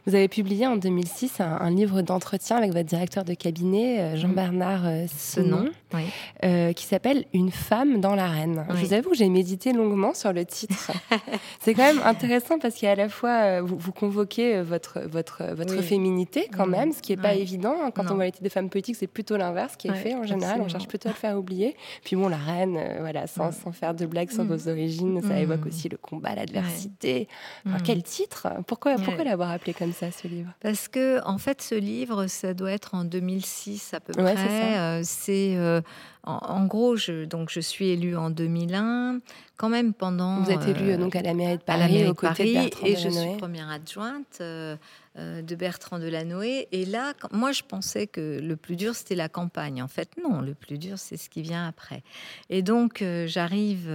Vous 0.07 0.14
avez 0.14 0.28
publié 0.28 0.66
en 0.66 0.76
2006 0.76 1.41
un, 1.41 1.45
un 1.61 1.70
livre 1.70 2.03
d'entretien 2.03 2.57
avec 2.57 2.72
votre 2.72 2.87
directeur 2.89 3.24
de 3.24 3.35
cabinet, 3.35 4.01
euh, 4.01 4.16
Jean-Bernard 4.16 4.87
euh, 4.87 5.05
Senon, 5.16 5.66
Oui. 5.95 6.03
euh, 6.45 6.72
qui 6.72 6.85
s'appelle 6.87 7.24
Une 7.33 7.51
femme 7.51 8.01
dans 8.01 8.14
l'arène. 8.14 8.64
Oui. 8.70 8.76
Je 8.80 8.87
vous 8.87 8.93
avoue 8.95 9.11
que 9.11 9.16
j'ai 9.16 9.28
médité 9.28 9.72
longuement 9.72 10.14
sur 10.14 10.33
le 10.33 10.45
titre. 10.45 10.91
C'est 11.61 11.74
quand 11.74 11.83
même 11.85 12.01
intéressant 12.05 12.59
parce 12.59 12.74
qu'à 12.76 12.95
la 12.95 13.09
fois, 13.09 13.61
vous, 13.61 13.76
vous 13.78 13.93
convoquez 13.93 14.61
votre, 14.62 15.01
votre, 15.01 15.45
votre 15.55 15.76
Oui. 15.76 15.83
féminité 15.83 16.49
quand 16.57 16.66
même, 16.66 16.93
ce 16.93 17.01
qui 17.03 17.12
n'est 17.14 17.22
pas 17.22 17.35
évident. 17.35 17.74
hein. 17.83 17.91
Quand 17.91 18.05
Non. 18.05 18.12
on 18.12 18.14
voit 18.16 18.24
les 18.24 18.33
titres 18.33 18.45
de 18.45 18.49
femmes 18.49 18.70
politiques, 18.70 18.97
c'est 18.97 19.07
plutôt 19.07 19.37
l'inverse 19.37 19.76
qui 19.76 19.89
est 19.89 19.95
fait 19.95 20.14
en 20.14 20.24
général. 20.24 20.61
On 20.61 20.68
cherche 20.68 20.89
plutôt 20.89 21.09
à 21.09 21.12
le 21.12 21.16
faire 21.16 21.39
oublier. 21.39 21.76
Puis 22.05 22.16
bon, 22.16 22.28
la 22.28 22.37
reine, 22.37 22.76
euh, 22.76 22.97
voilà, 23.01 23.26
sans, 23.26 23.53
sans 23.53 23.72
faire 23.72 23.95
de 23.95 24.07
blagues 24.07 24.30
sur 24.30 24.45
Mm. 24.45 24.49
vos 24.55 24.68
origines, 24.68 25.20
ça 25.22 25.35
Mm. 25.35 25.39
évoque 25.39 25.66
aussi 25.66 25.89
le 25.89 25.97
combat, 25.97 26.35
l'adversité. 26.35 27.28
Enfin, 27.66 27.78
Mm. 27.78 27.83
Quel 27.85 28.03
titre? 28.03 28.49
Pourquoi, 28.66 28.97
pourquoi 28.97 29.24
l'avoir 29.24 29.51
appelé 29.51 29.72
comme 29.75 29.93
ça, 29.93 30.11
ce 30.11 30.27
livre 30.29 30.51
Parce 30.61 30.89
que, 30.89 31.23
en 31.27 31.39
fait, 31.39 31.62
ce 31.62 31.75
livre, 31.75 32.27
ça 32.27 32.55
doit 32.55 32.73
être 32.73 32.95
en 32.95 33.05
2006 33.05 33.95
à 33.95 34.01
peu 34.01 34.12
Ouais, 34.20 34.35
près. 34.35 34.49
c'est. 34.49 34.79
Euh, 34.79 35.01
C'est, 35.05 35.57
euh, 35.57 35.81
en, 36.25 36.35
en 36.37 36.66
gros, 36.66 36.97
je, 36.97 37.25
donc 37.25 37.51
je 37.51 37.61
suis 37.61 37.89
élue 37.89 38.16
en 38.16 38.31
2001, 38.31 39.18
quand 39.57 39.68
même 39.68 39.93
pendant. 39.93 40.43
Vous 40.43 40.51
êtes 40.51 40.66
élue 40.68 40.93
euh, 40.93 40.97
donc 40.97 41.16
à 41.16 41.23
la 41.23 41.35
mairie 41.35 41.57
de 41.59 41.62
à 41.66 41.77
la 41.77 41.79
Paris, 41.85 41.93
mairie 41.95 42.09
de 42.09 42.12
Paris, 42.12 42.70
et 42.85 42.97
je 42.97 43.09
suis 43.09 43.37
première 43.39 43.70
adjointe 43.70 44.39
euh, 44.41 44.77
de 45.16 45.55
Bertrand 45.57 45.99
Delanoë. 45.99 46.68
Et 46.73 46.85
là, 46.85 47.12
moi, 47.33 47.53
je 47.53 47.62
pensais 47.62 48.07
que 48.07 48.39
le 48.41 48.57
plus 48.57 48.77
dur, 48.77 48.95
c'était 48.95 49.14
la 49.16 49.29
campagne. 49.29 49.83
En 49.83 49.89
fait, 49.89 50.11
non, 50.23 50.41
le 50.41 50.55
plus 50.55 50.79
dur, 50.79 50.99
c'est 50.99 51.16
ce 51.16 51.29
qui 51.29 51.43
vient 51.43 51.66
après. 51.66 52.03
Et 52.51 52.62
donc, 52.62 53.05
j'arrive 53.27 53.91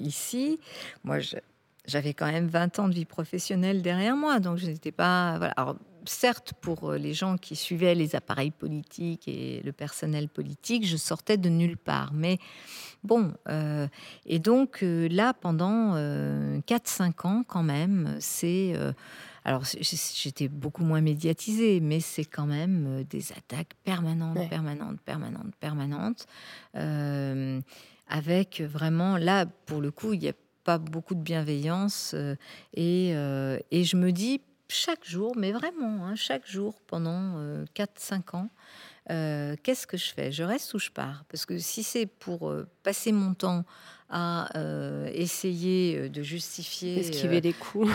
ici. 0.00 0.58
Moi, 1.04 1.18
je- 1.20 1.36
j'avais 1.88 2.14
quand 2.14 2.30
même 2.30 2.46
20 2.46 2.78
ans 2.78 2.88
de 2.88 2.94
vie 2.94 3.04
professionnelle 3.04 3.82
derrière 3.82 4.16
moi, 4.16 4.38
donc 4.38 4.58
je 4.58 4.66
n'étais 4.66 4.92
pas. 4.92 5.36
Voilà. 5.38 5.52
Alors, 5.56 5.76
certes, 6.04 6.52
pour 6.60 6.90
euh, 6.92 6.96
les 6.98 7.12
gens 7.14 7.36
qui 7.36 7.56
suivaient 7.56 7.94
les 7.96 8.14
appareils 8.14 8.52
politiques 8.52 9.26
et 9.26 9.60
le 9.64 9.72
personnel 9.72 10.28
politique, 10.28 10.86
je 10.86 10.96
sortais 10.96 11.36
de 11.36 11.48
nulle 11.48 11.76
part. 11.76 12.12
Mais 12.14 12.38
bon, 13.02 13.32
euh, 13.48 13.88
et 14.24 14.38
donc 14.38 14.82
euh, 14.82 15.08
là, 15.10 15.34
pendant 15.34 15.96
4-5 15.96 17.26
ans 17.26 17.42
quand 17.46 17.62
même, 17.64 18.16
c'est... 18.20 18.72
euh, 18.76 18.92
alors 19.44 19.62
j'étais 19.64 20.48
beaucoup 20.48 20.84
moins 20.84 21.00
médiatisée, 21.00 21.80
mais 21.80 22.00
c'est 22.00 22.24
quand 22.26 22.44
même 22.46 22.86
euh, 22.86 23.04
des 23.04 23.32
attaques 23.32 23.72
permanentes, 23.82 24.36
Ouais. 24.36 24.48
permanentes, 24.48 25.00
permanentes, 25.00 25.54
permanentes, 25.58 26.26
euh, 26.76 27.60
avec 28.08 28.60
vraiment, 28.60 29.16
là, 29.16 29.46
pour 29.66 29.80
le 29.80 29.90
coup, 29.90 30.12
il 30.12 30.20
n'y 30.20 30.28
a 30.28 30.32
beaucoup 30.76 31.14
de 31.14 31.22
bienveillance. 31.22 32.12
euh, 32.14 32.34
et, 32.74 33.12
euh, 33.14 33.58
et 33.70 33.84
je 33.84 33.96
me 33.96 34.12
dis, 34.12 34.42
chaque 34.68 35.04
jour, 35.04 35.32
mais 35.36 35.52
vraiment, 35.52 36.04
hein, 36.04 36.14
chaque 36.14 36.46
jour, 36.46 36.74
pendant 36.86 37.36
4-5 37.72 38.34
ans, 38.34 38.50
euh, 39.10 39.56
qu'est-ce 39.62 39.86
que 39.86 39.96
je 39.96 40.12
fais? 40.12 40.32
Je 40.32 40.42
reste 40.42 40.72
ou 40.74 40.78
je 40.78 40.90
pars? 40.90 41.24
Parce 41.30 41.46
que 41.46 41.58
si 41.58 41.82
c'est 41.82 42.06
pour 42.06 42.50
euh, 42.50 42.66
passer 42.82 43.12
mon 43.12 43.34
temps 43.34 43.64
à 44.10 44.56
euh, 44.56 45.10
essayer 45.12 46.08
de 46.08 46.22
justifier, 46.22 47.00
Esquiver 47.00 47.42
les 47.42 47.52
coups. 47.52 47.92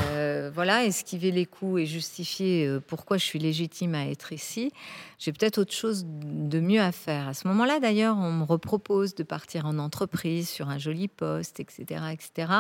voilà, 0.54 0.86
esquiver 0.86 1.32
les 1.32 1.48
coups 1.48 1.82
et 1.82 1.86
justifier 1.88 2.78
pourquoi 2.88 3.18
je 3.18 3.26
suis 3.26 3.40
légitime 3.40 3.96
à 3.96 4.06
être 4.06 4.32
ici, 4.32 4.72
j'ai 5.18 5.34
peut-être 5.34 5.58
autre 5.58 5.74
chose 5.74 6.06
de 6.06 6.60
mieux 6.60 6.82
à 6.82 6.92
faire. 6.92 7.30
À 7.30 7.34
ce 7.34 7.48
moment-là, 7.48 7.80
d'ailleurs, 7.80 8.16
on 8.18 8.32
me 8.32 8.44
repropose 8.44 9.16
de 9.16 9.24
partir 9.24 9.66
en 9.66 9.80
entreprise 9.80 10.50
sur 10.50 10.70
un 10.70 10.78
joli 10.78 11.08
poste, 11.08 11.60
etc., 11.60 12.04
etc. 12.12 12.52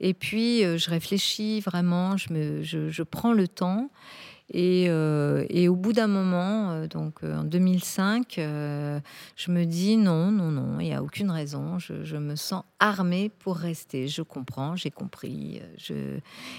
Et 0.00 0.14
puis, 0.14 0.62
je 0.62 0.88
réfléchis 0.88 1.60
vraiment, 1.60 2.16
je, 2.16 2.32
me, 2.32 2.62
je, 2.62 2.88
je 2.88 3.02
prends 3.02 3.34
le 3.34 3.48
temps. 3.48 3.90
Et, 4.54 4.86
euh, 4.88 5.46
et 5.48 5.68
au 5.68 5.76
bout 5.76 5.94
d'un 5.94 6.08
moment, 6.08 6.72
euh, 6.72 6.86
donc 6.86 7.24
euh, 7.24 7.38
en 7.38 7.44
2005, 7.44 8.36
euh, 8.36 9.00
je 9.34 9.50
me 9.50 9.64
dis 9.64 9.96
non, 9.96 10.30
non, 10.30 10.50
non, 10.50 10.78
il 10.78 10.88
n'y 10.88 10.94
a 10.94 11.02
aucune 11.02 11.30
raison. 11.30 11.78
Je, 11.78 12.16
me 12.16 12.36
sens 12.36 12.62
armée 12.78 13.30
pour 13.30 13.56
rester. 13.56 14.08
Je 14.08 14.20
comprends, 14.20 14.76
j'ai 14.76 14.90
compris. 14.90 15.62
Je... 15.78 16.18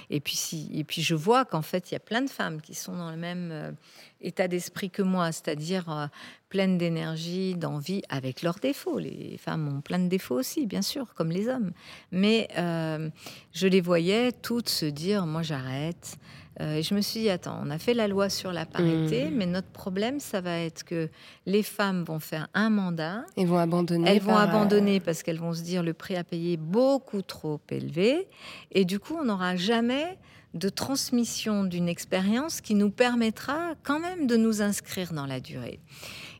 Et, 0.09 0.19
puis 0.19 0.35
si, 0.35 0.71
et 0.73 0.83
puis 0.83 1.03
je 1.03 1.13
vois 1.13 1.45
qu'en 1.45 1.61
fait, 1.61 1.91
il 1.91 1.93
y 1.93 1.97
a 1.97 1.99
plein 1.99 2.23
de 2.23 2.29
femmes 2.29 2.61
qui 2.61 2.73
sont 2.73 2.95
dans 2.95 3.11
le 3.11 3.17
même 3.17 3.75
état 4.21 4.47
d'esprit 4.47 4.89
que 4.89 5.03
moi, 5.03 5.31
c'est-à-dire 5.31 5.91
euh, 5.91 6.07
pleines 6.49 6.79
d'énergie, 6.79 7.53
d'envie, 7.55 8.01
avec 8.09 8.41
leurs 8.41 8.59
défauts. 8.59 8.97
Les 8.97 9.37
femmes 9.37 9.67
ont 9.67 9.81
plein 9.81 9.99
de 9.99 10.07
défauts 10.07 10.39
aussi, 10.39 10.65
bien 10.65 10.81
sûr, 10.81 11.13
comme 11.13 11.29
les 11.29 11.47
hommes. 11.47 11.71
Mais 12.11 12.47
je 12.55 13.67
les 13.67 13.81
voyais 13.81 14.31
toutes 14.31 14.69
se 14.69 14.85
dire, 14.85 15.27
moi 15.27 15.43
j'arrête. 15.43 16.17
Euh, 16.61 16.75
et 16.75 16.83
je 16.83 16.93
me 16.93 17.01
suis 17.01 17.21
dit, 17.21 17.29
attends, 17.29 17.59
on 17.63 17.69
a 17.71 17.79
fait 17.79 17.93
la 17.93 18.07
loi 18.07 18.29
sur 18.29 18.51
la 18.53 18.65
parité, 18.65 19.25
Mmh. 19.25 19.35
mais 19.35 19.45
notre 19.47 19.69
problème, 19.69 20.19
ça 20.19 20.39
va 20.41 20.59
être 20.59 20.83
que 20.83 21.09
les 21.45 21.63
femmes 21.63 22.03
vont 22.03 22.19
faire 22.19 22.47
un 22.53 22.69
mandat, 22.69 23.23
Ils 23.37 23.47
vont 23.47 23.57
abandonner. 23.57 24.09
elles 24.11 24.21
vont 24.21 24.35
euh, 24.37 24.41
abandonner 24.41 24.99
parce 24.99 25.23
qu'elles 25.23 25.39
vont 25.39 25.53
se 25.53 25.61
dire 25.63 25.81
le 25.81 25.93
prix 25.93 26.15
à 26.15 26.23
payer 26.23 26.53
est 26.53 26.57
beaucoup 26.57 27.21
trop 27.23 27.59
élevé, 27.69 28.27
et 28.71 28.85
du 28.85 28.99
coup, 28.99 29.15
on 29.19 29.25
n'aura 29.25 29.55
jamais 29.55 30.17
de 30.53 30.69
transmission 30.69 31.63
d'une 31.63 31.89
expérience 31.89 32.61
qui 32.61 32.75
nous 32.75 32.91
permettra 32.91 33.73
quand 33.81 33.99
même 33.99 34.27
de 34.27 34.35
nous 34.35 34.61
inscrire 34.61 35.11
dans 35.11 35.25
la 35.25 35.39
durée. 35.39 35.79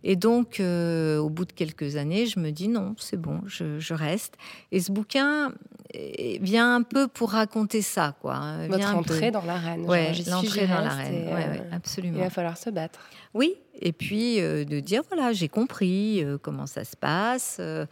Et 0.03 0.15
donc, 0.15 0.59
euh, 0.59 1.17
au 1.17 1.29
bout 1.29 1.45
de 1.45 1.53
quelques 1.53 1.95
années, 1.95 2.25
je 2.25 2.39
me 2.39 2.51
dis 2.51 2.67
non, 2.67 2.95
c'est 2.97 3.19
bon, 3.19 3.41
je, 3.45 3.79
je 3.79 3.93
reste. 3.93 4.35
Et 4.71 4.79
ce 4.81 4.91
bouquin 4.91 5.53
eh, 5.93 6.39
vient 6.41 6.75
un 6.75 6.81
peu 6.81 7.07
pour 7.07 7.31
raconter 7.31 7.81
ça, 7.81 8.15
quoi. 8.21 8.35
hein, 8.35 8.67
Votre 8.67 8.77
vient 8.77 8.93
entrée 8.95 9.31
dans 9.31 9.45
l'arène. 9.45 9.85
Suis, 10.13 10.29
l'entrée 10.29 10.67
dans 10.67 10.81
l'arène. 10.81 11.13
Ouais, 11.27 11.31
euh, 11.31 11.51
ouais, 11.51 11.61
absolument. 11.71 12.17
Il 12.17 12.23
va 12.23 12.29
falloir 12.29 12.57
se 12.57 12.69
battre. 12.69 12.99
Oui, 13.33 13.55
et 13.81 13.91
puis 13.93 14.39
euh, 14.39 14.63
de 14.65 14.79
dire 14.79 15.01
voilà, 15.09 15.33
j'ai 15.33 15.49
compris 15.49 16.23
euh, 16.23 16.37
comment 16.39 16.67
ça 16.67 16.83
se 16.83 16.95
passe 16.95 17.57
euh, 17.59 17.85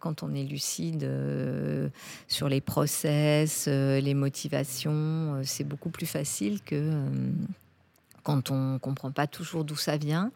quand 0.00 0.22
on 0.22 0.34
est 0.34 0.44
lucide 0.44 1.08
sur 2.28 2.48
les 2.48 2.60
process, 2.60 3.66
les 3.68 4.14
motivations, 4.14 5.40
c'est 5.44 5.64
beaucoup 5.64 5.90
plus 5.90 6.06
facile 6.06 6.60
que 6.62 6.90
quand 8.22 8.50
on 8.50 8.78
comprend 8.78 9.10
pas 9.10 9.26
toujours 9.26 9.64
d'où 9.64 9.76
ça 9.76 9.96
vient. 9.96 10.30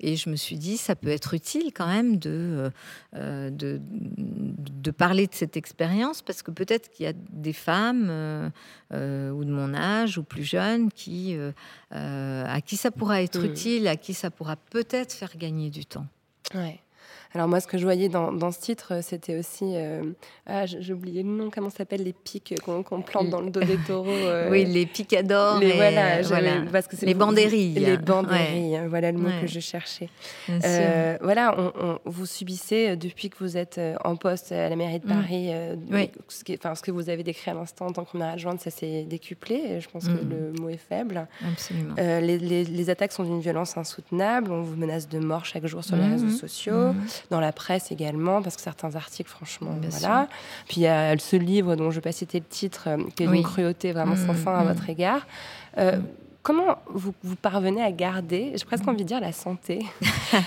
Et 0.00 0.16
je 0.16 0.28
me 0.28 0.36
suis 0.36 0.56
dit, 0.56 0.76
ça 0.76 0.94
peut 0.96 1.08
être 1.08 1.34
utile 1.34 1.72
quand 1.74 1.86
même 1.86 2.18
de, 2.18 2.30
euh, 2.30 2.70
euh, 3.16 3.50
de, 3.50 3.80
de 3.80 4.90
parler 4.90 5.26
de 5.26 5.34
cette 5.34 5.56
expérience, 5.56 6.22
parce 6.22 6.42
que 6.42 6.50
peut-être 6.50 6.90
qu'il 6.90 7.06
y 7.06 7.08
a 7.08 7.12
des 7.30 7.52
femmes 7.52 8.06
euh, 8.10 9.30
ou 9.30 9.44
de 9.44 9.50
mon 9.50 9.74
âge 9.74 10.18
ou 10.18 10.22
plus 10.22 10.44
jeunes 10.44 10.90
qui, 10.90 11.36
à 11.90 12.60
qui 12.60 12.76
ça 12.76 12.90
pourra 12.90 13.22
être 13.22 13.40
Mm. 13.40 13.44
utile, 13.46 13.88
à 13.88 13.96
qui 13.96 14.14
ça 14.14 14.30
pourra 14.30 14.56
peut-être 14.56 15.12
faire 15.12 15.36
gagner 15.36 15.70
du 15.70 15.84
temps. 15.86 16.06
Ouais. 16.54 16.80
Alors 17.34 17.48
moi, 17.48 17.58
ce 17.60 17.66
que 17.66 17.78
je 17.78 17.82
voyais 17.84 18.08
dans, 18.08 18.30
dans 18.32 18.52
ce 18.52 18.60
titre, 18.60 19.00
c'était 19.02 19.36
aussi... 19.38 19.64
euh, 19.74 20.02
ah, 20.46 20.66
j'ai 20.66 20.92
oublié 20.92 21.22
le 21.24 21.28
nom, 21.30 21.50
comment 21.52 21.68
ça 21.68 21.78
s'appelle 21.78 22.04
les 22.04 22.12
pics 22.12 22.54
qu'on 22.64 22.82
qu'on 22.84 23.02
plante 23.02 23.28
dans 23.30 23.40
le 23.40 23.50
dos 23.50 23.60
des 23.60 23.76
taureaux 23.78 24.08
euh, 24.10 24.48
oui, 24.50 24.64
les 24.64 24.86
picadors, 24.86 25.58
les, 25.58 25.70
et, 25.70 25.72
voilà, 25.72 26.16
euh, 26.18 26.22
j'avais- 26.22 26.50
voilà. 26.56 26.70
parce 26.70 26.86
que 26.86 26.96
c'est 26.96 27.06
Les 27.06 27.14
banderilles. 27.14 27.74
Les 27.74 27.92
Ouais. 27.92 27.96
banderilles, 27.96 28.76
hein, 28.76 28.86
voilà 28.88 29.10
le 29.10 29.18
mot 29.18 29.28
Ouais. 29.28 29.40
que 29.40 29.46
je 29.48 29.58
cherchais. 29.60 30.08
Euh, 30.48 31.16
voilà, 31.22 31.54
on, 31.58 31.72
on- 31.80 31.98
vous 32.04 32.26
subissez 32.26 32.90
euh, 32.90 32.96
depuis 32.96 33.30
que 33.30 33.36
vous 33.40 33.56
êtes 33.56 33.78
euh, 33.78 33.94
en 34.04 34.14
poste 34.16 34.52
à 34.52 34.68
la 34.68 34.76
mairie 34.76 35.00
de 35.00 35.06
Mm. 35.06 35.08
Paris, 35.08 35.46
euh, 35.50 35.74
Oui. 35.90 36.10
ce, 36.28 36.44
qui, 36.44 36.54
enfin, 36.54 36.74
ce 36.74 36.82
que 36.82 36.90
vous 36.92 37.08
avez 37.10 37.22
décrit 37.24 37.50
à 37.50 37.54
l'instant 37.54 37.86
en 37.86 37.92
tant 37.92 38.04
que 38.04 38.10
première 38.10 38.34
adjointe, 38.34 38.60
ça 38.60 38.70
s'est 38.70 39.04
décuplé. 39.04 39.56
et 39.56 39.80
Je 39.80 39.88
pense 39.88 40.04
que 40.06 40.12
Mm. 40.12 40.28
le 40.30 40.60
mot 40.62 40.68
est 40.68 40.76
faible. 40.76 41.26
Absolument. 41.52 41.94
Euh, 41.98 42.20
les, 42.20 42.38
les- 42.38 42.64
les 42.64 42.90
attaques 42.90 43.12
sont 43.12 43.24
d'une 43.24 43.40
violence 43.40 43.76
insoutenable. 43.76 44.52
On 44.52 44.62
vous 44.62 44.76
menace 44.76 45.08
de 45.08 45.18
mort 45.18 45.44
chaque 45.44 45.66
jour 45.66 45.82
sur 45.82 45.96
les 45.96 46.02
Mhm. 46.04 46.12
réseaux 46.12 46.28
sociaux. 46.28 46.94
Dans 47.30 47.40
la 47.40 47.52
presse 47.52 47.90
également, 47.92 48.42
parce 48.42 48.56
que 48.56 48.62
certains 48.62 48.94
articles, 48.96 49.30
franchement, 49.30 49.72
Bien 49.72 49.90
voilà. 49.90 50.28
Puis 50.68 50.76
il 50.78 50.82
y 50.84 50.86
a 50.86 51.16
ce 51.18 51.36
livre 51.36 51.76
dont 51.76 51.84
je 51.84 51.96
ne 51.96 52.00
vais 52.00 52.00
pas 52.00 52.12
citer 52.12 52.38
le 52.38 52.44
titre, 52.46 52.84
euh, 52.88 52.98
qui 53.16 53.22
est 53.24 53.26
Oui. 53.28 53.38
d'une 53.38 53.44
cruauté 53.46 53.92
vraiment 53.92 54.16
sans 54.16 54.32
Mhm, 54.32 54.36
fin 54.36 54.54
à 54.58 54.62
mhm. 54.62 54.68
votre 54.72 54.88
égard. 54.90 55.26
Euh. 55.78 55.98
Comment 56.42 56.76
vous, 56.92 57.14
vous 57.22 57.36
parvenez 57.36 57.82
à 57.82 57.90
garder, 57.90 58.52
j'ai 58.54 58.64
presque 58.66 58.86
envie 58.86 58.98
de 59.02 59.08
dire, 59.08 59.18
la 59.20 59.32
santé 59.32 59.78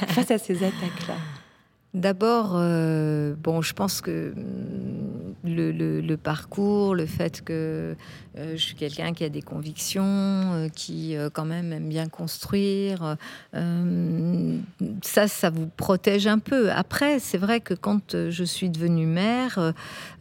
face 0.09 0.30
à 0.30 0.38
ces 0.38 0.57
attaques-là? 0.63 1.15
D'abord, 1.93 2.51
euh, 2.55 3.33
bon, 3.41 3.61
je 3.61 3.73
pense 3.73 4.01
que 4.01 4.33
hum, 4.35 5.33
le, 5.43 5.71
le- 5.71 6.01
le 6.01 6.17
parcours, 6.17 6.93
le 6.93 7.05
fait 7.05 7.41
que 7.41 7.95
euh, 8.38 8.51
je 8.51 8.57
suis 8.61 8.75
quelqu'un 8.75 9.13
qui 9.13 9.23
a 9.23 9.29
des 9.29 9.41
convictions, 9.41 10.03
euh, 10.05 10.67
qui 10.69 11.15
quand 11.33 11.45
même 11.45 11.71
aime 11.73 11.88
bien 11.89 12.07
construire, 12.07 13.15
euh, 13.55 14.57
ça, 15.01 15.27
ça 15.27 15.49
vous 15.49 15.67
protège 15.77 16.27
un 16.27 16.39
peu. 16.39 16.71
Après, 16.71 17.19
c'est 17.19 17.38
vrai 17.38 17.61
que 17.61 17.73
quand 17.73 18.15
je 18.29 18.43
suis 18.43 18.69
devenue 18.69 19.05
mère, 19.07 19.73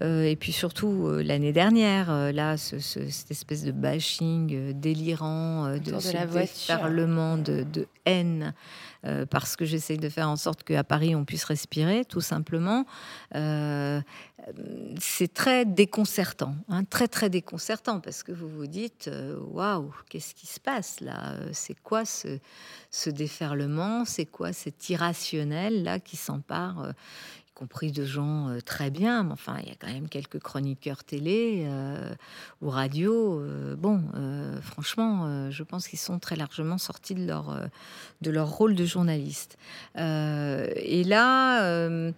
et 0.02 0.36
puis 0.38 0.52
surtout 0.52 1.10
l'année 1.22 1.52
dernière, 1.52 2.32
là, 2.32 2.56
ce- 2.56 2.78
ce- 2.78 3.08
cette 3.10 3.30
espèce 3.32 3.64
de 3.64 3.72
bashing 3.72 4.72
délirant, 4.80 5.76
de, 5.76 5.98
ce 5.98 6.14
la 6.14 6.26
voiture. 6.26 6.46
déferlement 6.76 7.36
de, 7.36 7.64
de 7.70 7.86
haine 8.04 8.54
parce 9.30 9.56
que 9.56 9.64
j'essaye 9.64 9.98
de 9.98 10.08
faire 10.08 10.28
en 10.28 10.36
sorte 10.36 10.64
qu'à 10.64 10.84
Paris 10.84 11.14
on 11.14 11.24
puisse 11.24 11.44
respirer, 11.44 12.04
tout 12.04 12.20
simplement. 12.20 12.84
c'est 14.98 15.34
très 15.34 15.64
déconcertant, 15.64 16.54
hein, 16.68 16.84
très 16.84 17.08
très 17.08 17.30
déconcertant, 17.30 18.00
parce 18.00 18.22
que 18.22 18.32
vous 18.32 18.48
vous 18.48 18.66
dites, 18.66 19.10
waouh, 19.40 19.92
qu'est-ce 20.08 20.34
qui 20.34 20.46
se 20.46 20.60
passe 20.60 21.00
là? 21.00 21.34
C'est 21.52 21.78
quoi 21.80 22.04
ce, 22.04 22.38
ce 22.90 23.10
déferlement? 23.10 24.04
C'est 24.04 24.26
quoi 24.26 24.52
cet 24.52 24.88
irrationnel 24.88 25.82
là 25.82 25.98
qui 25.98 26.16
s'empare 26.16 26.92
compris 27.56 27.90
de 27.90 28.04
gens 28.04 28.50
euh, 28.50 28.60
très 28.60 28.90
bien, 28.90 29.22
mais 29.22 29.32
enfin, 29.32 29.56
il 29.62 29.68
y 29.68 29.72
a 29.72 29.74
quand 29.80 29.90
même 29.90 30.08
quelques 30.08 30.38
chroniqueurs 30.38 31.02
télé 31.04 31.64
euh, 31.66 32.14
ou 32.60 32.68
radio. 32.68 33.40
Euh, 33.40 33.74
bon, 33.74 34.02
franchement, 34.60 35.50
je 35.50 35.62
pense 35.62 35.88
qu'ils 35.88 35.98
sont 35.98 36.18
très 36.18 36.36
largement 36.36 36.78
sortis 36.78 37.14
de 37.14 37.26
leur, 37.26 37.58
de 38.20 38.30
leur 38.30 38.50
rôle 38.50 38.74
de 38.74 38.84
journaliste. 38.84 39.56
et 39.96 41.04
là 41.04 42.10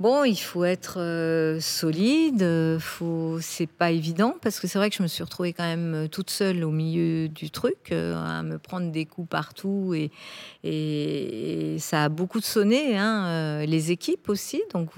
Bon, 0.00 0.24
il 0.24 0.38
faut 0.38 0.64
être 0.64 0.98
euh, 0.98 1.60
solide, 1.60 2.78
faut... 2.80 3.36
c'est 3.42 3.66
pas 3.66 3.90
évident 3.90 4.34
parce 4.40 4.58
que 4.58 4.66
c'est 4.66 4.78
vrai 4.78 4.88
que 4.88 4.96
je 4.96 5.02
me 5.02 5.08
suis 5.08 5.22
retrouvée 5.22 5.52
quand 5.52 5.66
même 5.66 5.92
euh, 5.94 6.08
toute 6.08 6.30
seule 6.30 6.64
au 6.64 6.70
milieu 6.70 7.28
du 7.28 7.50
truc, 7.50 7.92
euh, 7.92 8.16
à 8.16 8.42
me 8.42 8.56
prendre 8.56 8.90
des 8.90 9.04
coups 9.04 9.28
partout 9.28 9.92
et, 9.92 10.10
et, 10.64 11.76
ça 11.78 12.04
a 12.04 12.08
beaucoup 12.08 12.40
sonné, 12.40 12.96
hein, 12.96 13.62
les 13.66 13.90
équipes 13.90 14.30
aussi. 14.30 14.62
Donc 14.72 14.92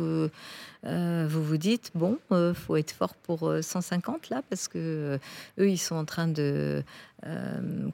euh, 0.85 1.27
vous 1.29 1.45
vous 1.45 1.59
dites 1.59 1.93
bon, 1.95 2.19
euh, 2.33 2.55
faut 2.55 2.75
être 2.77 2.91
fort 2.91 3.15
pour 3.15 3.53
150 3.61 4.15
euh, 4.15 4.35
là 4.35 4.43
parce 4.51 4.67
que 4.67 5.19
eux 5.61 5.71
ils 5.71 5.79
sont 5.79 5.95
en 5.95 6.05
train 6.05 6.27
de 6.27 6.83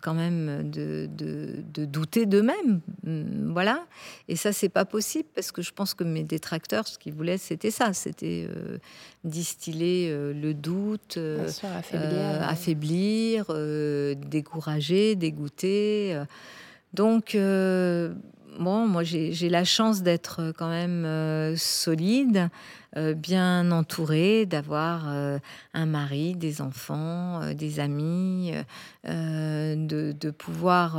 quand 0.01 0.15
même 0.15 0.71
de, 0.71 1.07
de, 1.07 1.85
douter 1.85 2.25
d'eux-mêmes, 2.25 2.81
mm, 3.03 3.53
voilà. 3.53 3.85
Et 4.27 4.37
ça 4.37 4.55
c'est 4.55 4.71
pas 4.71 4.87
possible 4.87 5.29
parce 5.35 5.53
que 5.53 5.61
je 5.61 5.71
pense 5.71 5.93
que 5.93 6.03
mes 6.03 6.25
détracteurs 6.25 6.89
ce 6.89 6.99
qu'ils 6.99 7.13
voulaient 7.13 7.37
c'était 7.37 7.71
ça, 7.71 7.93
c'était 7.93 8.49
distiller 9.25 10.11
le 10.11 10.55
doute, 10.55 11.19
affaiblir, 11.63 12.49
affaiblir 12.49 14.17
décourager, 14.17 15.15
dégoûter. 15.15 16.23
Donc 16.95 17.37
bon, 18.59 18.87
moi 18.87 19.03
j'ai 19.03 19.49
la 19.49 19.65
chance 19.65 20.03
d'être 20.03 20.53
quand 20.57 20.69
même 20.69 21.57
solide, 21.57 22.51
euh, 22.97 23.13
bien 23.13 23.71
entourée, 23.71 24.47
d'avoir 24.47 25.05
euh, 25.09 25.39
un 25.75 25.85
mari, 25.85 26.35
des 26.35 26.63
enfants, 26.63 27.43
euh, 27.43 27.53
des 27.53 27.81
amis, 27.81 28.53
de, 29.05 30.31
pouvoir 30.31 30.99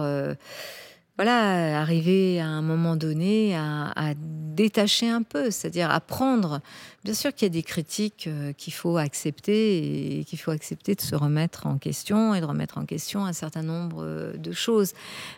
voilà, 1.20 1.82
arriver 1.82 2.39
à 2.39 2.47
un 2.47 2.61
moment 2.61 2.95
donné 2.95 3.53
à, 3.53 4.13
détacher 4.15 5.09
un 5.09 5.22
peu, 5.22 5.51
c'est-à-dire 5.51 5.91
apprendre. 5.91 6.61
Bien 7.03 7.13
sûr 7.13 7.34
qu'il 7.34 7.45
y 7.45 7.51
a 7.51 7.53
des 7.53 7.63
critiques 7.63 8.30
qu'il 8.57 8.74
faut 8.74 8.95
accepter 8.97 10.20
et 10.20 10.24
qu'il 10.24 10.39
faut 10.39 10.51
accepter 10.51 10.95
de 10.95 11.01
se 11.01 11.15
remettre 11.15 11.67
en 11.67 11.78
question 11.78 12.34
et 12.36 12.39
de 12.39 12.45
remettre 12.45 12.78
en 12.78 12.86
question 12.86 13.26
un 13.26 13.34
certain 13.34 13.63
nombre 13.63 14.34
de 14.38 14.51
choses. 14.53 14.93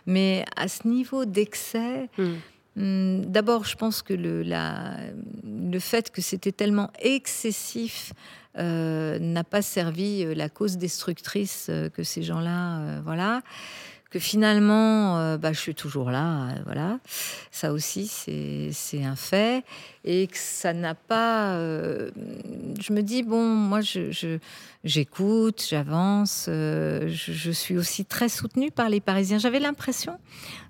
Mais 0.06 0.44
à 0.56 0.68
ce 0.68 0.86
niveau 0.86 1.24
d'excès, 1.24 2.08
hmm. 2.16 2.34
Hum, 2.78 3.26
d'abord, 3.26 3.64
je 3.64 3.76
pense 3.76 4.00
que 4.00 4.14
le, 4.14 4.42
le 4.42 5.78
fait 5.78 6.10
que 6.10 6.22
c'était 6.22 6.52
tellement 6.52 6.90
excessif 7.00 8.14
euh, 8.58 9.18
n'a 9.18 9.44
pas 9.44 9.62
servi 9.62 10.24
euh, 10.24 10.34
la 10.34 10.48
cause 10.48 10.78
destructrice 10.78 11.66
euh, 11.68 11.88
que 11.88 12.02
ces 12.02 12.22
gens-là, 12.22 13.00
voilà 13.02 13.42
que 14.12 14.18
finalement, 14.18 15.36
bah, 15.38 15.52
je 15.52 15.58
suis 15.58 15.74
toujours 15.74 16.10
là, 16.10 16.48
voilà. 16.66 16.98
Ça 17.50 17.72
aussi, 17.72 18.06
c'est 18.06 19.02
un 19.02 19.16
fait. 19.16 19.64
Et 20.04 20.26
que 20.26 20.36
ça 20.36 20.72
n'a 20.72 20.94
pas. 20.94 21.56
je 21.58 22.92
me 22.92 23.02
dis, 23.02 23.22
bon, 23.22 23.44
moi, 23.44 23.80
j'écoute, 24.82 25.64
j'avance. 25.68 26.44
je, 26.48 27.08
je, 27.08 27.50
suis 27.50 27.76
aussi 27.76 28.04
très 28.04 28.28
soutenue 28.28 28.70
par 28.70 28.88
les 28.88 29.00
Parisiens. 29.00 29.38
J'avais 29.38 29.60
l'impression 29.60 30.18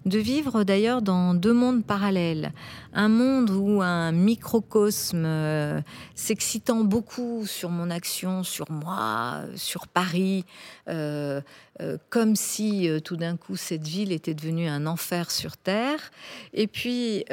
de 0.07 0.18
vivre 0.18 0.64
d'ailleurs 0.64 1.03
dans 1.03 1.35
deux 1.35 1.53
mondes 1.53 1.85
parallèles. 1.85 2.53
Un 2.93 3.09
monde 3.09 3.51
où 3.51 3.80
un 3.83 4.12
microcosme 4.12 5.24
euh, 5.24 5.80
s'excitant 6.14 6.85
beaucoup 6.85 7.47
sur 7.47 7.70
mon 7.70 7.91
action, 7.91 8.43
sur 8.43 8.70
moi, 8.70 9.43
sur 9.55 9.87
Paris, 9.89 10.45
euh, 10.89 11.41
euh, 11.80 11.97
comme 12.11 12.37
si 12.37 12.89
tout 13.05 13.16
d'un 13.16 13.37
coup 13.37 13.57
cette 13.57 13.87
ville 13.87 14.12
était 14.12 14.35
devenue 14.35 14.68
un 14.68 14.87
enfer 14.87 15.30
sur 15.30 15.57
Terre. 15.57 16.11
Et 16.53 16.66
puis 16.66 17.24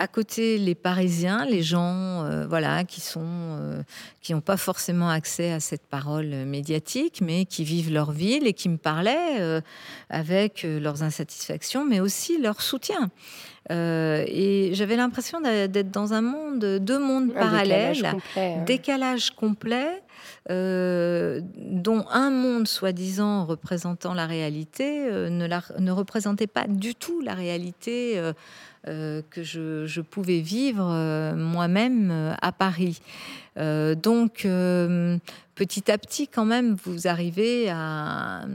à 0.00 0.06
côté 0.06 0.56
les 0.56 0.74
Parisiens, 0.74 1.44
les 1.44 1.62
gens, 1.62 2.24
euh, 2.24 2.46
voilà, 2.48 2.84
qui 2.84 3.02
sont, 3.02 3.20
euh, 3.22 3.82
qui 4.22 4.32
n'ont 4.32 4.40
pas 4.40 4.56
forcément 4.56 5.10
accès 5.10 5.52
à 5.52 5.60
cette 5.60 5.86
parole 5.86 6.28
médiatique, 6.46 7.20
mais 7.20 7.44
qui 7.44 7.64
vivent 7.64 7.92
leur 7.92 8.10
ville 8.10 8.46
et 8.46 8.54
qui 8.54 8.70
me 8.70 8.78
parlaient 8.78 9.40
euh, 9.40 9.60
avec 10.08 10.62
leurs 10.62 11.02
insatisfactions, 11.02 11.84
mais 11.84 12.00
aussi 12.00 12.40
leur 12.40 12.62
soutien. 12.62 13.10
et 13.70 14.70
j'avais 14.72 14.96
l'impression 14.96 15.38
d'être 15.42 15.90
dans 15.90 16.14
un 16.14 16.22
monde, 16.22 16.64
deux 16.80 16.98
mondes 16.98 17.34
parallèles, 17.34 18.06
hein. 18.06 18.64
décalage 18.64 19.30
complet. 19.32 20.02
dont 20.48 22.04
un 22.10 22.30
monde 22.30 22.66
soi-disant 22.66 23.44
représentant 23.44 24.14
la 24.14 24.26
réalité 24.26 24.88
ne, 25.30 25.46
ne 25.78 25.92
représentait 25.92 26.48
pas 26.48 26.66
du 26.66 26.94
tout 26.94 27.20
la 27.20 27.34
réalité 27.34 28.18
euh, 28.88 29.20
que 29.28 29.42
je, 29.42 30.00
pouvais 30.00 30.40
vivre 30.40 30.88
euh, 30.90 31.36
moi-même 31.36 32.10
euh, 32.10 32.32
à 32.40 32.50
Paris. 32.50 33.02
donc, 33.56 34.46
petit 35.54 35.90
à 35.90 35.98
petit, 35.98 36.28
quand 36.28 36.46
même, 36.46 36.76
vous 36.84 37.06
arrivez 37.06 37.68
à, 37.68 38.46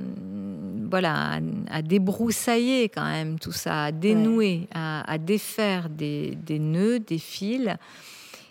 voilà, 0.90 1.40
à, 1.70 1.82
débroussailler 1.84 2.90
quand 2.90 3.06
même 3.06 3.38
tout 3.38 3.52
ça, 3.52 3.84
à 3.84 3.92
dénouer, 3.92 4.68
à, 4.74 5.18
défaire 5.20 5.90
des, 5.90 6.36
nœuds, 6.50 6.98
des 6.98 7.20
fils 7.20 7.76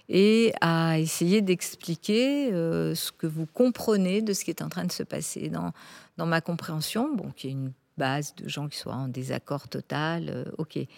et 0.09 0.53
à 0.61 1.01
essayer 1.01 1.41
d'expliquer 1.41 2.51
ce 2.53 3.11
que 3.11 3.27
vous 3.27 3.47
comprenez 3.47 4.23
de 4.23 4.33
ce 4.33 4.45
qui 4.45 4.51
est 4.53 4.63
en 4.63 4.69
train 4.69 4.85
de 4.85 4.93
se 4.93 5.03
passer 5.03 5.49
dans, 5.49 5.73
dans 6.19 6.27
ma 6.27 6.41
compréhension, 6.41 7.13
bon, 7.17 7.33
qui 7.35 7.49
est 7.49 7.53
une 7.53 7.73
base 7.97 8.35
de 8.37 8.49
gens 8.49 8.69
qui 8.69 8.79
soient 8.79 8.95
en 8.95 9.09
désaccord 9.09 9.69
total, 9.69 10.29
euh, 10.29 10.45
ok. 10.59 10.69
Qu'il 10.69 10.89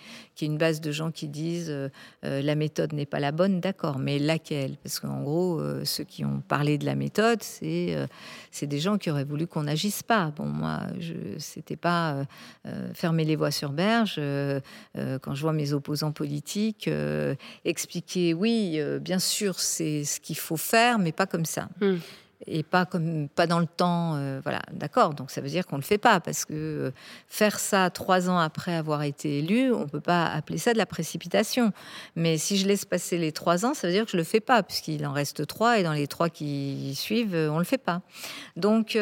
y 0.41 0.45
ait 0.45 0.47
une 0.47 0.59
base 0.59 0.81
de 0.81 0.91
gens 0.93 1.11
qui 1.11 1.29
disent 1.29 1.71
euh, 1.71 1.89
euh, 2.25 2.41
la 2.43 2.55
méthode 2.55 2.93
n'est 2.93 3.07
pas 3.07 3.21
la 3.21 3.33
bonne, 3.33 3.61
d'accord, 3.61 3.99
mais 3.99 4.19
laquelle? 4.19 4.77
Parce 4.83 5.01
qu'en 5.01 5.23
gros, 5.23 5.61
ceux 5.85 6.05
qui 6.05 6.25
ont 6.25 6.43
parlé 6.47 6.79
de 6.79 6.85
la 6.85 6.95
méthode, 6.95 7.43
c'est 7.43 8.07
des 8.63 8.79
gens 8.79 8.99
qui 8.99 9.11
auraient 9.11 9.25
voulu 9.25 9.47
qu'on 9.47 9.65
n'agisse 9.65 10.03
pas. 10.03 10.33
Bon, 10.37 10.47
moi, 10.47 10.83
c'était 11.39 11.77
pas 11.77 12.25
fermer 12.95 13.25
les 13.25 13.37
voies 13.37 13.51
sur 13.51 13.71
berge. 13.73 14.21
quand 14.95 15.35
je 15.35 15.41
vois 15.41 15.53
mes 15.53 15.73
opposants 15.73 16.13
politiques 16.13 16.89
expliquer, 17.65 18.35
oui, 18.35 18.81
bien 19.01 19.19
sûr, 19.19 19.59
c'est 19.59 20.05
ce 20.05 20.21
qu'il 20.21 20.37
faut 20.37 20.57
faire, 20.57 20.99
mais 20.99 21.13
pas 21.13 21.27
comme 21.27 21.47
ça. 21.47 21.69
Hmm 21.81 21.97
et 22.49 22.63
pas 22.63 22.87
comme 22.87 23.29
pas 23.29 23.47
dans 23.47 23.59
le 23.59 23.67
temps 23.67 24.15
euh, 24.17 24.41
voilà. 24.43 24.63
D'accord 24.73 25.15
donc 25.15 25.31
ça 25.31 25.41
veut 25.41 25.49
dire 25.49 25.67
qu'on 25.67 25.77
le 25.77 25.83
fait 25.83 25.99
pas 25.99 26.21
parce 26.21 26.45
que 26.45 26.55
euh, 26.55 26.91
faire 27.29 27.59
ça 27.59 27.91
trois 27.91 28.29
ans 28.29 28.39
après 28.39 28.75
avoir 28.75 29.03
été 29.03 29.39
élu 29.39 29.73
on 29.73 29.87
peut 29.87 30.01
pas 30.01 30.27
appeler 30.27 30.59
ça 30.59 30.73
de 30.73 30.79
la 30.79 30.87
précipitation. 30.87 31.73
Mais 32.15 32.39
si 32.39 32.57
je 32.57 32.67
laisse 32.67 32.85
passer 32.85 33.19
les 33.19 33.33
trois 33.33 33.65
ans 33.65 33.75
ça 33.75 33.87
veut 33.87 33.93
dire 33.93 34.05
que 34.05 34.11
je 34.11 34.17
le 34.17 34.25
fais 34.25 34.41
pas 34.41 34.63
puisqu'il 34.63 35.07
en 35.07 35.13
reste 35.13 35.47
trois 35.47 35.79
et 35.79 35.83
dans 35.83 35.93
les 35.93 36.07
trois 36.07 36.29
qui 36.29 36.95
suivent 36.95 37.35
euh, 37.35 37.51
on 37.51 37.59
le 37.59 37.65
fait 37.65 37.79
pas. 37.79 38.03
Donc 38.57 38.99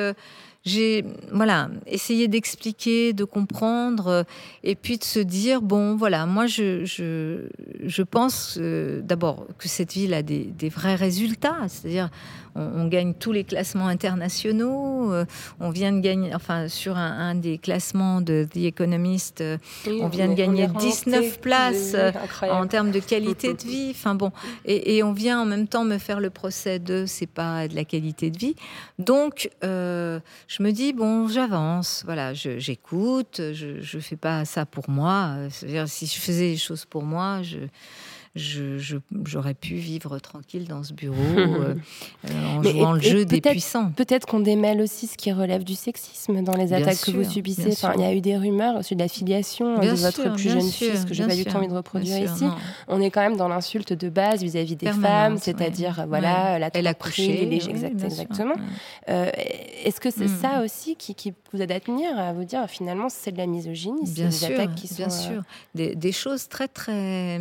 j'ai 0.65 1.05
voilà 1.31 1.69
essayé 1.87 2.27
d'expliquer, 2.27 3.13
de 3.13 3.25
comprendre, 3.25 4.25
et 4.63 4.75
puis 4.75 4.97
de 4.97 5.05
se 5.05 5.19
dire 5.19 5.61
bon 5.61 5.95
voilà 5.95 6.25
moi 6.25 6.47
je 6.47 6.85
je, 6.85 8.03
pense 8.03 8.59
d'abord 8.59 9.47
que 9.59 9.69
cette 9.69 9.93
ville 9.93 10.15
a 10.15 10.23
des, 10.23 10.45
des 10.45 10.71
vrais 10.71 10.95
résultats, 10.95 11.59
c'est-à-dire 11.69 12.11
on, 12.55 12.87
gagne 12.87 13.15
tous 13.15 13.33
les 13.33 13.45
classements 13.45 13.87
internationaux. 13.87 15.13
Euh, 15.13 15.25
on 15.61 15.71
vient 15.71 15.93
de 15.93 16.01
gagner, 16.01 16.35
enfin, 16.35 16.69
sur 16.69 16.97
un, 16.97 17.35
des 17.35 17.59
classements 17.59 18.21
de 18.21 18.47
The 18.51 18.59
Economist, 18.59 19.41
euh, 19.41 19.59
on 19.87 20.09
vient 20.09 20.29
de 20.29 20.35
gagner 20.35 20.67
19 20.67 21.41
places 21.41 21.93
euh, 21.95 22.13
en 22.43 22.67
termes 22.67 22.91
de 22.91 23.01
qualité 23.01 23.55
de 23.55 23.63
vie. 23.63 23.89
Enfin 23.91 24.15
bon, 24.15 24.31
et, 24.65 25.03
on 25.03 25.13
vient 25.13 25.41
en 25.41 25.47
même 25.47 25.69
temps 25.69 25.85
me 25.85 25.99
faire 25.99 26.21
le 26.21 26.31
procès 26.31 26.79
de 26.79 27.05
c'est 27.07 27.27
pas 27.27 27.69
de 27.69 27.75
la 27.75 27.85
qualité 27.85 28.31
de 28.31 28.39
vie. 28.39 28.55
Donc, 28.99 29.51
je 29.63 30.21
me 30.61 30.71
dis 30.71 30.93
bon, 30.93 31.29
j'avance. 31.29 32.03
Voilà, 32.07 32.33
j'écoute. 32.35 33.41
Je, 33.53 33.81
je 33.81 33.99
fais 33.99 34.17
pas 34.17 34.45
ça 34.45 34.67
pour 34.67 34.89
moi. 34.89 35.37
Si 35.51 36.07
je 36.07 36.21
faisais 36.21 36.49
les 36.49 36.57
choses 36.57 36.85
pour 36.85 37.03
moi, 37.03 37.43
je 37.43 37.59
j'aurais 38.37 39.55
pu 39.55 39.75
vivre 39.75 40.19
tranquille 40.19 40.67
dans 40.67 40.83
ce 40.83 40.93
bureau 40.93 41.15
en 42.35 42.63
jouant 42.63 42.93
le 42.95 43.01
jeu 43.01 43.25
des 43.25 43.41
puissants. 43.41 43.93
Peut-être 43.93 44.27
qu'on 44.27 44.41
démêle 44.41 44.81
aussi 44.81 45.07
ce 45.07 45.17
qui 45.17 45.31
relève 45.31 45.63
du 45.63 45.75
sexisme 45.75 46.43
dans 46.43 46.57
les 46.57 46.73
attaques 46.73 47.01
que 47.01 47.13
vous 47.13 47.25
subissez. 47.25 47.73
Enfin, 47.73 47.93
il 47.95 48.01
y 48.01 48.05
a 48.05 48.13
eu 48.13 48.21
des 48.21 48.37
rumeurs 48.37 48.85
sur 48.85 48.97
de 48.97 49.03
la 49.03 49.09
filiation 49.09 49.79
de 49.79 49.89
votre 49.91 50.33
plus 50.35 50.51
jeune 50.51 50.63
fille, 50.63 50.97
ce 50.97 51.07
que 51.07 51.15
j'ai 51.15 51.27
pas 51.27 51.37
du 51.37 51.45
tout 51.45 51.57
envie 51.57 51.69
de 51.69 51.75
reproduire 51.75 52.19
ici. 52.19 52.45
On 52.89 53.01
est 53.01 53.11
quand 53.11 53.21
même 53.21 53.37
dans 53.37 53.49
l'insulte 53.49 53.93
de 53.93 54.09
base 54.09 54.43
vis-à-vis 54.43 54.77
des 54.77 54.93
femmes, 54.93 55.39
c'est-à-dire 55.39 56.05
voilà 56.09 56.59
la 56.59 56.71
Elle 56.75 56.87
a 56.87 56.95
couché, 56.95 57.47
les, 57.47 57.69
exactement. 57.69 58.55
Est-ce 59.07 60.01
que 60.01 60.11
c'est 60.11 60.29
ça 60.29 60.63
aussi 60.65 60.97
qui, 60.97 61.15
qui, 61.15 61.33
vous 61.53 61.63
aide 61.63 61.71
à 61.71 61.79
tenir, 61.79 62.19
à 62.19 62.33
vous 62.33 62.45
dire 62.45 62.67
finalement 62.69 63.09
c'est 63.09 63.31
de 63.31 63.39
la 63.39 63.47
misogynie, 63.47 64.07
c'est 64.07 64.29
des 64.29 64.45
attaques 64.45 64.75
qui 64.75 64.89
sont 64.89 64.97
bien 64.97 65.11
sûr, 65.11 65.43
des, 65.75 65.95
des, 65.95 66.13
choses 66.13 66.49
très 66.49 66.69
très 66.69 67.39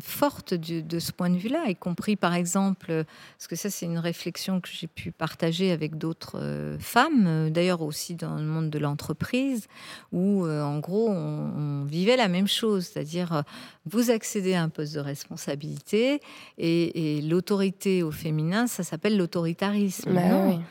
fortes 0.00 0.54
de 0.54 0.98
ce 0.98 1.12
point 1.12 1.30
de 1.30 1.36
vue-là, 1.36 1.64
y 1.68 1.76
compris 1.76 2.16
par 2.16 2.34
exemple, 2.34 3.04
parce 3.36 3.46
que 3.48 3.56
ça 3.56 3.70
c'est 3.70 3.86
une 3.86 3.98
réflexion 3.98 4.60
que 4.60 4.68
j'ai 4.70 4.86
pu 4.86 5.12
partager 5.12 5.70
avec 5.70 5.98
d'autres 5.98 6.38
euh, 6.40 6.78
femmes, 6.78 7.26
euh, 7.26 7.50
d'ailleurs 7.50 7.82
aussi 7.82 8.14
dans 8.14 8.36
le 8.36 8.44
monde 8.44 8.70
de 8.70 8.78
l'entreprise, 8.78 9.66
où 10.12 10.44
euh, 10.44 10.62
en 10.62 10.78
gros 10.78 11.08
on, 11.10 11.84
vivait 11.84 12.16
la 12.16 12.28
même 12.28 12.48
chose, 12.48 12.86
c'est-à-dire 12.86 13.42
vous 13.84 14.10
accédez 14.10 14.54
à 14.54 14.62
un 14.62 14.68
poste 14.68 14.94
de 14.94 15.00
responsabilité 15.00 16.20
et, 16.56 17.20
l'autorité 17.22 18.02
au 18.02 18.10
féminin, 18.10 18.66
ça 18.66 18.82
s'appelle 18.82 19.16
l'autoritarisme. 19.16 20.14
Bah 20.14 20.28
non, 20.28 20.62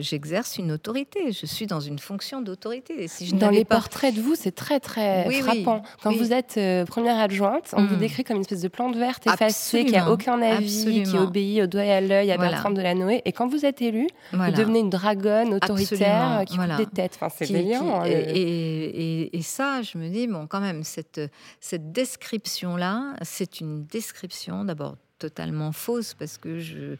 j'exerce 0.00 0.58
une 0.58 0.72
autorité, 0.72 1.32
je 1.32 1.46
suis 1.46 1.66
dans 1.66 1.80
une 1.80 1.98
fonction 1.98 2.40
d'autorité. 2.40 3.08
Si 3.08 3.32
dans 3.32 3.50
les 3.50 3.64
portraits 3.64 4.14
de 4.14 4.20
vous, 4.20 4.34
c'est 4.34 4.54
très 4.54 4.80
très 4.80 5.30
frappant. 5.42 5.82
Quand 6.02 6.12
vous 6.12 6.32
êtes 6.32 6.58
première 6.86 7.18
adjointe, 7.18 7.74
on 7.76 7.84
vous 7.84 7.96
mm. 7.96 7.98
décrit 7.98 8.24
comme 8.26 8.36
une 8.36 8.42
espèce 8.42 8.62
de 8.62 8.68
plante 8.68 8.96
verte 8.96 9.26
effacée, 9.26 9.84
qui 9.84 9.96
a 9.96 10.10
aucun 10.10 10.40
avis, 10.42 11.02
qui 11.04 11.16
obéit 11.16 11.62
au 11.62 11.66
doigt 11.66 11.84
et 11.84 11.92
à 11.92 12.00
l'œil 12.00 12.32
à 12.32 12.36
Bertrand 12.36 12.70
de 12.70 12.82
la 12.82 12.94
Noé. 12.94 13.22
Et 13.24 13.32
quand 13.32 13.48
vous 13.48 13.64
êtes 13.64 13.82
élu, 13.82 14.08
vous 14.32 14.50
devenez 14.50 14.80
une 14.80 14.90
dragonne 14.90 15.54
autoritaire 15.54 16.44
qui 16.46 16.56
voilà. 16.56 16.76
coupe 16.76 16.86
des 16.86 16.90
têtes. 16.90 17.18
Enfin, 17.20 17.34
c'est 17.36 17.52
délirant. 17.52 18.02
Hein, 18.02 18.06
et, 18.06 19.36
et, 19.36 19.42
ça, 19.42 19.82
je 19.82 19.98
me 19.98 20.08
dis, 20.08 20.26
bon, 20.26 20.46
quand 20.46 20.60
même, 20.60 20.82
cette, 20.82 21.20
cette 21.60 21.92
description-là, 21.92 23.14
c'est 23.22 23.60
une 23.60 23.84
description 23.84 24.64
d'abord 24.64 24.96
totalement 25.18 25.72
fausse 25.72 26.14
parce 26.14 26.36
que 26.36 26.58
je 26.58 26.96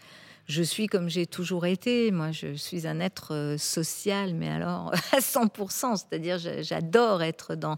je 0.47 0.63
suis 0.63 0.87
comme 0.87 1.09
j'ai 1.09 1.27
toujours 1.27 1.67
été. 1.67 2.13
Moi, 2.13 2.31
je 2.31 2.55
suis 2.55 2.87
un 2.87 3.01
être 3.01 3.35
euh, 3.35 3.59
social, 3.59 4.35
mais 4.35 4.49
alors 4.49 4.93
à 5.13 5.19
100%. 5.19 5.97
C'est-à-dire, 5.97 6.39
j'adore 6.39 7.23
être 7.23 7.57
dans. 7.57 7.77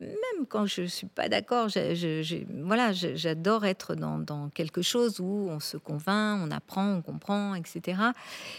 Même 0.00 0.46
quand 0.48 0.66
je 0.66 0.86
suis 0.86 1.06
pas 1.06 1.28
d'accord, 1.28 1.68
voilà, 2.62 2.92
j'adore 2.92 3.66
être 3.66 3.94
dans, 3.94 4.48
quelque 4.54 4.82
chose 4.82 5.20
où 5.20 5.48
on 5.50 5.60
se 5.60 5.76
convainc, 5.76 6.40
on 6.42 6.50
apprend, 6.50 6.94
on 6.94 7.02
comprend, 7.02 7.54
etc. 7.54 8.00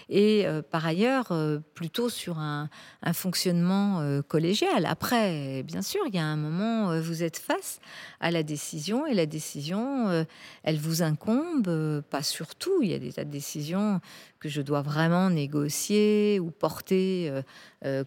Et 0.09 0.45
euh, 0.45 0.61
par 0.61 0.85
ailleurs, 0.85 1.31
euh, 1.31 1.59
plutôt 1.73 2.09
sur 2.09 2.39
un, 2.39 2.69
fonctionnement 3.13 4.21
collégial. 4.27 4.85
Après, 4.85 5.63
bien 5.63 5.81
sûr, 5.81 6.01
il 6.07 6.15
y 6.15 6.19
a 6.19 6.25
un 6.25 6.35
moment, 6.35 6.99
vous 6.99 7.23
êtes 7.23 7.37
face 7.37 7.79
à 8.19 8.31
la 8.31 8.43
décision 8.43 9.05
et 9.07 9.13
la 9.13 9.25
décision, 9.25 10.25
elle 10.63 10.77
vous 10.77 11.03
incombe, 11.03 12.01
pas 12.09 12.21
surtout. 12.21 12.79
Il 12.81 12.89
y 12.89 12.93
a 12.93 12.99
des 12.99 13.13
tas 13.13 13.23
de 13.23 13.31
décisions 13.31 13.46
que 14.39 14.49
je 14.49 14.61
dois 14.61 14.81
vraiment 14.81 15.29
négocier 15.29 16.39
ou 16.39 16.51
porter 16.51 17.29
euh, 17.29 17.41
euh, 17.85 18.03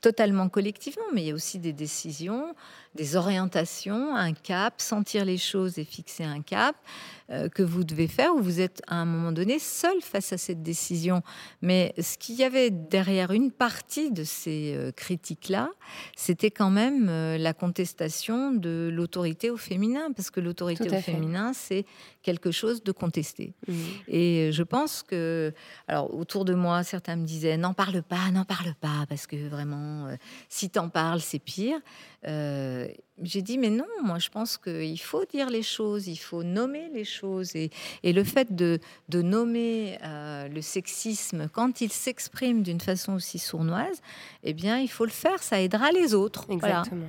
totalement 0.00 0.48
collectivement, 0.48 1.04
mais 1.14 1.22
il 1.22 1.28
y 1.28 1.30
a 1.30 1.34
aussi 1.34 1.58
des 1.58 1.72
décisions, 1.72 2.54
des 2.94 3.16
orientations, 3.16 4.14
un 4.16 4.32
cap, 4.32 4.80
sentir 4.80 5.24
les 5.24 5.38
choses 5.38 5.78
et 5.78 5.84
fixer 5.84 6.24
un 6.24 6.42
cap. 6.42 6.76
Euh, 7.32 7.48
que 7.48 7.62
vous 7.62 7.84
devez 7.84 8.08
faire, 8.08 8.34
où 8.34 8.42
vous 8.42 8.60
êtes 8.60 8.82
à 8.88 8.96
un 8.96 9.04
moment 9.04 9.30
donné 9.30 9.60
seul 9.60 10.00
face 10.00 10.32
à 10.32 10.38
cette 10.38 10.64
décision. 10.64 11.22
Mais 11.62 11.94
ce 11.96 12.18
qu'il 12.18 12.34
y 12.34 12.42
avait 12.42 12.70
derrière 12.70 13.30
une 13.30 13.52
partie 13.52 14.10
de 14.10 14.24
ces 14.24 14.74
euh, 14.74 14.90
critiques-là, 14.90 15.70
c'était 16.16 16.50
quand 16.50 16.70
même 16.70 17.08
euh, 17.08 17.38
la 17.38 17.54
contestation 17.54 18.50
de 18.50 18.90
l'autorité 18.92 19.48
au 19.48 19.56
féminin, 19.56 20.10
parce 20.10 20.30
que 20.30 20.40
l'autorité 20.40 20.90
au 20.90 21.00
féminin, 21.00 21.52
c'est 21.52 21.86
quelque 22.22 22.50
chose 22.50 22.82
de 22.82 22.90
contesté. 22.90 23.54
Mmh. 23.68 23.74
Et 24.08 24.50
je 24.50 24.62
pense 24.64 25.04
que, 25.04 25.54
alors 25.86 26.12
autour 26.12 26.44
de 26.44 26.54
moi, 26.54 26.82
certains 26.82 27.14
me 27.14 27.24
disaient 27.24 27.56
n'en 27.56 27.74
parle 27.74 28.02
pas, 28.02 28.32
n'en 28.32 28.44
parle 28.44 28.74
pas, 28.74 29.06
parce 29.08 29.28
que 29.28 29.48
vraiment, 29.48 30.08
si 30.48 30.68
t'en 30.68 30.88
parles, 30.88 31.20
c'est 31.20 31.38
pire 31.38 31.80
j'ai 33.22 33.42
dit, 33.42 33.58
mais 33.58 33.70
non, 33.70 33.84
moi 34.02 34.18
je 34.18 34.28
pense 34.28 34.56
qu'il 34.56 35.00
faut 35.00 35.24
dire 35.24 35.50
les 35.50 35.62
choses, 35.62 36.06
il 36.08 36.16
faut 36.16 36.42
nommer 36.42 36.88
les 36.92 37.04
choses. 37.04 37.54
Et, 37.54 37.70
le 38.02 38.24
fait 38.24 38.54
de, 38.54 38.78
nommer 39.12 39.98
euh, 40.04 40.48
le 40.48 40.62
sexisme 40.62 41.48
quand 41.52 41.80
il 41.80 41.92
s'exprime 41.92 42.62
d'une 42.62 42.80
façon 42.80 43.14
aussi 43.14 43.38
sournoise, 43.38 44.00
eh 44.42 44.54
bien, 44.54 44.78
il 44.78 44.88
faut 44.88 45.04
le 45.04 45.10
faire, 45.10 45.42
ça 45.42 45.60
aidera 45.60 45.92
les 45.92 46.14
autres. 46.14 46.46
Exactement. 46.50 47.06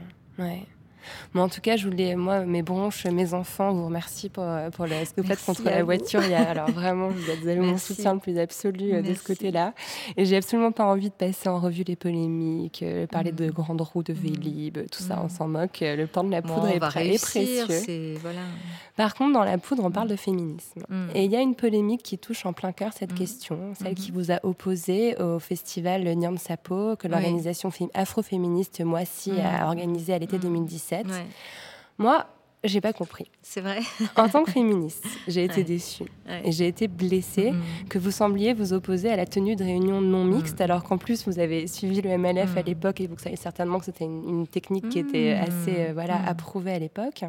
Mais 1.34 1.42
en 1.42 1.50
tout 1.50 1.62
cas, 1.62 1.78
je 1.78 1.88
voulais, 1.88 2.16
moi, 2.16 2.42
mes 2.42 2.62
bronches, 2.62 3.06
mes 3.06 3.34
enfants, 3.34 3.74
vous 3.74 3.86
remercie 3.86 4.30
pour, 4.30 4.44
euh, 4.44 4.70
pour 4.70 4.86
le, 4.86 4.94
ce 5.06 5.14
que 5.14 5.22
vous 5.22 5.28
faites 5.28 5.44
contre 5.44 5.64
la 5.64 5.84
voiture. 5.84 6.22
Il 6.24 6.32
y 6.32 6.34
a, 6.34 6.50
alors 6.50 6.70
vraiment, 6.72 7.10
vous 7.10 7.30
avez 7.30 7.60
mon 7.60 7.78
soutien 7.78 8.14
le 8.14 8.20
plus 8.20 8.38
absolu 8.38 8.94
euh, 8.94 9.02
de 9.02 9.14
ce 9.14 9.24
côté-là. 9.24 9.74
Et 10.18 10.26
j'ai 10.26 10.38
absolument 10.38 10.72
pas 10.72 10.86
envie 10.86 11.10
de 11.10 11.16
passer 11.16 11.50
en 11.50 11.60
revue 11.60 11.84
les 11.84 11.96
polémiques, 11.96 12.84
euh, 12.84 13.08
parler 13.08 13.32
de 13.32 13.48
mm. 13.48 13.52
grandes 13.52 13.82
roues 13.82 14.04
de 14.04 14.14
Vélib, 14.14 14.78
tout 14.92 15.04
ça, 15.04 15.20
on 15.22 15.26
mm. 15.26 15.30
s'en 15.30 15.48
moque. 15.48 15.80
Le 15.82 16.06
temps 16.06 16.24
de 16.24 16.32
la 16.32 16.42
poudre 16.42 16.68
est, 16.68 16.80
précieux. 16.80 17.66
Voilà. 18.22 18.42
Par 18.96 19.16
contre, 19.16 19.34
dans 19.34 19.44
la 19.44 19.58
poudre, 19.58 19.84
on 19.86 19.92
parle 19.92 20.10
de 20.10 20.16
féminisme. 20.16 20.82
Mm. 20.90 21.08
Et 21.16 21.26
il 21.26 21.32
y 21.32 21.36
a 21.36 21.42
une 21.42 21.56
polémique 21.56 22.04
qui 22.04 22.18
touche 22.18 22.46
en 22.46 22.54
plein 22.54 22.72
cœur 22.72 22.92
cette 22.94 23.14
question, 23.14 23.74
celle 23.76 23.96
qui 23.96 24.12
mm-hmm. 24.12 24.16
vous 24.16 24.32
a 24.32 24.40
opposé 24.44 25.16
au 25.22 25.40
festival 25.40 26.04
Nyam 26.04 26.38
Sapo, 26.38 26.96
que 26.96 27.08
l'organisation 27.08 27.72
afroféministe 27.94 28.82
Moissy 28.82 29.32
a 29.40 29.68
organisé 29.68 30.14
à 30.14 30.20
l'été 30.20 30.38
2017. 30.38 30.91
Moi, 31.98 32.26
j'ai 32.64 32.82
pas 32.82 32.94
compris. 32.94 33.26
C'est 33.42 33.62
vrai. 33.62 33.80
en 34.16 34.30
tant 34.30 34.44
que 34.44 34.52
féministe, 34.52 35.06
j'ai 35.28 35.44
été 35.44 35.64
déçue 35.64 36.06
et 36.44 36.52
j'ai 36.52 36.68
été 36.68 36.88
blessée 36.88 37.52
mm. 37.52 37.88
que 37.90 37.98
vous 37.98 38.12
sembliez 38.12 38.54
vous 38.54 38.74
opposer 38.74 39.10
à 39.10 39.16
la 39.16 39.26
tenue 39.26 39.56
de 39.56 39.64
réunions 39.64 40.00
non 40.00 40.24
mm. 40.24 40.36
mixtes, 40.36 40.62
alors 40.62 40.84
qu'en 40.84 40.98
plus 41.00 41.28
vous 41.28 41.40
avez 41.40 41.66
suivi 41.66 42.02
le 42.02 42.16
MLF 42.18 42.56
à 42.58 42.62
mm. 42.62 42.66
l'époque 42.66 43.02
et 43.02 43.08
vous 43.08 43.18
savez 43.18 43.36
certainement 43.36 43.80
que 43.80 43.86
c'était 43.86 44.06
une, 44.06 44.46
technique 44.48 44.90
qui 44.90 45.00
était 45.00 45.34
assez 45.34 45.90
euh, 45.90 45.94
voilà 45.94 46.24
approuvée 46.26 46.74
à 46.74 46.80
l'époque. 46.80 47.24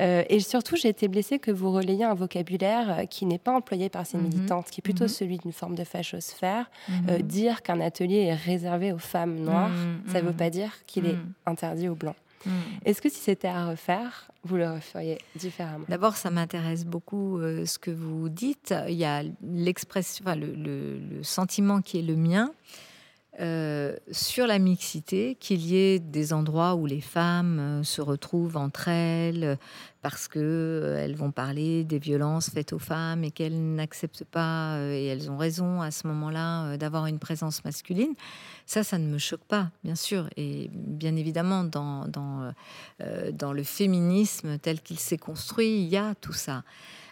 Euh, 0.00 0.24
et 0.28 0.40
surtout, 0.40 0.76
j'ai 0.76 0.88
été 0.88 1.08
blessée 1.08 1.38
que 1.38 1.50
vous 1.50 1.70
relayiez 1.70 2.04
un 2.04 2.14
vocabulaire 2.14 2.98
euh, 2.98 3.04
qui 3.04 3.26
n'est 3.26 3.38
pas 3.38 3.52
employé 3.52 3.88
par 3.88 4.06
ces 4.06 4.18
mm-hmm. 4.18 4.22
militantes, 4.22 4.70
qui 4.70 4.80
est 4.80 4.82
plutôt 4.82 5.04
mm-hmm. 5.04 5.08
celui 5.08 5.38
d'une 5.38 5.52
forme 5.52 5.74
de 5.74 5.84
fachosphère. 5.84 6.70
Mm-hmm. 6.90 7.22
dire 7.22 7.62
qu'un 7.62 7.80
atelier 7.80 8.22
est 8.22 8.34
réservé 8.34 8.92
aux 8.92 8.98
femmes 8.98 9.36
noires, 9.36 9.70
ça 10.08 10.20
ne 10.20 10.26
veut 10.26 10.32
pas 10.32 10.50
dire 10.50 10.72
qu'il 10.86 11.06
est 11.06 11.16
interdit 11.46 11.88
aux 11.88 11.94
blancs. 11.94 12.16
Mm. 12.46 12.50
Est-ce 12.84 13.02
que 13.02 13.08
si 13.08 13.18
c'était 13.18 13.48
à 13.48 13.68
refaire, 13.68 14.30
vous 14.44 14.56
le 14.56 14.70
referiez 14.70 15.18
différemment? 15.36 15.84
D'abord, 15.88 16.16
ça 16.16 16.30
m'intéresse 16.30 16.84
beaucoup 16.84 17.38
euh, 17.38 17.66
ce 17.66 17.78
que 17.78 17.90
vous 17.90 18.28
dites. 18.28 18.74
Il 18.88 18.94
y 18.94 19.04
a 19.04 19.22
l'expression, 19.42 20.24
le, 20.36 21.22
sentiment 21.22 21.80
qui 21.80 21.98
est 21.98 22.02
le 22.02 22.16
mien. 22.16 22.52
Euh, 23.40 23.96
sur 24.12 24.46
la 24.46 24.60
mixité, 24.60 25.36
qu'il 25.40 25.60
y 25.66 25.76
ait 25.76 25.98
des 25.98 26.32
endroits 26.32 26.76
où 26.76 26.86
les 26.86 27.00
femmes 27.00 27.58
euh, 27.58 27.82
se 27.82 28.00
retrouvent 28.00 28.56
entre 28.56 28.86
elles 28.86 29.58
parce 30.02 30.28
que 30.28 30.96
elles 30.98 31.16
vont 31.16 31.32
parler 31.32 31.82
des 31.82 31.98
violences 31.98 32.50
faites 32.50 32.72
aux 32.72 32.78
femmes 32.78 33.24
et 33.24 33.32
qu'elles 33.32 33.74
n'acceptent 33.74 34.24
pas 34.24 34.78
et 34.78 35.06
elles 35.06 35.30
ont 35.30 35.36
raison 35.36 35.80
à 35.80 35.90
ce 35.90 36.06
moment-là 36.06 36.76
d'avoir 36.76 37.06
une 37.06 37.18
présence 37.18 37.64
masculine. 37.64 38.14
Ça, 38.66 38.84
ça 38.84 38.98
ne 38.98 39.06
me 39.06 39.18
choque 39.18 39.44
pas, 39.44 39.70
bien 39.82 39.94
sûr. 39.94 40.28
Et 40.36 40.70
bien 40.72 41.16
évidemment, 41.16 41.64
dans, 41.64 42.06
euh, 43.00 43.32
dans 43.32 43.52
le 43.52 43.62
féminisme 43.62 44.58
tel 44.58 44.80
qu'il 44.80 44.98
s'est 44.98 45.18
construit, 45.18 45.82
il 45.82 45.88
y 45.88 45.96
a 45.96 46.14
tout 46.14 46.32
ça. 46.32 46.62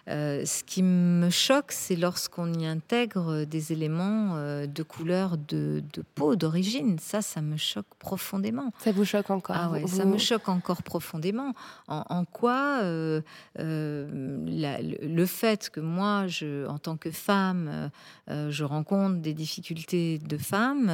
Euh, 0.08 0.44
ce 0.44 0.64
qui 0.64 0.82
me 0.82 1.30
choque, 1.30 1.70
c'est 1.70 1.94
lorsqu'on 1.94 2.52
y 2.54 2.66
intègre 2.66 3.44
des 3.44 3.72
éléments 3.72 4.32
euh, 4.34 4.66
de 4.66 4.82
couleur 4.82 5.38
de, 5.38 5.82
peau, 6.14 6.34
d'origine. 6.34 6.98
Ça, 6.98 7.22
ça 7.22 7.40
me 7.40 7.56
choque 7.56 7.86
profondément. 7.98 8.72
Ça 8.78 8.90
vous 8.90 9.04
choque 9.04 9.30
encore? 9.30 9.56
Ah 9.56 9.70
ouais, 9.70 9.86
ça 9.86 10.04
me 10.04 10.18
choque 10.18 10.48
encore 10.48 10.82
profondément. 10.82 11.52
En, 11.86 12.24
quoi 12.24 12.80
euh, 12.82 13.20
le 13.56 15.26
fait 15.26 15.70
que 15.70 15.80
moi, 15.80 16.26
je, 16.26 16.66
en 16.66 16.78
tant 16.78 16.96
que 16.96 17.10
femme, 17.10 17.90
je 18.28 18.64
rencontre 18.64 19.20
des 19.20 19.34
difficultés 19.34 20.18
de 20.18 20.36
femmes, 20.36 20.90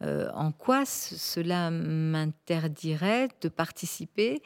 en 0.00 0.52
quoi 0.52 0.84
cela 0.84 1.70
m'interdirait 1.70 3.28
de 3.40 3.48
participer 3.48 4.42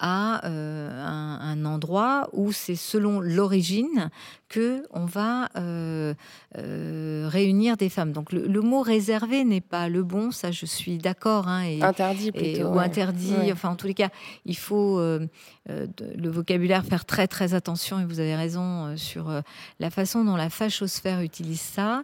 à 0.00 0.46
un, 0.46 1.40
un 1.40 1.64
endroit 1.64 2.28
où 2.32 2.52
c'est 2.52 2.74
selon 2.74 3.20
l'origine 3.20 4.10
que 4.50 4.82
on 4.90 5.06
va 5.06 5.48
euh, 5.56 6.12
euh, 6.58 7.26
réunir 7.30 7.78
des 7.78 7.88
femmes. 7.88 8.12
Donc 8.12 8.32
le, 8.32 8.60
mot 8.60 8.82
réservé 8.82 9.44
n'est 9.44 9.62
pas 9.62 9.88
le 9.88 10.02
bon, 10.02 10.32
ça 10.32 10.50
je 10.50 10.66
suis 10.66 10.98
d'accord. 10.98 11.48
Hein, 11.48 11.80
interdit 11.80 12.32
plutôt. 12.32 12.68
ou 12.68 12.78
interdit, 12.78 13.50
enfin 13.52 13.70
en 13.70 13.76
tous 13.76 13.86
les 13.86 13.94
cas, 13.94 14.10
il 14.44 14.56
faut 14.56 15.00
le 15.00 16.28
vocabulaire 16.28 16.84
faire 16.84 17.06
très 17.06 17.28
très 17.28 17.54
attention 17.54 18.00
et 18.00 18.04
vous 18.04 18.20
avez 18.20 18.34
raison 18.34 18.96
sur 18.96 19.32
la 19.78 19.90
façon 19.90 20.24
dont 20.24 20.36
la 20.36 20.50
fachosphère 20.50 21.22
utilise 21.22 21.60
ça. 21.60 22.02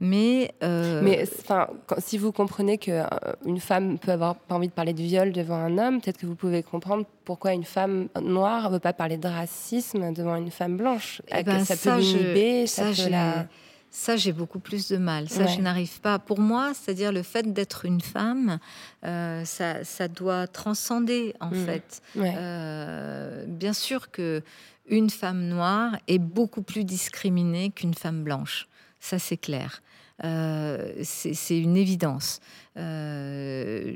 Mais, 0.00 0.54
mais 0.62 1.24
enfin, 1.40 1.66
si 1.98 2.16
vous 2.16 2.30
comprenez 2.30 2.78
qu'une 2.78 3.60
femme 3.60 3.98
peut 3.98 4.12
avoir 4.12 4.36
pas 4.36 4.54
envie 4.54 4.68
de 4.68 4.72
parler 4.72 4.92
de 4.92 5.02
viol 5.02 5.32
devant 5.32 5.56
un 5.56 5.76
homme, 5.76 6.00
peut-être 6.00 6.18
que 6.18 6.26
vous 6.26 6.36
pouvez 6.36 6.62
comprendre 6.62 7.04
pourquoi 7.28 7.52
une 7.52 7.64
femme 7.64 8.08
noire 8.22 8.70
ne 8.70 8.74
veut 8.76 8.80
pas 8.80 8.94
parler 8.94 9.18
de 9.18 9.28
racisme 9.28 10.14
devant 10.14 10.36
une 10.36 10.50
femme 10.50 10.78
blanche. 10.78 11.20
Eh 11.28 11.42
ben, 11.42 11.62
ça, 11.62 11.76
peut 11.96 12.00
l'inhiber, 12.00 12.66
ça, 12.66 12.94
ça, 12.94 13.08
la... 13.08 13.46
Ça, 13.90 14.16
j'ai 14.16 14.32
beaucoup 14.32 14.58
plus 14.58 14.88
de 14.88 14.96
mal. 14.98 15.28
Ça, 15.28 15.46
je 15.46 15.60
n'arrive 15.60 16.00
pas. 16.00 16.18
Pour 16.18 16.38
moi, 16.38 16.72
c'est-à-dire 16.74 17.10
le 17.10 17.22
fait 17.22 17.52
d'être 17.52 17.86
une 17.86 18.02
femme, 18.02 18.58
euh, 19.04 19.44
ça, 19.44 19.82
ça, 19.82 20.08
doit 20.08 20.46
transcender, 20.46 21.34
en 21.40 21.50
mm. 21.50 21.64
fait. 21.64 22.02
Euh, 22.16 23.44
bien 23.46 23.72
sûr 23.72 24.10
que 24.10 24.42
une 24.88 25.10
femme 25.10 25.48
noire 25.48 25.96
est 26.06 26.18
beaucoup 26.18 26.62
plus 26.62 26.84
discriminée 26.84 27.70
qu'une 27.70 27.94
femme 27.94 28.22
blanche. 28.22 28.68
Ça, 29.00 29.18
c'est 29.18 29.36
clair. 29.36 29.82
Euh, 30.24 30.92
c'est 31.02 31.58
une 31.58 31.76
évidence. 31.76 32.40
Euh, 32.76 33.94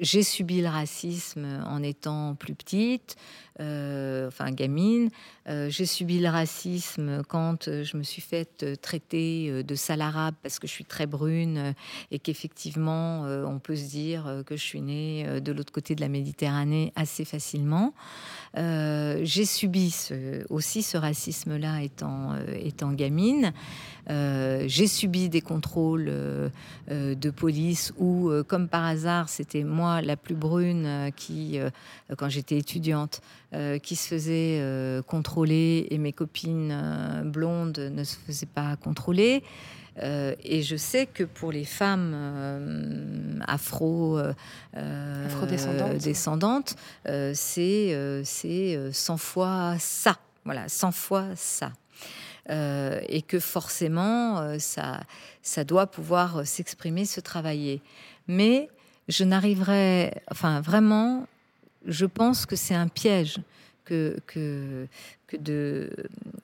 j'ai 0.00 0.22
subi 0.22 0.60
le 0.60 0.68
racisme 0.68 1.46
en 1.66 1.82
étant 1.82 2.34
plus 2.34 2.54
petite, 2.54 3.16
euh, 3.60 4.26
enfin 4.26 4.50
gamine. 4.50 5.10
j'ai 5.46 5.86
subi 5.86 6.18
le 6.18 6.28
racisme 6.28 7.22
quand 7.28 7.66
je 7.66 7.96
me 7.96 8.02
suis 8.02 8.22
faite 8.22 8.80
traiter 8.80 9.62
de 9.62 9.74
sale 9.74 10.00
arabe 10.00 10.34
parce 10.42 10.58
que 10.58 10.66
je 10.66 10.72
suis 10.72 10.84
très 10.84 11.06
brune 11.06 11.74
et 12.10 12.18
qu'effectivement 12.18 13.22
on 13.22 13.58
peut 13.58 13.76
se 13.76 13.90
dire 13.90 14.42
que 14.46 14.56
je 14.56 14.62
suis 14.62 14.80
née 14.80 15.40
de 15.40 15.52
l'autre 15.52 15.72
côté 15.72 15.94
de 15.94 16.00
la 16.00 16.08
Méditerranée 16.08 16.92
assez 16.96 17.24
facilement. 17.24 17.92
j'ai 18.56 19.44
subi 19.44 19.94
aussi 20.48 20.82
ce 20.82 20.96
racisme-là 20.96 21.82
étant, 21.82 22.34
étant 22.54 22.92
gamine. 22.92 23.52
j'ai 24.08 24.86
subi 24.86 25.28
des 25.28 25.42
contrôles 25.42 26.10
de 26.88 27.30
police 27.30 27.92
ou 28.12 28.30
euh, 28.30 28.42
comme 28.42 28.68
par 28.68 28.84
hasard, 28.84 29.28
c'était 29.28 29.64
moi 29.64 30.02
la 30.02 30.16
plus 30.16 30.34
brune 30.34 30.84
euh, 30.86 31.10
qui, 31.10 31.58
euh, 31.58 31.70
quand 32.16 32.28
j'étais 32.28 32.58
étudiante, 32.58 33.20
qui 33.82 33.96
se 33.96 34.08
faisait 34.08 34.62
contrôler 35.06 35.86
et 35.90 35.98
mes 35.98 36.14
copines 36.14 36.74
blondes 37.26 37.78
ne 37.78 38.02
se 38.02 38.16
faisaient 38.16 38.46
pas 38.46 38.76
contrôler. 38.76 39.42
et 40.00 40.62
je 40.62 40.76
sais 40.76 41.04
que 41.04 41.24
pour 41.24 41.52
les 41.52 41.66
femmes 41.66 42.14
afro, 43.46 44.18
descendantes, 46.02 46.76
c'est 47.34 48.22
c'est 48.24 48.78
100 48.90 49.16
fois 49.18 49.74
ça. 49.78 50.16
Voilà, 50.46 50.66
100 50.70 50.92
fois 50.92 51.26
ça. 51.36 51.72
Et 52.48 53.22
que 53.22 53.38
forcément, 53.38 54.58
ça, 54.58 55.00
ça 55.42 55.64
doit 55.64 55.86
pouvoir 55.86 56.46
s'exprimer, 56.46 57.04
se 57.04 57.20
travailler. 57.20 57.80
Mais 58.28 58.68
je 59.08 59.24
n'arriverai, 59.24 60.12
enfin 60.30 60.60
vraiment, 60.60 61.26
je 61.86 62.06
pense 62.06 62.46
que 62.46 62.56
c'est 62.56 62.74
un 62.74 62.88
piège 62.88 63.38
que, 63.84 64.16
de 65.32 65.90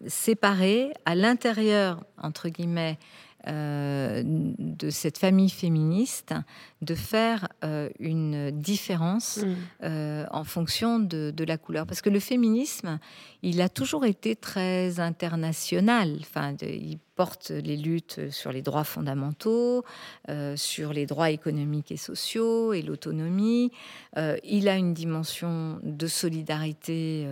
séparer 0.07 0.93
à 1.05 1.15
l'intérieur, 1.15 2.05
entre 2.23 2.49
guillemets, 2.49 2.99
euh, 3.47 4.23
de 4.25 4.91
cette 4.91 5.17
famille 5.17 5.49
féministe 5.49 6.35
de 6.81 6.95
faire 6.95 7.49
euh, 7.65 7.89
une 7.99 8.51
différence 8.53 9.39
mm. 9.39 9.57
euh, 9.85 10.27
en 10.31 10.45
fonction 10.45 10.99
de, 10.99 11.33
la 11.45 11.59
couleur. 11.59 11.87
Parce 11.87 12.03
que 12.03 12.11
le 12.11 12.21
féminisme, 12.21 12.99
il 13.43 13.61
a 13.61 13.69
toujours 13.69 14.05
été 14.05 14.37
très 14.37 15.01
international. 15.01 16.19
Enfin, 16.21 16.55
il 16.63 16.99
porte 17.17 17.51
les 17.51 17.77
luttes 17.77 18.31
sur 18.31 18.53
les 18.53 18.63
droits 18.63 18.85
fondamentaux, 18.85 19.85
euh, 20.29 20.57
sur 20.57 20.93
les 20.93 21.05
droits 21.05 21.31
économiques 21.31 21.91
et 21.91 21.97
sociaux 21.97 22.73
et 22.73 22.83
l'autonomie. 22.83 23.73
il 24.45 24.69
a 24.69 24.77
une 24.77 24.95
dimension 24.95 25.81
de 25.83 26.07
solidarité 26.07 27.27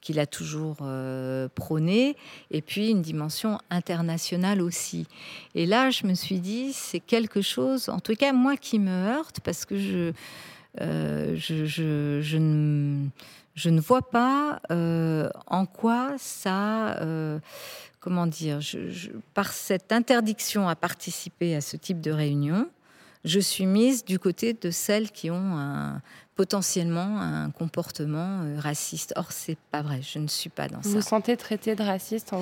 qu'il 0.00 0.18
a 0.18 0.26
toujours 0.26 0.78
prônée, 1.54 2.16
et 2.50 2.62
puis 2.62 2.90
une 2.90 3.02
dimension 3.02 3.58
internationale 3.70 4.60
aussi. 4.60 5.06
Et 5.54 5.66
là, 5.66 5.90
je 5.90 6.06
me 6.06 6.14
suis 6.14 6.40
dit, 6.40 6.72
c'est 6.72 7.00
quelque 7.00 7.42
chose, 7.42 7.88
en 7.88 8.00
tout 8.00 8.14
cas, 8.14 8.32
moi, 8.32 8.49
qui 8.56 8.78
me 8.78 8.90
heurte 8.90 9.40
parce 9.40 9.64
que 9.64 9.78
je, 9.78 10.12
euh, 10.80 11.34
je, 11.36 11.64
je, 11.64 12.20
je, 12.22 12.38
ne, 12.38 13.08
je, 13.54 13.70
ne, 13.70 13.80
vois 13.80 14.02
pas 14.02 14.60
euh, 14.70 15.28
en 15.46 15.66
quoi 15.66 16.14
ça, 16.18 16.98
euh, 17.00 17.40
comment 17.98 18.26
dire, 18.26 18.60
par 19.34 19.52
cette 19.52 19.92
interdiction 19.92 20.68
à 20.68 20.76
participer 20.76 21.56
à 21.56 21.60
ce 21.60 21.76
type 21.76 22.00
de 22.00 22.12
réunion, 22.12 22.68
je 23.24 23.40
suis 23.40 23.66
mise 23.66 24.04
du 24.04 24.18
côté 24.18 24.54
de 24.54 24.70
celles 24.70 25.10
qui 25.10 25.30
ont 25.30 25.58
un, 25.58 26.00
potentiellement 26.40 27.20
un 27.20 27.50
comportement 27.50 28.40
euh, 28.40 28.56
raciste. 28.58 29.12
Or, 29.16 29.26
c'est 29.28 29.58
pas 29.70 29.82
vrai. 29.82 30.00
Je 30.00 30.18
ne 30.18 30.26
suis 30.26 30.48
pas 30.48 30.68
dans 30.68 30.80
ça. 30.80 30.88
Vous 30.88 30.94
vous 30.94 31.02
sentez 31.02 31.36
traité 31.36 31.74
de 31.74 31.82
raciste 31.82 32.32
en, 32.32 32.40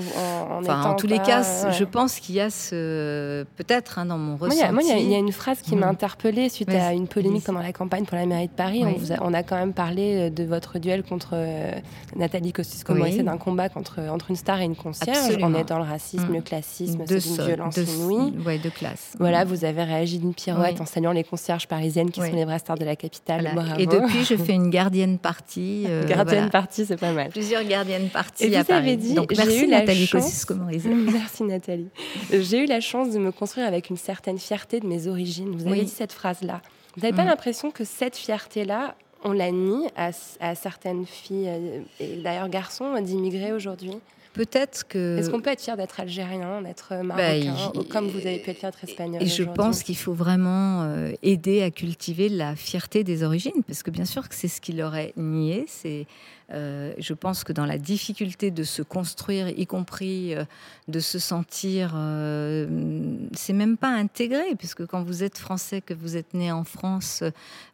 en, 0.57 0.65
en 0.65 0.95
tous 0.95 1.09
les 1.09 1.19
cas, 1.19 1.43
je 1.73 1.83
pense 1.83 2.21
qu'il 2.21 2.37
y 2.37 2.41
a 2.41 2.49
ce 2.49 3.45
peut-être 3.57 3.99
hein, 3.99 4.07
dans 4.07 4.17
mon 4.17 4.37
ressenti. 4.37 4.73
Moi, 4.73 4.83
il 4.85 5.11
y, 5.11 5.15
a 5.17 5.19
une 5.19 5.33
phrase 5.33 5.63
qui 5.63 5.75
m'a 5.75 5.87
mm. 5.87 5.91
interpellée 5.91 6.49
suite 6.49 6.69
à 6.69 6.93
une 6.93 7.09
polémique 7.09 7.43
pendant 7.43 7.59
la 7.59 7.73
campagne 7.73 8.05
pour 8.05 8.17
la 8.17 8.25
mairie 8.27 8.47
de 8.47 8.53
Paris. 8.53 8.85
On, 9.21 9.35
a, 9.35 9.43
quand 9.43 9.57
même 9.57 9.73
parlé 9.73 10.29
euh, 10.29 10.31
de 10.31 10.45
votre 10.45 10.79
duel 10.79 11.03
contre 11.03 11.31
euh, 11.33 11.73
Nathalie 12.15 12.53
Kosciusko-Morizet, 12.53 13.25
d'un 13.25 13.37
combat 13.37 13.69
contre 13.69 13.99
entre 13.99 14.31
une 14.31 14.37
star 14.37 14.61
et 14.61 14.65
une 14.65 14.77
concierge. 14.77 15.39
On 15.43 15.55
est 15.55 15.65
dans 15.65 15.79
le 15.79 15.85
racisme, 15.85 16.33
le 16.33 16.41
classisme, 16.41 17.03
c'est 17.05 17.27
une 17.27 17.47
violence 17.47 17.75
de, 17.75 17.83
inouïe. 17.83 18.39
Ouais, 18.47 18.59
de 18.59 18.69
classe. 18.69 19.17
Voilà, 19.19 19.45
mm. 19.45 19.49
vous 19.49 19.65
avez 19.65 19.83
réagi 19.83 20.19
d'une 20.19 20.35
pirouette 20.35 20.81
en 20.81 20.87
saluant 20.87 21.11
les 21.11 21.25
concierges 21.25 21.67
parisiennes 21.67 22.13
qui 22.13 22.21
sont 22.21 22.33
les 22.33 22.45
vraies 22.45 22.61
stars 22.61 22.79
de 22.79 22.85
la 22.85 22.95
capitale. 22.95 23.51
Depuis, 23.89 24.25
je 24.25 24.37
fais 24.37 24.55
une 24.55 24.71
gardienne 24.71 25.19
partie. 25.19 25.85
Euh, 25.89 26.07
gardienne 26.07 26.51
partie, 26.51 26.87
c'est 26.87 26.97
pas 26.97 27.13
mal. 27.13 27.31
Plusieurs 27.31 27.65
gardiennes 27.65 28.09
parties 28.09 28.45
Et 28.45 28.57
à 28.57 28.63
vous 28.63 28.73
avez 28.73 28.97
dit, 28.97 29.15
Donc, 29.15 29.33
merci 29.37 29.65
eu 29.65 29.69
Nathalie 29.69 30.07
chance... 30.07 30.47
Merci 30.85 31.43
Nathalie. 31.45 31.89
J'ai 32.31 32.65
eu 32.65 32.67
la 32.67 32.81
chance 32.81 33.11
de 33.11 33.19
me 33.19 33.33
construire 33.33 33.67
avec 33.67 33.91
une 33.91 33.97
certaine 33.97 34.39
fierté 34.39 34.81
de 34.81 34.87
mes 34.87 35.07
origines. 35.07 35.57
Vous 35.57 35.67
avez 35.67 35.83
dit 35.83 35.91
cette 35.91 36.13
phrase-là. 36.13 36.63
Vous 36.97 37.03
n'avez 37.03 37.17
pas 37.17 37.25
mm. 37.25 37.29
l'impression 37.29 37.71
que 37.71 37.85
cette 37.85 38.17
fierté-là, 38.17 38.95
on 39.25 39.33
la 39.33 39.51
nie 39.51 39.87
à, 39.97 40.11
à 40.41 40.55
certaines 40.55 41.07
filles, 41.07 41.49
euh, 41.49 41.81
et 42.01 42.17
d'ailleurs 42.17 42.49
garçons, 42.49 43.01
d'immigrer 43.01 43.53
aujourd'hui? 43.53 43.95
Peut-être 44.39 44.87
que. 44.87 45.19
Est-ce 45.19 45.31
qu'on 45.31 45.41
peut 45.41 45.51
être 45.51 45.61
fier 45.61 45.77
d'être 45.77 45.99
algérien, 45.99 46.63
d'être 46.63 46.91
bah, 47.05 47.37
marocain, 47.45 47.83
comme 47.91 48.09
vous 48.09 48.21
avez 48.21 48.39
pu 48.39 48.51
être 48.51 48.59
fier 48.59 48.71
d'être 48.71 48.85
espagnol 48.85 49.21
Et 49.21 49.27
je 49.27 49.43
pense 49.43 49.83
qu'il 49.83 49.97
faut 49.97 50.15
vraiment 50.15 50.85
euh, 50.85 51.11
aider 51.25 51.63
à 51.63 51.73
cultiver 51.73 52.29
la 52.29 52.55
fierté 52.55 53.03
des 53.03 53.25
origines, 53.25 53.65
parce 53.67 53.83
que 53.83 53.91
bien 53.91 54.05
sûr 54.05 54.29
que 54.29 54.37
c'est 54.37 54.47
ce 54.47 54.61
qui 54.61 54.73
leur 54.73 54.95
est 54.95 55.13
nié, 55.17 55.65
c'est 55.67 56.07
euh, 56.51 56.95
je 56.99 57.13
pense 57.13 57.45
que 57.45 57.53
dans 57.53 57.67
la 57.67 57.77
difficulté 57.77 58.51
de 58.51 58.63
se 58.63 58.81
construire, 58.81 59.49
y 59.49 59.67
compris 59.67 60.35
euh, 60.35 60.45
de 60.89 60.99
se 60.99 61.19
sentir, 61.19 61.93
euh, 61.95 63.19
c'est 63.35 63.53
même 63.53 63.77
pas 63.77 63.91
intégré, 63.91 64.55
puisque 64.57 64.87
quand 64.87 65.03
vous 65.03 65.23
êtes 65.23 65.37
français, 65.37 65.83
que 65.83 65.93
vous 65.93 66.17
êtes 66.17 66.33
né 66.33 66.51
en 66.51 66.65
France, 66.65 67.23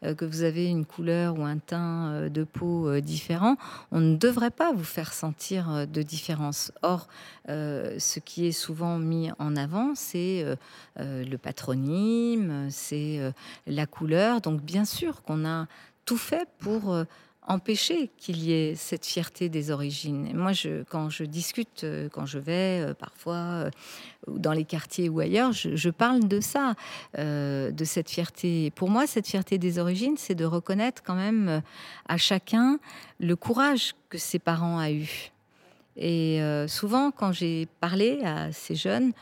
que 0.02 0.24
vous 0.24 0.42
avez 0.42 0.66
une 0.66 0.84
couleur 0.84 1.38
ou 1.38 1.44
un 1.44 1.58
teint 1.58 2.28
de 2.28 2.44
peau 2.44 3.00
différent, 3.00 3.56
on 3.92 4.00
ne 4.00 4.16
devrait 4.16 4.50
pas 4.50 4.72
vous 4.72 4.84
faire 4.84 5.12
sentir 5.12 5.86
de 5.86 6.02
différence. 6.02 6.72
Or, 6.82 7.08
ce 7.48 8.18
qui 8.18 8.46
est 8.46 8.52
souvent 8.52 8.98
mis 8.98 9.30
en 9.38 9.56
avant, 9.56 9.94
c'est 9.94 10.44
le 10.96 11.36
patronyme, 11.36 12.68
c'est 12.70 13.20
la 13.66 13.86
couleur. 13.86 14.40
Donc, 14.40 14.60
bien 14.60 14.84
sûr 14.84 15.22
qu'on 15.22 15.46
a 15.46 15.66
tout 16.04 16.18
fait 16.18 16.48
pour 16.58 17.04
empêcher 17.46 18.10
qu'il 18.16 18.42
y 18.42 18.52
ait 18.52 18.74
cette 18.74 19.04
fierté 19.04 19.48
des 19.48 19.70
origines. 19.70 20.32
moi, 20.34 20.52
quand 20.88 21.10
je 21.10 21.24
discute, 21.24 21.84
euh, 21.84 22.08
quand 22.08 22.26
je 22.26 22.38
vais 22.38 22.80
euh, 22.80 22.94
parfois 22.94 23.34
euh, 23.34 23.70
dans 24.28 24.52
les 24.52 24.64
quartiers 24.64 25.08
ou 25.08 25.20
ailleurs, 25.20 25.52
je, 25.52 25.90
parle 25.90 26.26
de 26.26 26.40
ça, 26.40 26.74
de 27.18 27.84
cette 27.84 28.08
fierté. 28.08 28.70
Pour 28.70 28.88
moi, 28.88 29.06
cette 29.06 29.26
fierté 29.26 29.58
des 29.58 29.78
origines, 29.78 30.16
c'est 30.16 30.34
de 30.34 30.46
reconnaître 30.46 31.02
quand 31.02 31.14
même 31.14 31.62
à 32.08 32.16
chacun 32.16 32.78
le 33.20 33.36
courage 33.36 33.94
que 34.08 34.16
ses 34.16 34.38
parents 34.38 34.78
ont 34.78 34.88
eu. 34.88 35.33
Et 35.96 36.40
souvent, 36.66 37.12
quand 37.12 37.32
j'ai 37.32 37.68
parlé 37.80 38.20
à 38.24 38.50
ces 38.50 38.74
jeunes, 38.74 39.12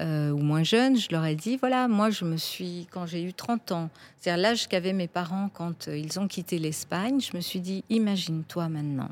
euh, 0.00 0.30
ou 0.30 0.38
moins 0.38 0.62
jeunes, 0.62 0.96
je 0.96 1.08
leur 1.10 1.24
ai 1.26 1.34
dit 1.34 1.58
voilà, 1.58 1.86
moi 1.86 2.08
je 2.08 2.24
me 2.24 2.38
suis, 2.38 2.88
quand 2.90 3.04
j'ai 3.04 3.22
eu 3.22 3.34
30 3.34 3.72
ans, 3.72 3.90
c'est-à-dire 4.16 4.42
l'âge 4.42 4.66
qu'avaient 4.66 4.94
mes 4.94 5.06
parents 5.06 5.50
quand 5.52 5.88
euh, 5.88 5.98
ils 5.98 6.18
ont 6.18 6.28
quitté 6.28 6.58
l'Espagne, 6.58 7.20
je 7.20 7.36
me 7.36 7.42
suis 7.42 7.60
dit 7.60 7.84
imagine-toi 7.90 8.70
maintenant. 8.70 9.10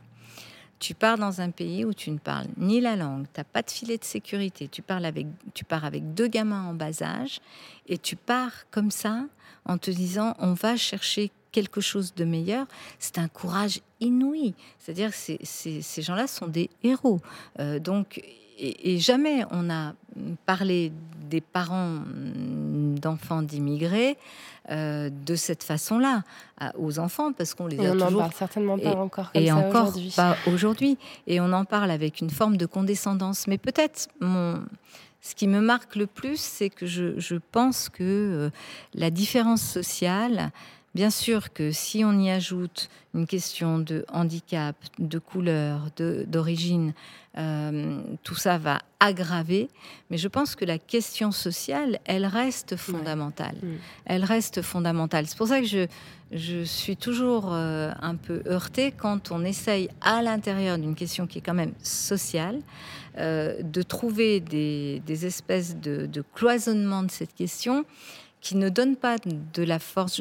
tu 0.78 0.94
pars 0.94 1.18
dans 1.18 1.42
un 1.42 1.50
pays 1.50 1.84
où 1.84 1.92
tu 1.92 2.10
ne 2.10 2.16
parles 2.16 2.46
ni 2.56 2.80
la 2.80 2.96
langue, 2.96 3.26
tu 3.32 3.40
n'as 3.40 3.44
pas 3.44 3.60
de 3.60 3.70
filet 3.70 3.98
de 3.98 4.04
sécurité, 4.04 4.68
tu, 4.68 4.82
tu 5.52 5.64
pars 5.64 5.84
avec 5.84 6.14
deux 6.14 6.28
gamins 6.28 6.64
en 6.64 6.72
bas 6.72 7.02
âge, 7.02 7.40
et 7.86 7.98
tu 7.98 8.16
pars 8.16 8.64
comme 8.70 8.90
ça 8.90 9.26
en 9.66 9.76
te 9.76 9.90
disant 9.90 10.34
on 10.38 10.54
va 10.54 10.78
chercher 10.78 11.30
quelque 11.52 11.80
chose 11.80 12.14
de 12.14 12.24
meilleur, 12.24 12.66
c'est 12.98 13.18
un 13.18 13.28
courage 13.28 13.80
inouï. 14.00 14.54
C'est-à-dire 14.78 15.10
que 15.10 15.16
ces 15.42 16.02
gens-là 16.02 16.26
sont 16.26 16.46
des 16.46 16.70
héros. 16.82 17.20
Euh, 17.58 17.78
donc, 17.78 18.22
et, 18.60 18.98
jamais 18.98 19.44
on 19.50 19.70
a 19.70 19.94
parlé 20.46 20.92
des 21.30 21.40
parents 21.40 22.00
d'enfants 23.00 23.42
d'immigrés 23.42 24.18
euh, 24.70 25.10
de 25.24 25.34
cette 25.34 25.62
façon-là 25.62 26.22
aux 26.76 26.98
enfants 26.98 27.32
parce 27.32 27.54
qu'on 27.54 27.66
les 27.66 27.76
et 27.76 27.86
a 27.86 27.90
on 27.90 27.92
toujours... 27.92 28.10
n'en 28.10 28.18
parle 28.18 28.32
certainement 28.34 28.78
pas 28.78 28.96
encore 28.96 29.32
comme 29.32 29.42
et 29.42 29.46
ça 29.46 29.56
encore 29.56 29.88
aujourd'hui. 29.88 30.12
pas 30.14 30.36
aujourd'hui 30.46 30.98
et 31.26 31.40
on 31.40 31.52
en 31.52 31.64
parle 31.64 31.90
avec 31.90 32.20
une 32.20 32.30
forme 32.30 32.56
de 32.56 32.66
condescendance 32.66 33.46
mais 33.46 33.58
peut-être 33.58 34.08
mon 34.20 34.60
ce 35.22 35.34
qui 35.34 35.46
me 35.46 35.60
marque 35.60 35.96
le 35.96 36.06
plus, 36.06 36.40
c'est 36.40 36.70
que 36.70 36.86
je, 36.86 37.18
je, 37.18 37.36
pense 37.52 37.90
que 37.90 38.02
euh, 38.02 38.50
la 38.94 39.10
différence 39.10 39.60
sociale, 39.60 40.50
Bien 40.94 41.10
sûr 41.10 41.52
que 41.52 41.70
si 41.70 42.04
on 42.04 42.18
y 42.18 42.30
ajoute 42.30 42.88
une 43.14 43.26
question 43.26 43.78
de 43.78 44.04
handicap, 44.12 44.74
de 44.98 45.18
couleur, 45.20 45.88
d'origine, 45.96 46.94
euh, 47.38 48.00
tout 48.24 48.34
ça 48.34 48.58
va 48.58 48.80
aggraver. 48.98 49.68
Mais 50.10 50.18
je 50.18 50.26
pense 50.26 50.56
que 50.56 50.64
la 50.64 50.78
question 50.78 51.30
sociale, 51.30 52.00
elle 52.04 52.26
reste 52.26 52.74
fondamentale. 52.74 53.54
Mm. 53.62 53.68
Elle 54.06 54.24
reste 54.24 54.62
fondamentale. 54.62 55.26
C'est 55.28 55.38
pour 55.38 55.46
ça 55.46 55.60
que 55.60 55.66
je, 55.66 55.86
je 56.32 56.64
suis 56.64 56.96
toujours 56.96 57.52
euh, 57.52 57.92
un 58.02 58.16
peu 58.16 58.42
heurtée 58.48 58.90
quand 58.90 59.30
on 59.30 59.44
essaye 59.44 59.88
à 60.00 60.22
l'intérieur 60.22 60.76
d'une 60.76 60.96
question 60.96 61.28
qui 61.28 61.38
est 61.38 61.42
quand 61.42 61.54
même 61.54 61.74
sociale 61.84 62.58
euh, 63.18 63.62
de 63.62 63.82
trouver 63.82 64.40
des, 64.40 65.02
des 65.06 65.24
espèces 65.24 65.76
de, 65.76 66.06
de 66.06 66.24
cloisonnement 66.34 67.04
de 67.04 67.10
cette 67.12 67.34
question 67.34 67.84
qui 68.40 68.56
ne 68.56 68.68
donne 68.68 68.96
pas 68.96 69.16
de 69.18 69.62
la 69.62 69.78
force. 69.78 70.20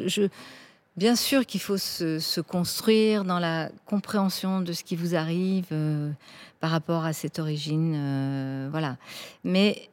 Bien 0.99 1.15
sûr 1.15 1.45
qu'il 1.45 1.61
faut 1.61 1.77
se, 1.77 2.41
construire 2.41 3.23
dans 3.23 3.39
la 3.39 3.69
compréhension 3.85 4.59
de 4.59 4.73
ce 4.73 4.83
qui 4.83 4.97
vous 4.97 5.15
arrive 5.15 5.67
euh, 5.71 6.11
par 6.59 6.71
rapport 6.71 7.05
à 7.05 7.13
cette 7.13 7.39
origine, 7.39 7.93
euh, 7.95 8.67
voilà. 8.69 8.97
Mais 9.45 9.89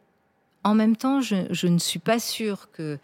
en 0.64 0.74
même 0.74 0.97
temps, 0.97 1.20
je, 1.20 1.66
ne 1.68 1.79
suis 1.79 2.01
pas 2.01 2.18
sûre 2.18 2.70
que 2.72 2.99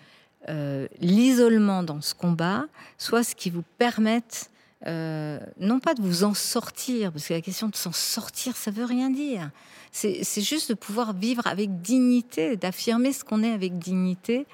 euh, 0.49 0.89
l'isolement 0.99 1.85
dans 1.85 2.01
ce 2.01 2.13
combat 2.13 2.65
soit 2.99 3.23
ce 3.23 3.37
qui 3.37 3.51
vous 3.51 3.63
permette 3.79 4.51
non 4.85 5.79
pas 5.79 5.95
de 5.95 6.03
vous 6.03 6.25
en 6.25 6.35
sortir, 6.35 7.13
parce 7.13 7.29
que 7.29 7.35
la 7.35 7.41
question 7.41 7.69
de 7.69 7.77
s'en 7.77 7.93
sortir, 7.93 8.57
ça 8.57 8.73
veut 8.73 8.85
rien 8.85 9.11
dire. 9.11 9.49
C'est 9.93 10.41
juste 10.41 10.71
de 10.71 10.75
pouvoir 10.75 11.13
vivre 11.13 11.47
avec 11.47 11.83
dignité, 11.83 12.57
d'affirmer 12.57 13.13
ce 13.13 13.23
qu'on 13.23 13.45
est 13.45 13.53
avec 13.53 13.79
dignité. 13.79 14.45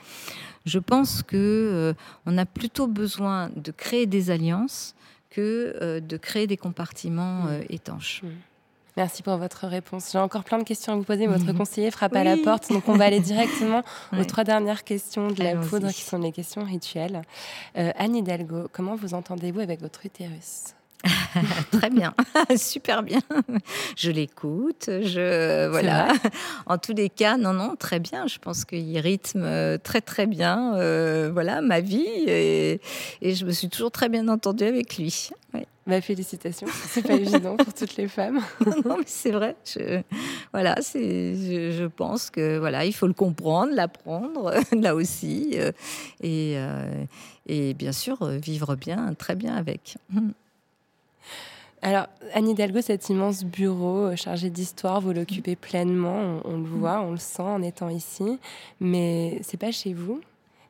Je 0.68 0.78
pense 0.78 1.22
que 1.22 1.36
euh, 1.36 1.94
on 2.26 2.36
a 2.38 2.44
plutôt 2.44 2.86
besoin 2.86 3.50
de 3.56 3.72
créer 3.72 4.06
des 4.06 4.30
alliances 4.30 4.94
que 5.30 5.76
euh, 5.80 6.00
de 6.00 6.16
créer 6.16 6.46
des 6.46 6.56
compartiments 6.56 7.46
euh, 7.48 7.62
étanches. 7.70 8.22
Merci 8.96 9.22
pour 9.22 9.36
votre 9.36 9.66
réponse. 9.68 10.10
J'ai 10.12 10.18
encore 10.18 10.44
plein 10.44 10.58
de 10.58 10.64
questions 10.64 10.92
à 10.92 10.96
vous 10.96 11.04
poser. 11.04 11.26
Votre 11.28 11.52
conseiller 11.52 11.90
frappe 11.90 12.16
à 12.16 12.24
la 12.24 12.36
porte, 12.36 12.70
donc 12.72 12.88
on 12.88 12.96
va 12.96 13.04
aller 13.04 13.20
directement 13.34 13.82
aux 14.12 14.24
trois 14.24 14.42
dernières 14.42 14.82
questions 14.82 15.28
de 15.28 15.42
la 15.42 15.54
poudre, 15.54 15.88
qui 15.90 16.02
sont 16.02 16.18
les 16.18 16.32
questions 16.32 16.64
rituelles. 16.64 17.22
Anne 17.76 18.16
Hidalgo, 18.16 18.68
comment 18.72 18.96
vous 18.96 19.14
entendez-vous 19.14 19.60
avec 19.60 19.80
votre 19.80 20.04
utérus? 20.04 20.74
très 21.70 21.90
bien, 21.90 22.14
super 22.56 23.02
bien. 23.02 23.20
Je 23.96 24.10
l'écoute, 24.10 24.86
je 24.88 25.68
voilà. 25.68 26.12
En 26.66 26.78
tous 26.78 26.92
les 26.92 27.08
cas, 27.08 27.36
non, 27.36 27.52
non, 27.52 27.76
très 27.76 28.00
bien. 28.00 28.26
Je 28.26 28.38
pense 28.38 28.64
qu'il 28.64 28.98
rythme 28.98 29.42
euh, 29.44 29.78
très 29.78 30.00
très 30.00 30.26
bien, 30.26 30.74
euh, 30.76 31.30
voilà, 31.32 31.60
ma 31.60 31.80
vie 31.80 32.06
et, 32.26 32.80
je 33.22 33.44
me 33.44 33.52
suis 33.52 33.68
toujours 33.68 33.90
très 33.90 34.08
bien 34.08 34.26
entendue 34.28 34.64
avec 34.64 34.96
lui. 34.98 35.30
Ouais. 35.54 35.66
Bah, 35.86 36.00
félicitations, 36.02 36.66
c'est 36.88 37.06
pas 37.06 37.14
évident 37.14 37.56
pour 37.56 37.72
toutes 37.72 37.96
les 37.96 38.08
femmes. 38.08 38.40
non, 38.84 38.98
mais 38.98 39.04
c'est 39.06 39.30
vrai. 39.30 39.56
Je, 39.64 40.02
voilà, 40.52 40.76
c'est, 40.82 41.72
je, 41.72 41.86
pense 41.86 42.28
que 42.28 42.58
voilà, 42.58 42.84
il 42.84 42.92
faut 42.92 43.06
le 43.06 43.14
comprendre, 43.14 43.72
l'apprendre 43.72 44.52
là 44.72 44.94
aussi, 44.94 45.52
euh, 45.54 45.72
et, 46.20 46.58
et 47.46 47.72
bien 47.72 47.92
sûr 47.92 48.26
vivre 48.26 48.74
bien, 48.76 49.14
très 49.14 49.34
bien 49.34 49.54
avec. 49.56 49.96
Alors, 51.80 52.06
Anne 52.34 52.48
Hidalgo, 52.48 52.80
cet 52.80 53.08
immense 53.08 53.44
bureau 53.44 54.06
euh, 54.06 54.16
chargé 54.16 54.50
d'histoire, 54.50 55.00
vous 55.00 55.12
l'occupez 55.12 55.54
pleinement, 55.54 56.40
on, 56.44 56.56
le 56.56 56.64
voit, 56.64 57.00
on 57.00 57.12
le 57.12 57.18
sent 57.18 57.42
en 57.42 57.62
étant 57.62 57.88
ici, 57.88 58.38
mais 58.80 59.38
c'est 59.42 59.56
pas 59.58 59.70
chez 59.70 59.92
vous, 59.92 60.20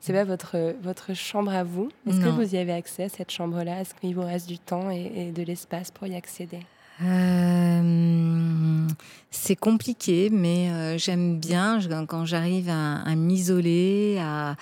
c'est 0.01 0.13
pas 0.13 0.25
votre, 0.25 0.75
votre 0.83 1.15
chambre 1.15 1.53
à 1.53 1.65
vous. 1.65 1.89
Est-ce 2.07 2.21
que 2.21 2.29
vous 2.29 2.55
y 2.55 2.59
avez 2.59 2.73
accès 2.73 3.05
à 3.05 3.09
cette 3.09 3.31
chambre-là? 3.31 3.81
Est-ce 3.81 3.95
qu'il 3.95 4.15
vous 4.15 4.23
reste 4.23 4.49
du 4.49 4.59
temps 4.59 4.91
et, 4.91 5.33
de 5.33 5.43
l'espace 5.43 5.91
pour 5.91 6.07
y 6.07 6.15
accéder? 6.15 6.61
Euh, 7.05 8.87
c'est 9.31 9.57
compliqué, 9.57 10.31
mais 10.31 10.71
euh, 10.71 10.99
j'aime 10.99 11.39
bien 11.39 11.79
quand 12.09 12.25
j'arrive 12.25 12.69
à, 12.71 13.15
m'isoler. 13.15 14.19
À, 14.21 14.57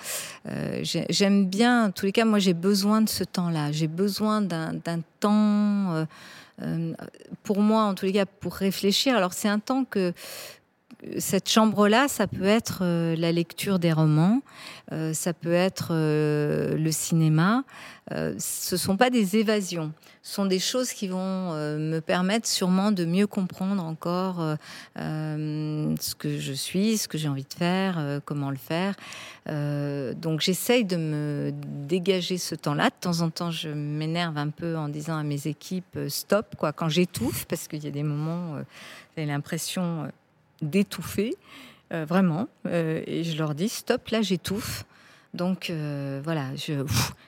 j'aime 0.83 1.45
bien. 1.45 1.85
En 1.85 1.91
tous 1.91 2.05
les 2.05 2.11
cas, 2.11 2.25
moi, 2.25 2.39
j'ai 2.39 2.53
besoin 2.53 3.01
de 3.01 3.09
ce 3.09 3.23
temps-là. 3.23 3.71
J'ai 3.71 3.87
besoin 3.87 4.41
d'un 4.41 5.01
temps 5.19 6.05
euh, 6.63 6.93
pour 7.43 7.61
moi, 7.61 7.83
en 7.83 7.93
tous 7.93 8.05
les 8.05 8.13
cas, 8.13 8.25
pour 8.25 8.55
réfléchir. 8.55 9.15
Alors, 9.15 9.33
c'est 9.33 9.47
un 9.47 9.59
temps 9.59 9.85
que 9.85 10.13
cette 11.19 11.49
chambre-là, 11.49 12.07
ça 12.07 12.27
peut 12.27 12.45
être 12.45 12.79
euh, 12.81 13.15
la 13.15 13.31
lecture 13.31 13.77
des 13.77 13.93
romans, 13.93 14.41
euh, 14.91 15.13
ça 15.13 15.33
peut 15.33 15.53
être 15.53 15.93
le 15.93 16.91
cinéma. 16.91 17.63
ce 18.11 18.73
ne 18.73 18.77
sont 18.77 18.97
pas 18.97 19.09
des 19.09 19.37
évasions, 19.37 19.91
ce 20.23 20.33
sont 20.33 20.45
des 20.45 20.59
choses 20.59 20.91
qui 20.91 21.07
vont 21.07 21.53
me 21.53 21.99
permettre 21.99 22.47
sûrement 22.47 22.91
de 22.91 23.05
mieux 23.05 23.27
comprendre 23.27 23.83
encore 23.83 24.41
ce 24.95 26.15
que 26.15 26.39
je 26.39 26.53
suis, 26.53 26.97
ce 26.97 27.07
que 27.07 27.17
j'ai 27.17 27.27
envie 27.27 27.43
de 27.43 27.53
faire, 27.53 28.21
comment 28.25 28.49
le 28.49 28.57
faire. 28.57 28.95
donc 30.15 30.39
j'essaye 30.39 30.85
de 30.85 30.95
me 30.95 31.51
dégager 31.87 32.37
ce 32.37 32.55
temps-là. 32.55 32.85
De 32.85 32.95
temps 32.99 33.21
en 33.21 33.29
temps, 33.29 33.51
je 33.51 33.69
m'énerve 33.69 34.37
un 34.37 34.49
peu 34.49 34.77
en 34.77 34.87
disant 34.87 35.17
à 35.17 35.23
mes 35.23 35.47
équipes 35.47 35.99
stop, 36.07 36.55
quoi, 36.57 36.71
quand 36.71 36.89
j'étouffe, 36.89 37.45
parce 37.45 37.67
qu'il 37.67 37.83
y 37.83 37.87
a 37.87 37.91
des 37.91 38.03
moments, 38.03 38.55
j'ai 39.17 39.25
l'impression 39.25 40.09
d'étouffer, 40.61 41.35
euh, 41.93 42.05
vraiment. 42.05 42.47
Euh, 42.65 43.01
et 43.07 43.23
je 43.23 43.37
leur 43.37 43.55
dis 43.55 43.69
stop, 43.69 44.09
là 44.09 44.21
j'étouffe. 44.21 44.85
Donc 45.33 45.69
euh, 45.69 46.19
voilà, 46.23 46.49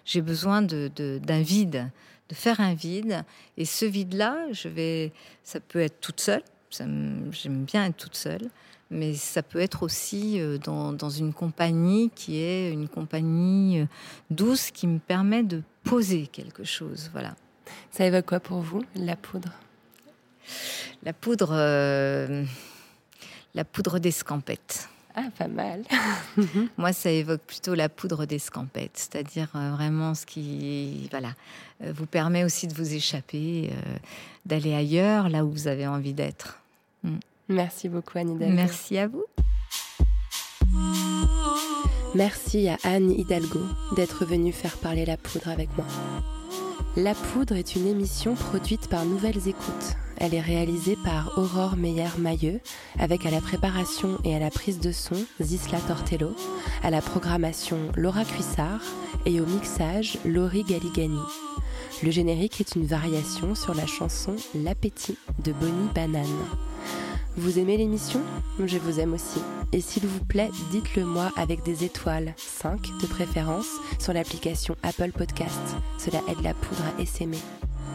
j'ai 0.05 0.21
besoin 0.21 0.61
d'un 0.61 0.89
de, 0.95 1.19
d'un 1.23 1.41
vide, 1.41 1.89
de 2.29 2.35
faire 2.35 2.59
un 2.59 2.73
vide. 2.73 3.23
Et 3.57 3.65
ce 3.65 3.85
vide-là, 3.85 4.37
je 4.51 4.67
vais, 4.67 5.11
ça 5.43 5.59
peut 5.59 5.79
être 5.79 6.01
toute 6.01 6.19
seule. 6.19 6.43
J'aime 6.71 7.63
bien 7.65 7.85
être 7.85 7.97
toute 7.97 8.15
seule, 8.15 8.49
mais 8.91 9.13
ça 9.15 9.41
peut 9.43 9.59
être 9.59 9.81
aussi 9.81 10.39
dans, 10.63 10.93
dans, 10.93 11.09
une 11.09 11.33
compagnie 11.33 12.11
qui 12.13 12.37
est 12.37 12.71
une 12.71 12.87
compagnie 12.87 13.87
douce 14.29 14.69
qui 14.69 14.85
me 14.85 14.99
permet 14.99 15.41
de 15.41 15.63
poser 15.83 16.27
quelque 16.27 16.63
chose. 16.63 17.09
Voilà. 17.11 17.35
Ça 17.91 18.05
évoque 18.05 18.27
quoi 18.27 18.39
pour 18.39 18.59
vous, 18.59 18.83
la 18.95 19.15
poudre? 19.15 19.51
La 21.03 21.13
poudre 21.13 21.55
la 23.55 23.63
poudre 23.63 23.99
d'escampette. 23.99 24.89
Ah, 25.15 25.23
pas 25.37 25.47
mal. 25.47 25.83
Moi, 26.77 26.93
ça 26.93 27.09
évoque 27.09 27.41
plutôt 27.41 27.73
la 27.73 27.89
poudre 27.89 28.25
d'escampette, 28.25 28.91
c'est-à-dire 28.93 29.49
euh, 29.55 29.71
vraiment 29.71 30.13
ce 30.13 30.25
qui, 30.25 31.07
voilà, 31.11 31.33
euh, 31.83 31.91
vous 31.95 32.05
permet 32.05 32.43
aussi 32.43 32.67
de 32.67 32.73
vous 32.73 32.93
échapper, 32.93 33.69
euh, 33.71 33.97
d'aller 34.45 34.73
ailleurs, 34.73 35.29
là 35.29 35.43
où 35.43 35.51
vous 35.51 35.67
avez 35.67 35.87
envie 35.87 36.13
d'être. 36.13 36.59
Mm. 37.03 37.17
Merci 37.49 37.89
beaucoup, 37.89 38.17
Anne 38.17 38.35
Hidalgo. 38.35 38.55
Merci 38.55 38.97
à 38.97 39.07
vous. 39.07 39.25
Merci 42.15 42.69
à 42.69 42.77
Anne 42.83 43.11
Hidalgo 43.11 43.61
d'être 43.95 44.25
venue 44.25 44.51
faire 44.51 44.77
parler 44.77 45.05
la 45.05 45.17
poudre 45.17 45.49
avec 45.49 45.69
moi. 45.75 45.85
La 46.95 47.13
Poudre 47.13 47.55
est 47.55 47.75
une 47.75 47.87
émission 47.87 48.33
produite 48.33 48.89
par 48.89 49.05
Nouvelles 49.05 49.47
Écoutes. 49.47 49.95
Elle 50.19 50.33
est 50.33 50.41
réalisée 50.41 50.97
par 51.03 51.37
Aurore 51.37 51.77
Meyer-Mailleux, 51.77 52.59
avec 52.99 53.25
à 53.25 53.31
la 53.31 53.39
préparation 53.39 54.17
et 54.25 54.35
à 54.35 54.39
la 54.39 54.49
prise 54.49 54.79
de 54.79 54.91
son 54.91 55.15
Zisla 55.41 55.79
Tortello, 55.79 56.35
à 56.83 56.89
la 56.89 57.01
programmation 57.01 57.77
Laura 57.95 58.25
Cuissard 58.25 58.81
et 59.25 59.39
au 59.39 59.45
mixage 59.45 60.17
Laurie 60.25 60.63
Galigani. 60.63 61.21
Le 62.03 62.11
générique 62.11 62.59
est 62.59 62.75
une 62.75 62.85
variation 62.85 63.55
sur 63.55 63.73
la 63.73 63.85
chanson 63.85 64.35
L'appétit 64.55 65.17
de 65.43 65.53
Bonnie 65.53 65.89
Banane. 65.95 66.25
Vous 67.37 67.57
aimez 67.57 67.77
l'émission? 67.77 68.21
Je 68.63 68.77
vous 68.77 68.99
aime 68.99 69.13
aussi. 69.13 69.39
Et 69.71 69.79
s'il 69.79 70.05
vous 70.05 70.25
plaît, 70.25 70.49
dites-le 70.71 71.05
moi 71.05 71.31
avec 71.37 71.63
des 71.63 71.85
étoiles, 71.85 72.33
5 72.37 72.81
de 73.01 73.07
préférence, 73.07 73.69
sur 73.99 74.11
l'application 74.11 74.75
Apple 74.83 75.11
Podcast. 75.11 75.77
Cela 75.97 76.19
aide 76.27 76.41
la 76.43 76.53
poudre 76.53 76.83
à 76.97 77.01
essaimer. 77.01 77.39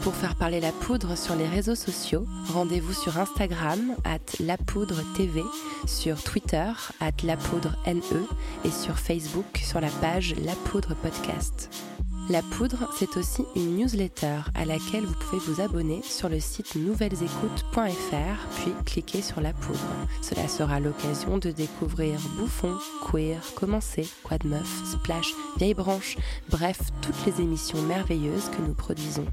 Pour 0.01 0.15
faire 0.15 0.35
parler 0.35 0.59
la 0.59 0.71
poudre 0.71 1.17
sur 1.17 1.35
les 1.35 1.47
réseaux 1.47 1.75
sociaux, 1.75 2.25
rendez-vous 2.53 2.93
sur 2.93 3.17
Instagram 3.17 3.95
at 4.03 4.19
lapoudre 4.39 5.01
TV, 5.15 5.41
sur 5.87 6.21
Twitter 6.23 6.71
at 6.99 7.11
lapoudre 7.23 7.75
NE 7.87 8.25
et 8.63 8.71
sur 8.71 8.97
Facebook 8.99 9.45
sur 9.57 9.81
la 9.81 9.89
page 10.01 10.35
La 10.43 10.53
Poudre 10.53 10.93
Podcast. 10.95 11.69
La 12.27 12.41
Poudre, 12.41 12.89
c'est 12.97 13.17
aussi 13.17 13.45
une 13.55 13.77
newsletter 13.77 14.39
à 14.55 14.65
laquelle 14.65 15.05
vous 15.05 15.13
pouvez 15.13 15.39
vous 15.45 15.61
abonner 15.61 16.01
sur 16.01 16.27
le 16.27 16.39
site 16.39 16.75
nouvellesécoutes.fr, 16.75 18.47
puis 18.55 18.73
cliquer 18.83 19.21
sur 19.21 19.41
La 19.41 19.53
Poudre. 19.53 19.79
Cela 20.23 20.47
sera 20.47 20.79
l'occasion 20.79 21.37
de 21.37 21.51
découvrir 21.51 22.19
Bouffon, 22.35 22.77
Queer, 23.05 23.39
Commencer, 23.55 24.09
Quoi 24.23 24.39
de 24.39 24.47
Meuf, 24.47 24.83
Splash, 24.85 25.35
Vieille 25.57 25.75
Branche, 25.75 26.17
bref, 26.49 26.79
toutes 27.01 27.25
les 27.27 27.43
émissions 27.43 27.81
merveilleuses 27.83 28.49
que 28.49 28.67
nous 28.67 28.73
produisons. 28.73 29.27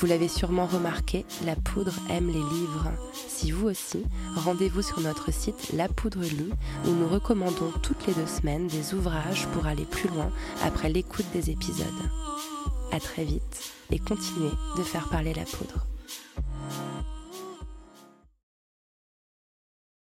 Vous 0.00 0.06
l'avez 0.06 0.28
sûrement 0.28 0.64
remarqué, 0.66 1.26
La 1.44 1.54
Poudre 1.54 1.92
aime 2.08 2.28
les 2.28 2.32
livres. 2.32 2.90
Si 3.12 3.50
vous 3.50 3.68
aussi, 3.68 4.02
rendez-vous 4.34 4.80
sur 4.80 4.98
notre 5.00 5.30
site 5.30 5.72
La 5.74 5.88
Poudre 5.88 6.22
Lit, 6.22 6.52
où 6.86 6.90
nous 6.90 7.06
recommandons 7.06 7.70
toutes 7.82 8.06
les 8.06 8.14
deux 8.14 8.26
semaines 8.26 8.66
des 8.66 8.94
ouvrages 8.94 9.46
pour 9.48 9.66
aller 9.66 9.84
plus 9.84 10.08
loin 10.08 10.30
après 10.64 10.88
l'écoute 10.88 11.26
des 11.34 11.50
épisodes. 11.50 11.84
À 12.92 13.00
très 13.00 13.24
vite 13.24 13.72
et 13.90 13.98
continuez 13.98 14.50
de 14.76 14.82
faire 14.82 15.08
parler 15.08 15.34
la 15.34 15.44
poudre. 15.44 15.86